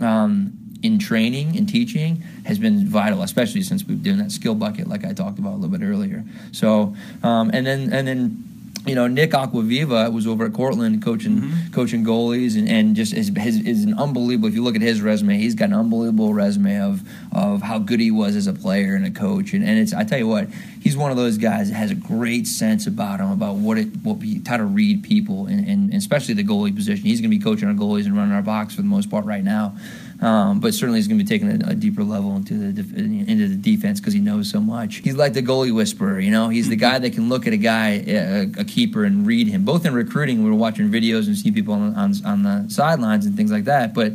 um, 0.00 0.52
in 0.82 0.98
training 0.98 1.56
and 1.56 1.68
teaching 1.68 2.16
has 2.44 2.58
been 2.58 2.86
vital, 2.86 3.22
especially 3.22 3.62
since 3.62 3.84
we've 3.84 4.02
been 4.02 4.14
doing 4.14 4.18
that 4.18 4.32
skill 4.32 4.54
bucket, 4.54 4.88
like 4.88 5.04
I 5.04 5.12
talked 5.12 5.38
about 5.38 5.52
a 5.52 5.56
little 5.56 5.76
bit 5.76 5.84
earlier. 5.84 6.24
So, 6.52 6.94
um, 7.22 7.50
and 7.52 7.66
then 7.66 7.92
and 7.92 8.06
then 8.06 8.49
you 8.86 8.94
know, 8.94 9.06
Nick 9.06 9.32
Acquaviva 9.32 10.12
was 10.12 10.26
over 10.26 10.46
at 10.46 10.52
Cortland 10.52 11.02
coaching 11.02 11.36
Mm-hmm. 11.40 11.72
coaching 11.72 12.04
goalies 12.04 12.58
and, 12.58 12.68
and 12.68 12.96
just 12.96 13.12
is, 13.12 13.30
is, 13.36 13.60
is 13.60 13.84
an 13.84 13.94
unbelievable. 13.98 14.48
If 14.48 14.54
you 14.54 14.62
look 14.62 14.74
at 14.74 14.80
his 14.82 15.02
resume, 15.02 15.36
he's 15.36 15.54
got 15.54 15.66
an 15.66 15.74
unbelievable 15.74 16.32
resume 16.32 16.80
of 16.80 17.02
of 17.32 17.62
how 17.62 17.78
good 17.78 18.00
he 18.00 18.10
was 18.10 18.36
as 18.36 18.46
a 18.46 18.52
player 18.52 18.94
and 18.94 19.04
a 19.04 19.10
coach. 19.10 19.52
And, 19.52 19.62
and 19.62 19.78
it's 19.78 19.92
I 19.92 20.04
tell 20.04 20.18
you 20.18 20.26
what, 20.26 20.48
he's 20.80 20.96
one 20.96 21.10
of 21.10 21.16
those 21.16 21.36
guys 21.38 21.68
that 21.68 21.76
has 21.76 21.90
a 21.90 21.94
great 21.94 22.46
sense 22.46 22.86
about 22.86 23.20
him 23.20 23.30
about 23.30 23.56
what 23.56 23.76
it 23.78 23.88
what 24.02 24.22
he, 24.22 24.40
how 24.46 24.56
to 24.56 24.64
read 24.64 25.02
people 25.02 25.46
and, 25.46 25.60
and, 25.60 25.90
and 25.90 25.94
especially 25.94 26.34
the 26.34 26.44
goalie 26.44 26.74
position. 26.74 27.04
He's 27.04 27.20
going 27.20 27.30
to 27.30 27.36
be 27.36 27.42
coaching 27.42 27.68
our 27.68 27.74
goalies 27.74 28.06
and 28.06 28.16
running 28.16 28.32
our 28.34 28.42
box 28.42 28.74
for 28.74 28.80
the 28.82 28.88
most 28.88 29.10
part 29.10 29.24
right 29.24 29.44
now. 29.44 29.76
Um, 30.20 30.60
but 30.60 30.74
certainly 30.74 30.98
he's 30.98 31.08
going 31.08 31.18
to 31.18 31.24
be 31.24 31.28
taking 31.28 31.62
a, 31.62 31.70
a 31.70 31.74
deeper 31.74 32.04
level 32.04 32.36
into 32.36 32.54
the 32.54 32.72
def- 32.72 32.94
into 32.94 33.48
the 33.48 33.56
defense 33.56 34.00
because 34.00 34.12
he 34.12 34.20
knows 34.20 34.50
so 34.50 34.60
much. 34.60 34.96
He's 34.96 35.16
like 35.16 35.32
the 35.32 35.42
goalie 35.42 35.74
whisperer, 35.74 36.20
you 36.20 36.30
know. 36.30 36.50
He's 36.50 36.68
the 36.68 36.76
guy 36.76 36.98
that 36.98 37.14
can 37.14 37.30
look 37.30 37.46
at 37.46 37.54
a 37.54 37.56
guy, 37.56 38.04
a, 38.06 38.42
a 38.58 38.64
keeper, 38.64 39.04
and 39.04 39.26
read 39.26 39.48
him. 39.48 39.64
Both 39.64 39.86
in 39.86 39.94
recruiting, 39.94 40.44
we 40.44 40.50
were 40.50 40.56
watching 40.56 40.90
videos 40.90 41.26
and 41.26 41.36
see 41.36 41.50
people 41.50 41.72
on, 41.72 41.94
on 41.94 42.12
on 42.24 42.42
the 42.42 42.66
sidelines 42.68 43.24
and 43.24 43.34
things 43.34 43.50
like 43.50 43.64
that. 43.64 43.94
But 43.94 44.12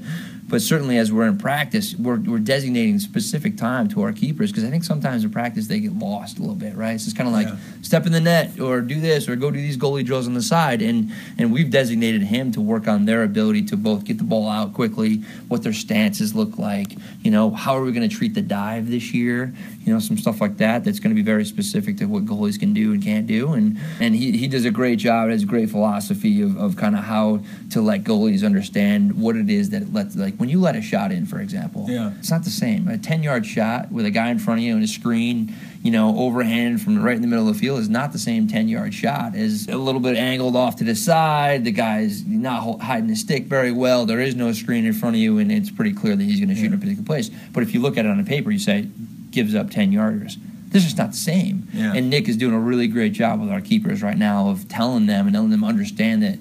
but 0.48 0.62
certainly 0.62 0.98
as 0.98 1.12
we're 1.12 1.26
in 1.28 1.38
practice, 1.38 1.96
we're, 1.96 2.18
we're 2.18 2.38
designating 2.40 3.00
specific 3.00 3.58
time 3.58 3.88
to 3.90 4.02
our 4.04 4.14
keepers 4.14 4.52
because 4.52 4.64
I 4.64 4.70
think 4.70 4.84
sometimes 4.84 5.24
in 5.24 5.32
practice 5.32 5.68
they 5.68 5.80
get 5.80 5.94
lost 5.98 6.38
a 6.38 6.42
little 6.42 6.56
bit, 6.56 6.76
right? 6.76 7.00
So 7.00 7.06
it's 7.10 7.18
kind 7.18 7.28
of 7.28 7.34
like 7.34 7.48
Yeah. 7.48 7.56
step 7.82 8.06
in 8.06 8.12
the 8.12 8.20
net 8.22 8.60
or 8.60 8.82
do 8.82 9.00
this 9.02 9.28
or 9.28 9.36
go 9.36 9.50
do 9.50 9.60
these 9.60 9.78
goalie 9.78 10.06
drills 10.06 10.28
on 10.28 10.34
the 10.36 10.44
side, 10.44 10.82
and 10.82 11.12
and 11.38 11.52
we've 11.52 11.70
designated 11.72 12.22
him 12.24 12.52
to 12.52 12.62
work 12.62 12.88
on 12.88 13.06
their 13.06 13.24
ability 13.24 13.64
to 13.64 13.78
both 13.78 14.04
get 14.04 14.18
the 14.20 14.24
ball 14.24 14.48
out 14.48 14.74
quickly, 14.74 15.24
what 15.48 15.64
their 15.64 15.74
stances 15.74 16.36
look 16.36 16.58
like, 16.60 16.96
you 17.24 17.32
know, 17.32 17.50
how 17.52 17.76
are 17.76 17.84
we 17.84 17.92
going 17.92 18.08
to 18.08 18.16
treat 18.16 18.34
the 18.36 18.42
dive 18.42 18.90
this 18.90 19.14
year, 19.14 19.54
you 19.84 19.92
know, 19.94 20.00
some 20.00 20.18
stuff 20.18 20.42
like 20.42 20.58
that. 20.58 20.84
That's 20.84 21.00
going 21.00 21.16
to 21.16 21.20
be 21.22 21.26
very 21.26 21.46
specific 21.46 21.98
to 21.98 22.06
what 22.06 22.26
goalies 22.26 22.60
can 22.60 22.74
do 22.74 22.94
and 22.94 23.04
can't 23.04 23.26
do, 23.28 23.54
and 23.54 23.78
and 24.00 24.16
he, 24.16 24.38
he 24.38 24.48
does 24.48 24.66
a 24.66 24.72
great 24.72 25.00
job. 25.00 25.30
Has 25.30 25.44
a 25.44 25.46
great 25.48 25.70
philosophy 25.72 26.42
of, 26.42 26.56
of 26.58 26.76
kind 26.78 26.96
of 26.96 27.04
how 27.04 27.42
to 27.72 27.82
let 27.82 28.04
goalies 28.04 28.46
understand 28.46 29.20
what 29.20 29.36
it 29.36 29.50
is 29.50 29.72
that 29.72 29.92
lets 29.92 30.16
like 30.16 30.35
when 30.38 30.50
you 30.50 30.60
let 30.60 30.76
a 30.76 30.82
shot 30.82 31.12
in, 31.12 31.26
for 31.26 31.40
example, 31.40 31.86
Yeah. 31.90 32.12
it's 32.20 32.30
not 32.32 32.44
the 32.44 32.50
same. 32.50 32.88
A 32.88 32.98
ten 32.98 33.24
yard 33.24 33.46
shot 33.46 33.92
with 33.92 34.06
a 34.06 34.12
guy 34.12 34.30
in 34.30 34.40
front 34.40 34.60
of 34.60 34.64
you 34.66 34.76
and 34.76 34.84
a 34.84 34.88
screen, 34.88 35.54
you 35.84 35.92
know, 35.92 36.18
overhand 36.18 36.82
from 36.82 37.02
right 37.02 37.16
in 37.16 37.22
the 37.22 37.28
middle 37.28 37.48
of 37.48 37.54
the 37.54 37.60
field 37.60 37.80
is 37.80 37.90
not 37.90 38.12
the 38.12 38.20
same 38.20 38.48
ten 38.48 38.68
yard 38.68 38.94
shot 38.94 39.36
as 39.36 39.68
a 39.68 39.78
little 39.78 40.02
bit 40.02 40.18
angled 40.18 40.56
off 40.56 40.76
to 40.78 40.84
the 40.84 40.96
side. 40.96 41.64
The 41.66 41.72
guy's 41.72 42.26
not 42.26 42.80
hiding 42.82 43.10
his 43.10 43.20
stick 43.22 43.46
very 43.46 43.72
well. 43.72 44.06
There 44.06 44.20
is 44.20 44.36
no 44.36 44.52
screen 44.54 44.86
in 44.86 44.94
front 44.94 45.16
of 45.16 45.22
you, 45.22 45.38
and 45.40 45.52
it's 45.52 45.70
pretty 45.72 45.94
clear 45.94 46.16
that 46.16 46.24
he's 46.24 46.40
going 46.40 46.50
to 46.50 46.56
shoot 46.56 46.68
in 46.68 46.74
a 46.74 46.78
particular 46.78 47.06
place. 47.06 47.30
But 47.54 47.64
if 47.64 47.74
you 47.74 47.80
look 47.82 47.98
at 47.98 48.06
it 48.06 48.10
on 48.10 48.18
the 48.18 48.24
paper, 48.24 48.52
you 48.52 48.60
say 48.60 48.88
gives 49.32 49.54
up 49.56 49.70
ten 49.70 49.92
yarders. 49.92 50.38
This 50.70 50.86
is 50.86 50.98
not 50.98 51.12
the 51.12 51.18
same. 51.18 51.68
Yeah. 51.74 51.94
And 51.94 52.10
Nick 52.10 52.28
is 52.28 52.36
doing 52.36 52.54
a 52.54 52.60
really 52.60 52.88
great 52.88 53.14
job 53.14 53.40
with 53.40 53.50
our 53.50 53.62
keepers 53.62 54.04
right 54.04 54.18
now 54.18 54.50
of 54.50 54.68
telling 54.68 55.06
them 55.06 55.26
and 55.28 55.34
letting 55.34 55.50
them 55.52 55.64
understand 55.64 56.22
that 56.24 56.38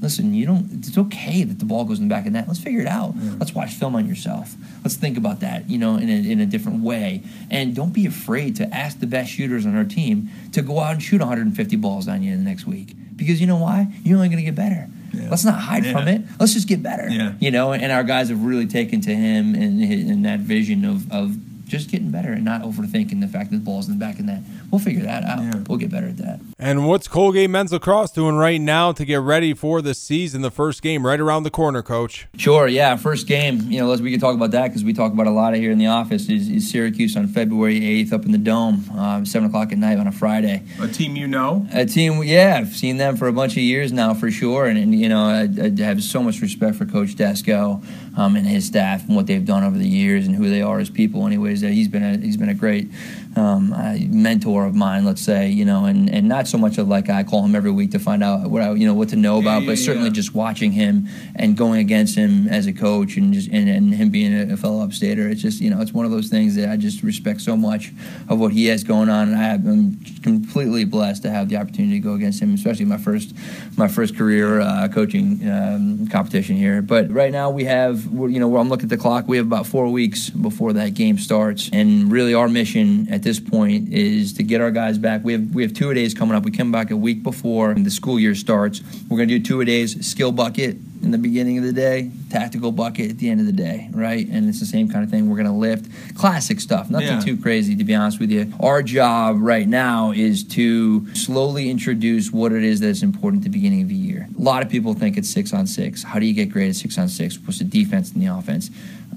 listen, 0.00 0.34
you 0.34 0.46
don't. 0.46 0.68
It's 0.86 0.96
okay 0.98 1.44
that 1.44 1.58
the 1.58 1.64
ball 1.64 1.84
goes 1.84 1.98
in 1.98 2.08
the 2.08 2.12
back 2.14 2.26
of 2.26 2.32
the 2.32 2.38
net. 2.38 2.48
Let's 2.48 2.60
figure 2.60 2.80
it 2.80 2.86
out. 2.86 3.14
Let's 3.38 3.54
watch 3.54 3.72
film 3.72 3.94
on 3.96 4.06
yourself. 4.06 4.54
Let's 4.84 4.96
think 4.96 5.16
about 5.16 5.40
that, 5.40 5.68
you 5.70 5.78
know, 5.78 5.96
in 5.96 6.08
a, 6.08 6.30
in 6.30 6.40
a 6.40 6.46
different 6.46 6.82
way. 6.82 7.22
And 7.50 7.74
don't 7.74 7.92
be 7.92 8.06
afraid 8.06 8.56
to 8.56 8.74
ask 8.74 9.00
the 9.00 9.06
best 9.06 9.30
shooters 9.30 9.66
on 9.66 9.76
our 9.76 9.84
team 9.84 10.28
to 10.52 10.62
go 10.62 10.80
out 10.80 10.92
and 10.94 11.02
shoot 11.02 11.20
150 11.20 11.76
balls 11.76 12.08
on 12.08 12.22
you 12.22 12.32
in 12.32 12.38
the 12.44 12.48
next 12.48 12.66
week. 12.66 12.94
Because 13.16 13.40
you 13.40 13.46
know 13.46 13.56
why? 13.56 13.86
You're 14.02 14.16
only 14.16 14.28
going 14.28 14.38
to 14.38 14.44
get 14.44 14.54
better. 14.54 14.88
Yeah. 15.12 15.30
Let's 15.30 15.44
not 15.44 15.58
hide 15.58 15.84
Yeah. 15.86 15.92
from 15.92 16.08
it. 16.08 16.22
Let's 16.38 16.52
just 16.52 16.68
get 16.68 16.82
better. 16.82 17.08
Yeah. 17.08 17.32
You 17.40 17.50
know, 17.50 17.72
and 17.72 17.90
our 17.90 18.04
guys 18.04 18.28
have 18.28 18.42
really 18.44 18.66
taken 18.66 19.00
to 19.02 19.14
him 19.14 19.54
and, 19.54 19.82
and 19.82 20.24
that 20.26 20.40
vision 20.40 20.84
of, 20.84 21.10
of 21.10 21.36
just 21.66 21.90
getting 21.90 22.10
better 22.10 22.32
and 22.32 22.44
not 22.44 22.62
overthinking 22.62 23.20
the 23.20 23.26
fact 23.26 23.50
that 23.50 23.58
the 23.58 23.64
ball's 23.64 23.88
in 23.88 23.98
the 23.98 24.04
back 24.04 24.18
of 24.18 24.26
the 24.26 24.32
net. 24.32 24.42
We'll 24.70 24.78
figure 24.78 25.02
that 25.02 25.24
out. 25.24 25.42
Yeah. 25.42 25.62
We'll 25.68 25.78
get 25.78 25.90
better 25.90 26.08
at 26.08 26.16
that. 26.18 26.40
And 26.58 26.86
what's 26.86 27.08
Colgate 27.08 27.50
men's 27.50 27.72
lacrosse 27.72 28.12
doing 28.12 28.36
right 28.36 28.60
now 28.60 28.92
to 28.92 29.04
get 29.04 29.20
ready 29.20 29.52
for 29.52 29.82
the 29.82 29.92
season? 29.92 30.42
The 30.42 30.50
first 30.50 30.80
game 30.80 31.04
right 31.04 31.18
around 31.18 31.42
the 31.42 31.50
corner, 31.50 31.82
Coach. 31.82 32.26
Sure, 32.36 32.68
yeah. 32.68 32.96
First 32.96 33.26
game, 33.26 33.70
you 33.70 33.80
know, 33.80 33.88
let's, 33.88 34.00
we 34.00 34.10
can 34.10 34.20
talk 34.20 34.34
about 34.34 34.52
that 34.52 34.68
because 34.68 34.84
we 34.84 34.92
talk 34.92 35.12
about 35.12 35.26
a 35.26 35.30
lot 35.30 35.54
of 35.54 35.60
here 35.60 35.70
in 35.70 35.78
the 35.78 35.88
office. 35.88 36.28
Is, 36.28 36.48
is 36.48 36.70
Syracuse 36.70 37.16
on 37.16 37.26
February 37.26 37.80
8th 37.80 38.12
up 38.12 38.24
in 38.24 38.32
the 38.32 38.38
Dome, 38.38 38.88
um, 38.96 39.26
7 39.26 39.48
o'clock 39.48 39.72
at 39.72 39.78
night 39.78 39.98
on 39.98 40.06
a 40.06 40.12
Friday. 40.12 40.62
A 40.80 40.88
team 40.88 41.16
you 41.16 41.26
know? 41.26 41.66
A 41.72 41.84
team, 41.84 42.22
yeah, 42.22 42.58
I've 42.60 42.74
seen 42.74 42.96
them 42.96 43.16
for 43.16 43.26
a 43.26 43.32
bunch 43.32 43.52
of 43.52 43.62
years 43.62 43.92
now 43.92 44.14
for 44.14 44.30
sure. 44.30 44.66
And, 44.66 44.78
and 44.78 44.94
you 44.94 45.08
know, 45.08 45.24
I, 45.24 45.48
I 45.62 45.82
have 45.82 46.02
so 46.02 46.22
much 46.22 46.40
respect 46.40 46.76
for 46.76 46.86
Coach 46.86 47.16
Desko 47.16 47.84
um, 48.16 48.36
and 48.36 48.46
his 48.46 48.66
staff 48.66 49.06
and 49.06 49.14
what 49.14 49.26
they've 49.26 49.44
done 49.44 49.62
over 49.62 49.76
the 49.76 49.88
years 49.88 50.26
and 50.26 50.34
who 50.34 50.48
they 50.48 50.62
are 50.62 50.78
as 50.78 50.90
people. 50.90 51.26
Anyways, 51.26 51.62
uh, 51.62 51.68
he's 51.68 51.88
been 51.88 52.02
a, 52.02 52.16
he's 52.18 52.36
been 52.36 52.48
a 52.48 52.54
great 52.54 52.88
um, 53.36 53.74
mentor 54.10 54.64
of 54.64 54.74
mine, 54.74 55.04
let's 55.04 55.22
say, 55.22 55.48
you 55.48 55.64
know, 55.64 55.84
and, 55.84 56.10
and 56.10 56.26
not 56.26 56.48
so 56.48 56.56
much 56.56 56.78
of 56.78 56.88
like 56.88 57.10
I 57.10 57.22
call 57.22 57.44
him 57.44 57.54
every 57.54 57.70
week 57.70 57.90
to 57.92 57.98
find 57.98 58.24
out 58.24 58.50
what 58.50 58.62
I, 58.62 58.72
you 58.72 58.86
know, 58.86 58.94
what 58.94 59.10
to 59.10 59.16
know 59.16 59.38
about, 59.38 59.62
yeah, 59.62 59.68
but 59.68 59.78
certainly 59.78 60.08
yeah. 60.08 60.14
just 60.14 60.34
watching 60.34 60.72
him 60.72 61.06
and 61.34 61.56
going 61.56 61.80
against 61.80 62.16
him 62.16 62.48
as 62.48 62.66
a 62.66 62.72
coach 62.72 63.16
and 63.16 63.34
just 63.34 63.48
and, 63.48 63.68
and 63.68 63.94
him 63.94 64.10
being 64.10 64.50
a, 64.50 64.56
fellow 64.56 64.86
upstater. 64.86 65.30
It's 65.30 65.42
just, 65.42 65.60
you 65.60 65.68
know, 65.68 65.82
it's 65.82 65.92
one 65.92 66.06
of 66.06 66.10
those 66.10 66.28
things 66.28 66.54
that 66.56 66.70
I 66.70 66.78
just 66.78 67.02
respect 67.02 67.42
so 67.42 67.58
much 67.58 67.92
of 68.28 68.40
what 68.40 68.52
he 68.52 68.66
has 68.66 68.84
going 68.84 69.10
on. 69.10 69.28
And 69.28 69.36
I 69.36 69.42
have, 69.42 69.66
I'm 69.66 70.00
completely 70.22 70.86
blessed 70.86 71.22
to 71.24 71.30
have 71.30 71.50
the 71.50 71.58
opportunity 71.58 72.00
to 72.00 72.00
go 72.00 72.14
against 72.14 72.40
him, 72.40 72.54
especially 72.54 72.86
my 72.86 72.96
first 72.96 73.34
my 73.76 73.86
first 73.86 74.16
career 74.16 74.60
uh, 74.60 74.88
coaching 74.88 75.46
um, 75.46 76.08
competition 76.08 76.56
here. 76.56 76.80
But 76.80 77.10
right 77.10 77.30
now 77.30 77.50
we 77.50 77.64
have, 77.64 78.06
we're, 78.06 78.28
you 78.28 78.40
know, 78.40 78.56
I'm 78.56 78.70
looking 78.70 78.84
at 78.84 78.90
the 78.90 78.96
clock. 78.96 79.28
We 79.28 79.36
have 79.36 79.46
about 79.46 79.66
four 79.66 79.90
weeks 79.90 80.30
before 80.30 80.72
that 80.72 80.94
game 80.94 81.18
starts, 81.18 81.68
and 81.70 82.10
really 82.10 82.32
our 82.32 82.48
mission 82.48 83.08
at 83.10 83.25
this 83.26 83.40
point 83.40 83.92
is 83.92 84.34
to 84.34 84.44
get 84.44 84.60
our 84.60 84.70
guys 84.70 84.98
back. 84.98 85.24
We 85.24 85.32
have 85.32 85.52
we 85.52 85.64
have 85.64 85.74
two 85.74 85.90
a 85.90 85.94
days 85.94 86.14
coming 86.14 86.36
up. 86.36 86.44
We 86.44 86.52
come 86.52 86.70
back 86.70 86.92
a 86.92 86.96
week 86.96 87.24
before 87.24 87.74
the 87.74 87.90
school 87.90 88.20
year 88.20 88.36
starts. 88.36 88.80
We're 89.08 89.16
going 89.16 89.28
to 89.28 89.38
do 89.40 89.44
two 89.44 89.60
a 89.60 89.64
days, 89.64 90.06
skill 90.08 90.30
bucket 90.30 90.76
in 91.02 91.10
the 91.10 91.18
beginning 91.18 91.58
of 91.58 91.64
the 91.64 91.72
day, 91.72 92.12
tactical 92.30 92.70
bucket 92.70 93.10
at 93.10 93.18
the 93.18 93.28
end 93.28 93.40
of 93.40 93.46
the 93.46 93.52
day, 93.52 93.88
right? 93.92 94.26
And 94.28 94.48
it's 94.48 94.60
the 94.60 94.66
same 94.66 94.88
kind 94.88 95.02
of 95.04 95.10
thing. 95.10 95.28
We're 95.28 95.36
going 95.42 95.46
to 95.48 95.52
lift 95.52 95.90
classic 96.16 96.60
stuff, 96.60 96.88
nothing 96.88 97.08
Yeah. 97.08 97.20
too 97.20 97.36
crazy 97.36 97.74
to 97.74 97.82
be 97.84 97.96
honest 97.96 98.20
with 98.20 98.30
you. 98.30 98.52
Our 98.60 98.80
job 98.84 99.38
right 99.40 99.66
now 99.66 100.12
is 100.12 100.44
to 100.58 101.12
slowly 101.14 101.68
introduce 101.68 102.30
what 102.32 102.52
it 102.52 102.62
is 102.62 102.78
that's 102.78 103.02
important 103.02 103.40
at 103.42 103.44
the 103.50 103.58
beginning 103.58 103.82
of 103.82 103.88
the 103.88 103.96
year. 103.96 104.28
A 104.38 104.40
lot 104.40 104.62
of 104.62 104.68
people 104.68 104.94
think 104.94 105.16
it's 105.16 105.28
six 105.28 105.52
on 105.52 105.66
six. 105.66 106.04
How 106.04 106.20
do 106.20 106.26
you 106.26 106.32
get 106.32 106.48
great 106.50 106.68
at 106.68 106.76
six 106.76 106.96
on 106.96 107.08
six? 107.08 107.38
What's 107.40 107.58
the 107.58 107.64
defense 107.64 108.12
and 108.12 108.22
the 108.22 108.26
offense? 108.32 108.70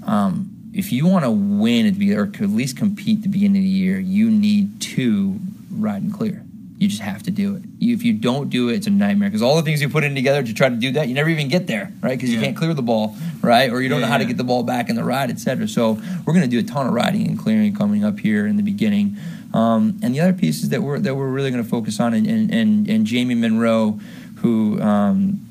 Um, 0.04 0.56
if 0.74 0.92
you 0.92 1.08
want 1.08 1.26
to 1.26 1.32
win 1.32 1.86
at 1.88 1.94
the 1.94 2.00
beginning, 2.00 2.20
or 2.20 2.44
at 2.44 2.50
least 2.50 2.78
compete 2.78 3.18
at 3.18 3.24
the 3.24 3.30
beginning 3.30 3.58
of 3.58 3.64
the 3.64 3.70
year, 3.70 4.00
you 4.00 4.30
need 4.30 4.82
to 4.82 5.40
ride 5.72 6.02
and 6.02 6.14
clear. 6.14 6.44
You 6.78 6.88
just 6.88 7.02
have 7.02 7.24
to 7.24 7.32
do 7.32 7.56
it. 7.58 7.64
You, 7.80 7.94
if 7.94 8.04
you 8.04 8.14
don't 8.14 8.50
do 8.50 8.70
it, 8.70 8.76
it's 8.76 8.88
a 8.88 8.90
nightmare 8.90 9.28
because 9.30 9.42
all 9.42 9.58
the 9.58 9.64
things 9.64 9.82
you 9.82 9.90
put 9.90 10.06
in 10.06 10.16
together 10.16 10.42
to 10.44 10.54
try 10.54 10.70
to 10.70 10.76
do 10.76 10.92
that, 10.94 11.10
you 11.10 11.14
never 11.14 11.28
even 11.28 11.50
get 11.50 11.68
there, 11.68 11.92
right? 12.02 12.18
Because 12.18 12.34
you 12.34 12.40
can't 12.40 12.56
clear 12.56 12.74
the 12.74 12.82
ball, 12.82 13.18
right? 13.42 13.70
Or 13.70 13.82
you 13.82 13.90
don't 13.90 14.00
Yeah, 14.00 14.06
know 14.06 14.12
how 14.12 14.18
to 14.18 14.26
get 14.26 14.38
the 14.38 14.46
ball 14.46 14.64
back 14.64 14.90
in 14.90 14.96
the 14.96 15.04
ride, 15.04 15.30
etc. 15.30 15.68
So 15.68 16.00
we're 16.26 16.34
going 16.34 16.44
to 16.44 16.48
do 16.48 16.60
a 16.60 16.64
ton 16.64 16.88
of 16.88 16.94
riding 16.94 17.28
and 17.28 17.38
clearing 17.38 17.76
coming 17.76 18.06
up 18.06 18.20
here 18.20 18.48
in 18.48 18.56
the 18.56 18.64
beginning. 18.64 19.18
Um, 19.54 20.00
and 20.02 20.16
the 20.16 20.22
other 20.22 20.32
pieces 20.32 20.70
that 20.70 20.82
we're 20.82 21.00
that 21.00 21.16
we're 21.16 21.28
really 21.28 21.52
going 21.52 21.64
to 21.64 21.70
focus 21.70 22.00
on, 22.00 22.14
and, 22.14 22.26
and, 22.28 22.54
and, 22.54 22.88
and 22.88 23.06
Jamie 23.06 23.36
Munro, 23.36 24.00
who 24.38 24.80
um, 24.80 25.46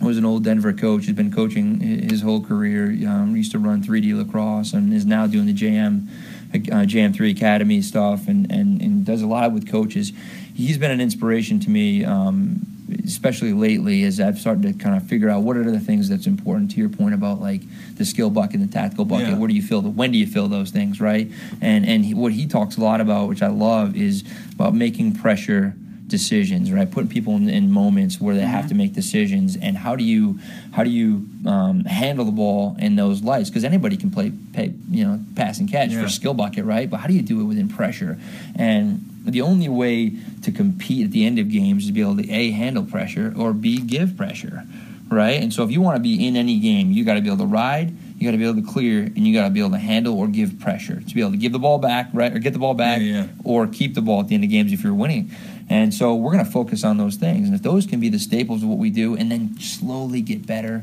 was 0.00 0.16
an 0.18 0.24
old 0.24 0.44
Denver 0.44 0.72
coach, 0.72 1.06
has 1.06 1.14
been 1.16 1.32
coaching 1.32 1.80
his 1.80 2.22
whole 2.22 2.40
career. 2.44 2.86
Um, 3.08 3.34
used 3.36 3.52
to 3.52 3.58
run 3.58 3.82
3D 3.82 4.16
lacrosse 4.16 4.72
and 4.72 4.92
is 4.92 5.04
now 5.04 5.26
doing 5.26 5.46
the 5.46 5.54
JM 5.54 6.06
uh, 6.54 6.86
JM3 6.86 7.30
Academy 7.36 7.82
stuff 7.82 8.26
and, 8.28 8.50
and, 8.50 8.80
and 8.80 9.04
does 9.04 9.22
a 9.22 9.26
lot 9.26 9.52
with 9.52 9.70
coaches. 9.70 10.12
He's 10.54 10.78
been 10.78 10.90
an 10.90 11.00
inspiration 11.00 11.60
to 11.60 11.70
me, 11.70 12.04
um, 12.04 12.62
especially 13.04 13.52
lately, 13.52 14.02
as 14.04 14.18
I've 14.18 14.38
started 14.38 14.62
to 14.62 14.72
kind 14.72 14.96
of 14.96 15.06
figure 15.06 15.28
out 15.28 15.42
what 15.42 15.56
are 15.56 15.70
the 15.70 15.78
things 15.78 16.08
that's 16.08 16.26
important. 16.26 16.70
To 16.72 16.78
your 16.78 16.88
point 16.88 17.14
about 17.14 17.40
like 17.40 17.60
the 17.96 18.04
skill 18.04 18.30
bucket 18.30 18.60
and 18.60 18.68
the 18.68 18.72
tactical 18.72 19.04
bucket, 19.04 19.28
Yeah. 19.28 19.36
where 19.38 19.48
do 19.48 19.54
you 19.54 19.62
feel? 19.62 19.82
The, 19.82 19.90
when 19.90 20.10
do 20.10 20.18
you 20.18 20.26
feel 20.26 20.48
those 20.48 20.70
things, 20.70 21.00
right? 21.00 21.30
And 21.60 21.86
and 21.86 22.04
he, 22.04 22.14
what 22.14 22.32
he 22.32 22.46
talks 22.46 22.76
a 22.76 22.80
lot 22.80 23.00
about, 23.00 23.28
which 23.28 23.42
I 23.42 23.48
love, 23.48 23.94
is 23.94 24.24
about 24.54 24.74
making 24.74 25.16
pressure 25.16 25.74
decisions 26.08 26.72
right? 26.72 26.90
Putting 26.90 27.08
people 27.10 27.36
in, 27.36 27.48
in 27.48 27.70
moments 27.70 28.20
where 28.20 28.34
they 28.34 28.40
have 28.42 28.68
to 28.68 28.74
make 28.74 28.92
decisions 28.94 29.56
and 29.56 29.76
how 29.76 29.94
do 29.94 30.02
you 30.04 30.38
how 30.72 30.82
do 30.84 30.90
you 30.90 31.26
um, 31.46 31.84
handle 31.84 32.24
the 32.24 32.32
ball 32.32 32.76
in 32.78 32.96
those 32.96 33.22
lights? 33.22 33.50
Because 33.50 33.64
anybody 33.64 33.96
can 33.96 34.10
play 34.10 34.32
pay, 34.52 34.72
you 34.90 35.04
know 35.06 35.20
pass 35.36 35.58
and 35.60 35.70
catch 35.70 35.90
Yeah. 35.90 36.02
for 36.02 36.08
skill 36.08 36.34
bucket 36.34 36.64
right? 36.64 36.88
But 36.90 36.98
how 37.00 37.06
do 37.06 37.14
you 37.14 37.22
do 37.22 37.40
it 37.40 37.44
within 37.44 37.68
pressure? 37.68 38.18
And 38.56 39.04
the 39.24 39.42
only 39.42 39.68
way 39.68 40.12
to 40.42 40.50
compete 40.50 41.04
at 41.04 41.10
the 41.12 41.26
end 41.26 41.38
of 41.38 41.50
games 41.50 41.82
is 41.82 41.88
to 41.88 41.92
be 41.92 42.00
able 42.00 42.16
to 42.16 42.30
a 42.30 42.50
handle 42.50 42.84
pressure 42.84 43.32
or 43.36 43.52
b 43.52 43.78
give 43.80 44.16
pressure 44.16 44.64
right? 45.10 45.40
And 45.42 45.52
so 45.54 45.64
if 45.64 45.70
you 45.70 45.80
want 45.80 45.96
to 45.96 46.02
be 46.02 46.26
in 46.26 46.36
any 46.36 46.58
game 46.58 46.90
you 46.90 47.04
got 47.04 47.14
to 47.14 47.20
be 47.20 47.28
able 47.28 47.38
to 47.38 47.46
ride 47.46 47.94
you 48.18 48.24
got 48.26 48.32
to 48.32 48.36
be 48.38 48.44
able 48.48 48.60
to 48.60 48.66
clear 48.66 49.02
and 49.04 49.18
you 49.18 49.32
got 49.32 49.44
to 49.44 49.50
be 49.50 49.60
able 49.60 49.70
to 49.70 49.78
handle 49.78 50.18
or 50.18 50.26
give 50.26 50.58
pressure. 50.58 51.00
To 51.00 51.14
be 51.14 51.20
able 51.20 51.30
to 51.30 51.36
give 51.36 51.52
the 51.52 51.60
ball 51.60 51.78
back 51.78 52.08
right 52.12 52.34
or 52.34 52.40
get 52.40 52.52
the 52.52 52.58
ball 52.58 52.74
back 52.74 53.00
Yeah, 53.00 53.06
yeah. 53.06 53.26
or 53.44 53.68
keep 53.68 53.94
the 53.94 54.00
ball 54.02 54.20
at 54.22 54.26
the 54.28 54.34
end 54.34 54.42
of 54.42 54.50
games 54.50 54.72
if 54.72 54.82
you're 54.82 54.92
winning. 54.92 55.30
And 55.70 55.92
so 55.92 56.14
we're 56.14 56.32
going 56.32 56.44
to 56.44 56.50
focus 56.50 56.82
on 56.82 56.96
those 56.96 57.16
things. 57.16 57.46
And 57.46 57.54
if 57.54 57.62
those 57.62 57.86
can 57.86 58.00
be 58.00 58.08
the 58.08 58.18
staples 58.18 58.62
of 58.62 58.68
what 58.70 58.78
we 58.78 58.90
do 58.90 59.16
and 59.16 59.30
then 59.30 59.58
slowly 59.60 60.22
get 60.22 60.46
better, 60.46 60.82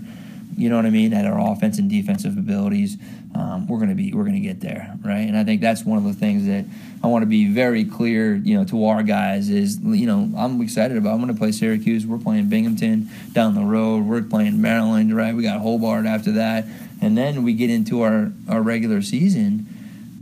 You 0.58 0.70
know 0.70 0.78
what 0.78 0.86
I 0.86 0.90
mean? 0.90 1.12
At 1.14 1.26
our 1.26 1.52
offense 1.52 1.80
and 1.80 1.90
defensive 1.90 2.38
abilities, 2.38 2.98
um, 3.34 3.68
we're 3.68 3.80
gonna 3.80 3.96
be 3.96 4.14
we're 4.14 4.24
gonna 4.24 4.40
get 4.40 4.62
there, 4.62 4.96
right? 5.04 5.28
And 5.28 5.38
I 5.38 5.44
think 5.44 5.60
that's 5.60 5.84
one 5.84 5.98
of 5.98 6.06
the 6.06 6.14
things 6.14 6.46
that 6.46 6.64
I 7.04 7.08
want 7.08 7.24
to 7.24 7.28
be 7.28 7.48
very 7.48 7.84
clear, 7.84 8.36
you 8.36 8.56
know, 8.58 8.64
to 8.66 8.86
our 8.86 9.04
guys 9.04 9.50
is, 9.50 9.78
you 9.80 10.06
know, 10.06 10.32
I'm 10.38 10.62
excited 10.62 10.96
about. 10.96 11.14
I'm 11.14 11.20
gonna 11.20 11.34
play 11.34 11.52
Syracuse. 11.52 12.06
We're 12.08 12.20
playing 12.20 12.48
Binghamton 12.48 13.10
down 13.34 13.56
the 13.56 13.66
road. 13.66 14.06
We're 14.06 14.22
playing 14.22 14.62
Maryland, 14.62 15.14
right? 15.14 15.36
We 15.36 15.44
got 15.44 15.60
Hobart 15.60 16.06
after 16.06 16.32
that, 16.34 16.66
and 17.02 17.18
then 17.18 17.44
we 17.44 17.54
get 17.54 17.70
into 17.70 18.02
our 18.02 18.32
our 18.48 18.62
regular 18.62 19.02
season, 19.02 19.68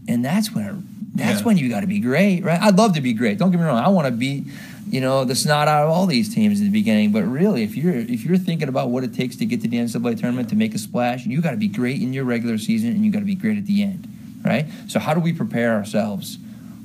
and 0.07 0.25
that's 0.25 0.51
when 0.51 0.87
that's 1.15 1.39
Yeah. 1.39 1.45
when 1.45 1.57
you 1.57 1.69
got 1.69 1.81
to 1.81 1.87
be 1.87 1.99
great, 1.99 2.43
right? 2.43 2.59
I'd 2.61 2.77
love 2.77 2.93
to 2.95 3.01
be 3.01 3.13
great. 3.13 3.37
Don't 3.37 3.51
get 3.51 3.59
me 3.59 3.65
wrong. 3.65 3.77
I 3.77 3.87
want 3.89 4.07
to 4.07 4.11
beat, 4.11 4.45
you 4.89 4.99
know, 4.99 5.23
the 5.25 5.35
snot 5.35 5.67
out 5.67 5.85
of 5.85 5.89
all 5.91 6.05
these 6.07 6.33
teams 6.33 6.59
at 6.59 6.63
the 6.65 6.71
beginning. 6.71 7.11
But 7.11 7.23
really, 7.23 7.63
if 7.63 7.75
you're 7.77 7.93
if 7.93 8.25
you're 8.25 8.37
thinking 8.37 8.67
about 8.67 8.89
what 8.89 9.03
it 9.03 9.13
takes 9.13 9.35
to 9.37 9.45
get 9.45 9.61
to 9.61 9.67
the 9.67 9.77
NCAA 9.77 10.19
tournament 10.19 10.49
to 10.49 10.55
make 10.55 10.73
a 10.73 10.79
splash, 10.79 11.25
you 11.25 11.41
got 11.41 11.51
to 11.51 11.57
be 11.57 11.67
great 11.67 12.01
in 12.01 12.13
your 12.13 12.25
regular 12.25 12.57
season, 12.57 12.89
and 12.89 13.05
you 13.05 13.11
got 13.11 13.19
to 13.19 13.25
be 13.25 13.35
great 13.35 13.57
at 13.57 13.65
the 13.65 13.83
end, 13.83 14.07
right? 14.43 14.65
So 14.87 14.99
how 14.99 15.13
do 15.13 15.19
we 15.19 15.33
prepare 15.33 15.73
ourselves 15.75 16.37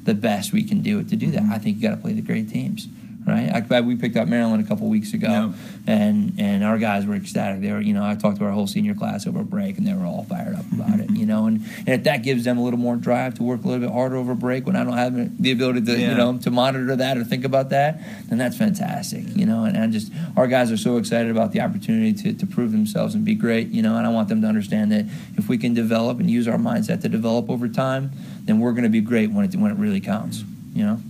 the 0.04 0.14
best 0.14 0.52
we 0.52 0.62
can 0.62 0.80
do 0.82 0.98
it 0.98 1.08
to 1.08 1.16
do 1.16 1.30
that? 1.32 1.42
Mm-hmm. 1.42 1.52
I 1.52 1.58
think 1.58 1.76
you 1.76 1.82
got 1.82 1.94
to 1.94 2.00
play 2.00 2.12
the 2.12 2.22
great 2.22 2.50
teams. 2.50 2.86
Right, 3.28 3.52
I, 3.70 3.80
we 3.82 3.94
picked 3.96 4.16
up 4.16 4.26
Maryland 4.26 4.64
a 4.64 4.66
couple 4.66 4.88
weeks 4.88 5.12
ago, 5.12 5.28
Yeah. 5.28 5.52
and 5.86 6.32
and 6.38 6.64
our 6.64 6.78
guys 6.78 7.04
were 7.04 7.14
ecstatic. 7.14 7.60
They 7.60 7.70
were, 7.72 7.80
you 7.80 7.92
know, 7.92 8.02
I 8.02 8.14
talked 8.14 8.38
to 8.38 8.44
our 8.46 8.52
whole 8.52 8.66
senior 8.66 8.94
class 8.94 9.26
over 9.26 9.44
break, 9.44 9.76
and 9.76 9.86
they 9.86 9.92
were 9.92 10.06
all 10.06 10.24
fired 10.24 10.54
up 10.56 10.64
about 10.72 10.98
it. 11.00 11.08
Mm-hmm. 11.08 11.16
You 11.16 11.26
know, 11.26 11.44
and, 11.46 11.60
and 11.80 11.88
if 11.88 12.04
that 12.04 12.22
gives 12.22 12.44
them 12.44 12.56
a 12.56 12.64
little 12.64 12.78
more 12.78 12.96
drive 12.96 13.34
to 13.34 13.42
work 13.42 13.64
a 13.64 13.68
little 13.68 13.86
bit 13.86 13.92
harder 13.92 14.16
over 14.16 14.34
break, 14.34 14.64
when 14.66 14.76
I 14.76 14.84
don't 14.84 14.96
have 14.96 15.42
the 15.42 15.52
ability 15.52 15.82
to, 15.82 15.98
Yeah. 15.98 16.12
you 16.12 16.14
know, 16.16 16.38
to 16.38 16.50
monitor 16.50 16.96
that 16.96 17.18
or 17.18 17.24
think 17.24 17.44
about 17.44 17.68
that, 17.68 18.00
then 18.30 18.38
that's 18.38 18.56
fantastic. 18.56 19.24
You 19.36 19.44
know, 19.44 19.64
and, 19.64 19.76
and 19.76 19.92
just 19.92 20.10
our 20.34 20.46
guys 20.46 20.72
are 20.72 20.78
so 20.78 20.96
excited 20.96 21.30
about 21.30 21.52
the 21.52 21.60
opportunity 21.60 22.14
to, 22.14 22.32
to 22.32 22.46
prove 22.46 22.72
themselves 22.72 23.14
and 23.14 23.26
be 23.26 23.34
great. 23.34 23.68
You 23.68 23.82
know, 23.82 23.96
and 23.98 24.06
I 24.06 24.10
want 24.10 24.28
them 24.30 24.40
to 24.40 24.48
understand 24.48 24.90
that 24.92 25.04
if 25.36 25.50
we 25.50 25.58
can 25.58 25.74
develop 25.74 26.18
and 26.18 26.30
use 26.30 26.48
our 26.48 26.56
mindset 26.58 27.02
to 27.02 27.10
develop 27.10 27.50
over 27.50 27.68
time, 27.68 28.10
then 28.44 28.58
we're 28.58 28.72
going 28.72 28.84
to 28.84 28.88
be 28.88 29.02
great 29.02 29.30
when 29.30 29.44
it 29.44 29.54
when 29.54 29.70
it 29.70 29.76
really 29.76 30.00
counts. 30.00 30.44
You 30.74 30.84
know. 30.86 31.00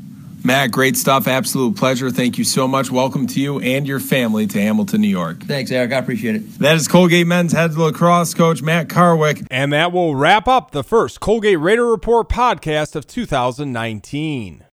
Matt, 0.48 0.70
great 0.70 0.96
stuff. 0.96 1.28
Absolute 1.28 1.76
pleasure. 1.76 2.10
Thank 2.10 2.38
you 2.38 2.44
so 2.44 2.66
much. 2.66 2.90
Welcome 2.90 3.26
to 3.26 3.38
you 3.38 3.60
and 3.60 3.86
your 3.86 4.00
family 4.00 4.46
to 4.46 4.58
Hamilton, 4.58 5.02
New 5.02 5.08
York. 5.08 5.42
Thanks, 5.42 5.70
Eric. 5.70 5.92
I 5.92 5.98
appreciate 5.98 6.36
it. 6.36 6.58
That 6.58 6.74
is 6.74 6.88
Colgate 6.88 7.26
men's 7.26 7.52
head 7.52 7.74
lacrosse 7.74 8.32
coach 8.32 8.62
Matt 8.62 8.88
Karweck. 8.88 9.46
And 9.50 9.74
that 9.74 9.92
will 9.92 10.16
wrap 10.16 10.48
up 10.48 10.70
the 10.70 10.82
first 10.82 11.20
Colgate 11.20 11.60
Raider 11.60 11.84
Report 11.84 12.30
podcast 12.30 12.96
of 12.96 13.06
2019. 13.06 14.64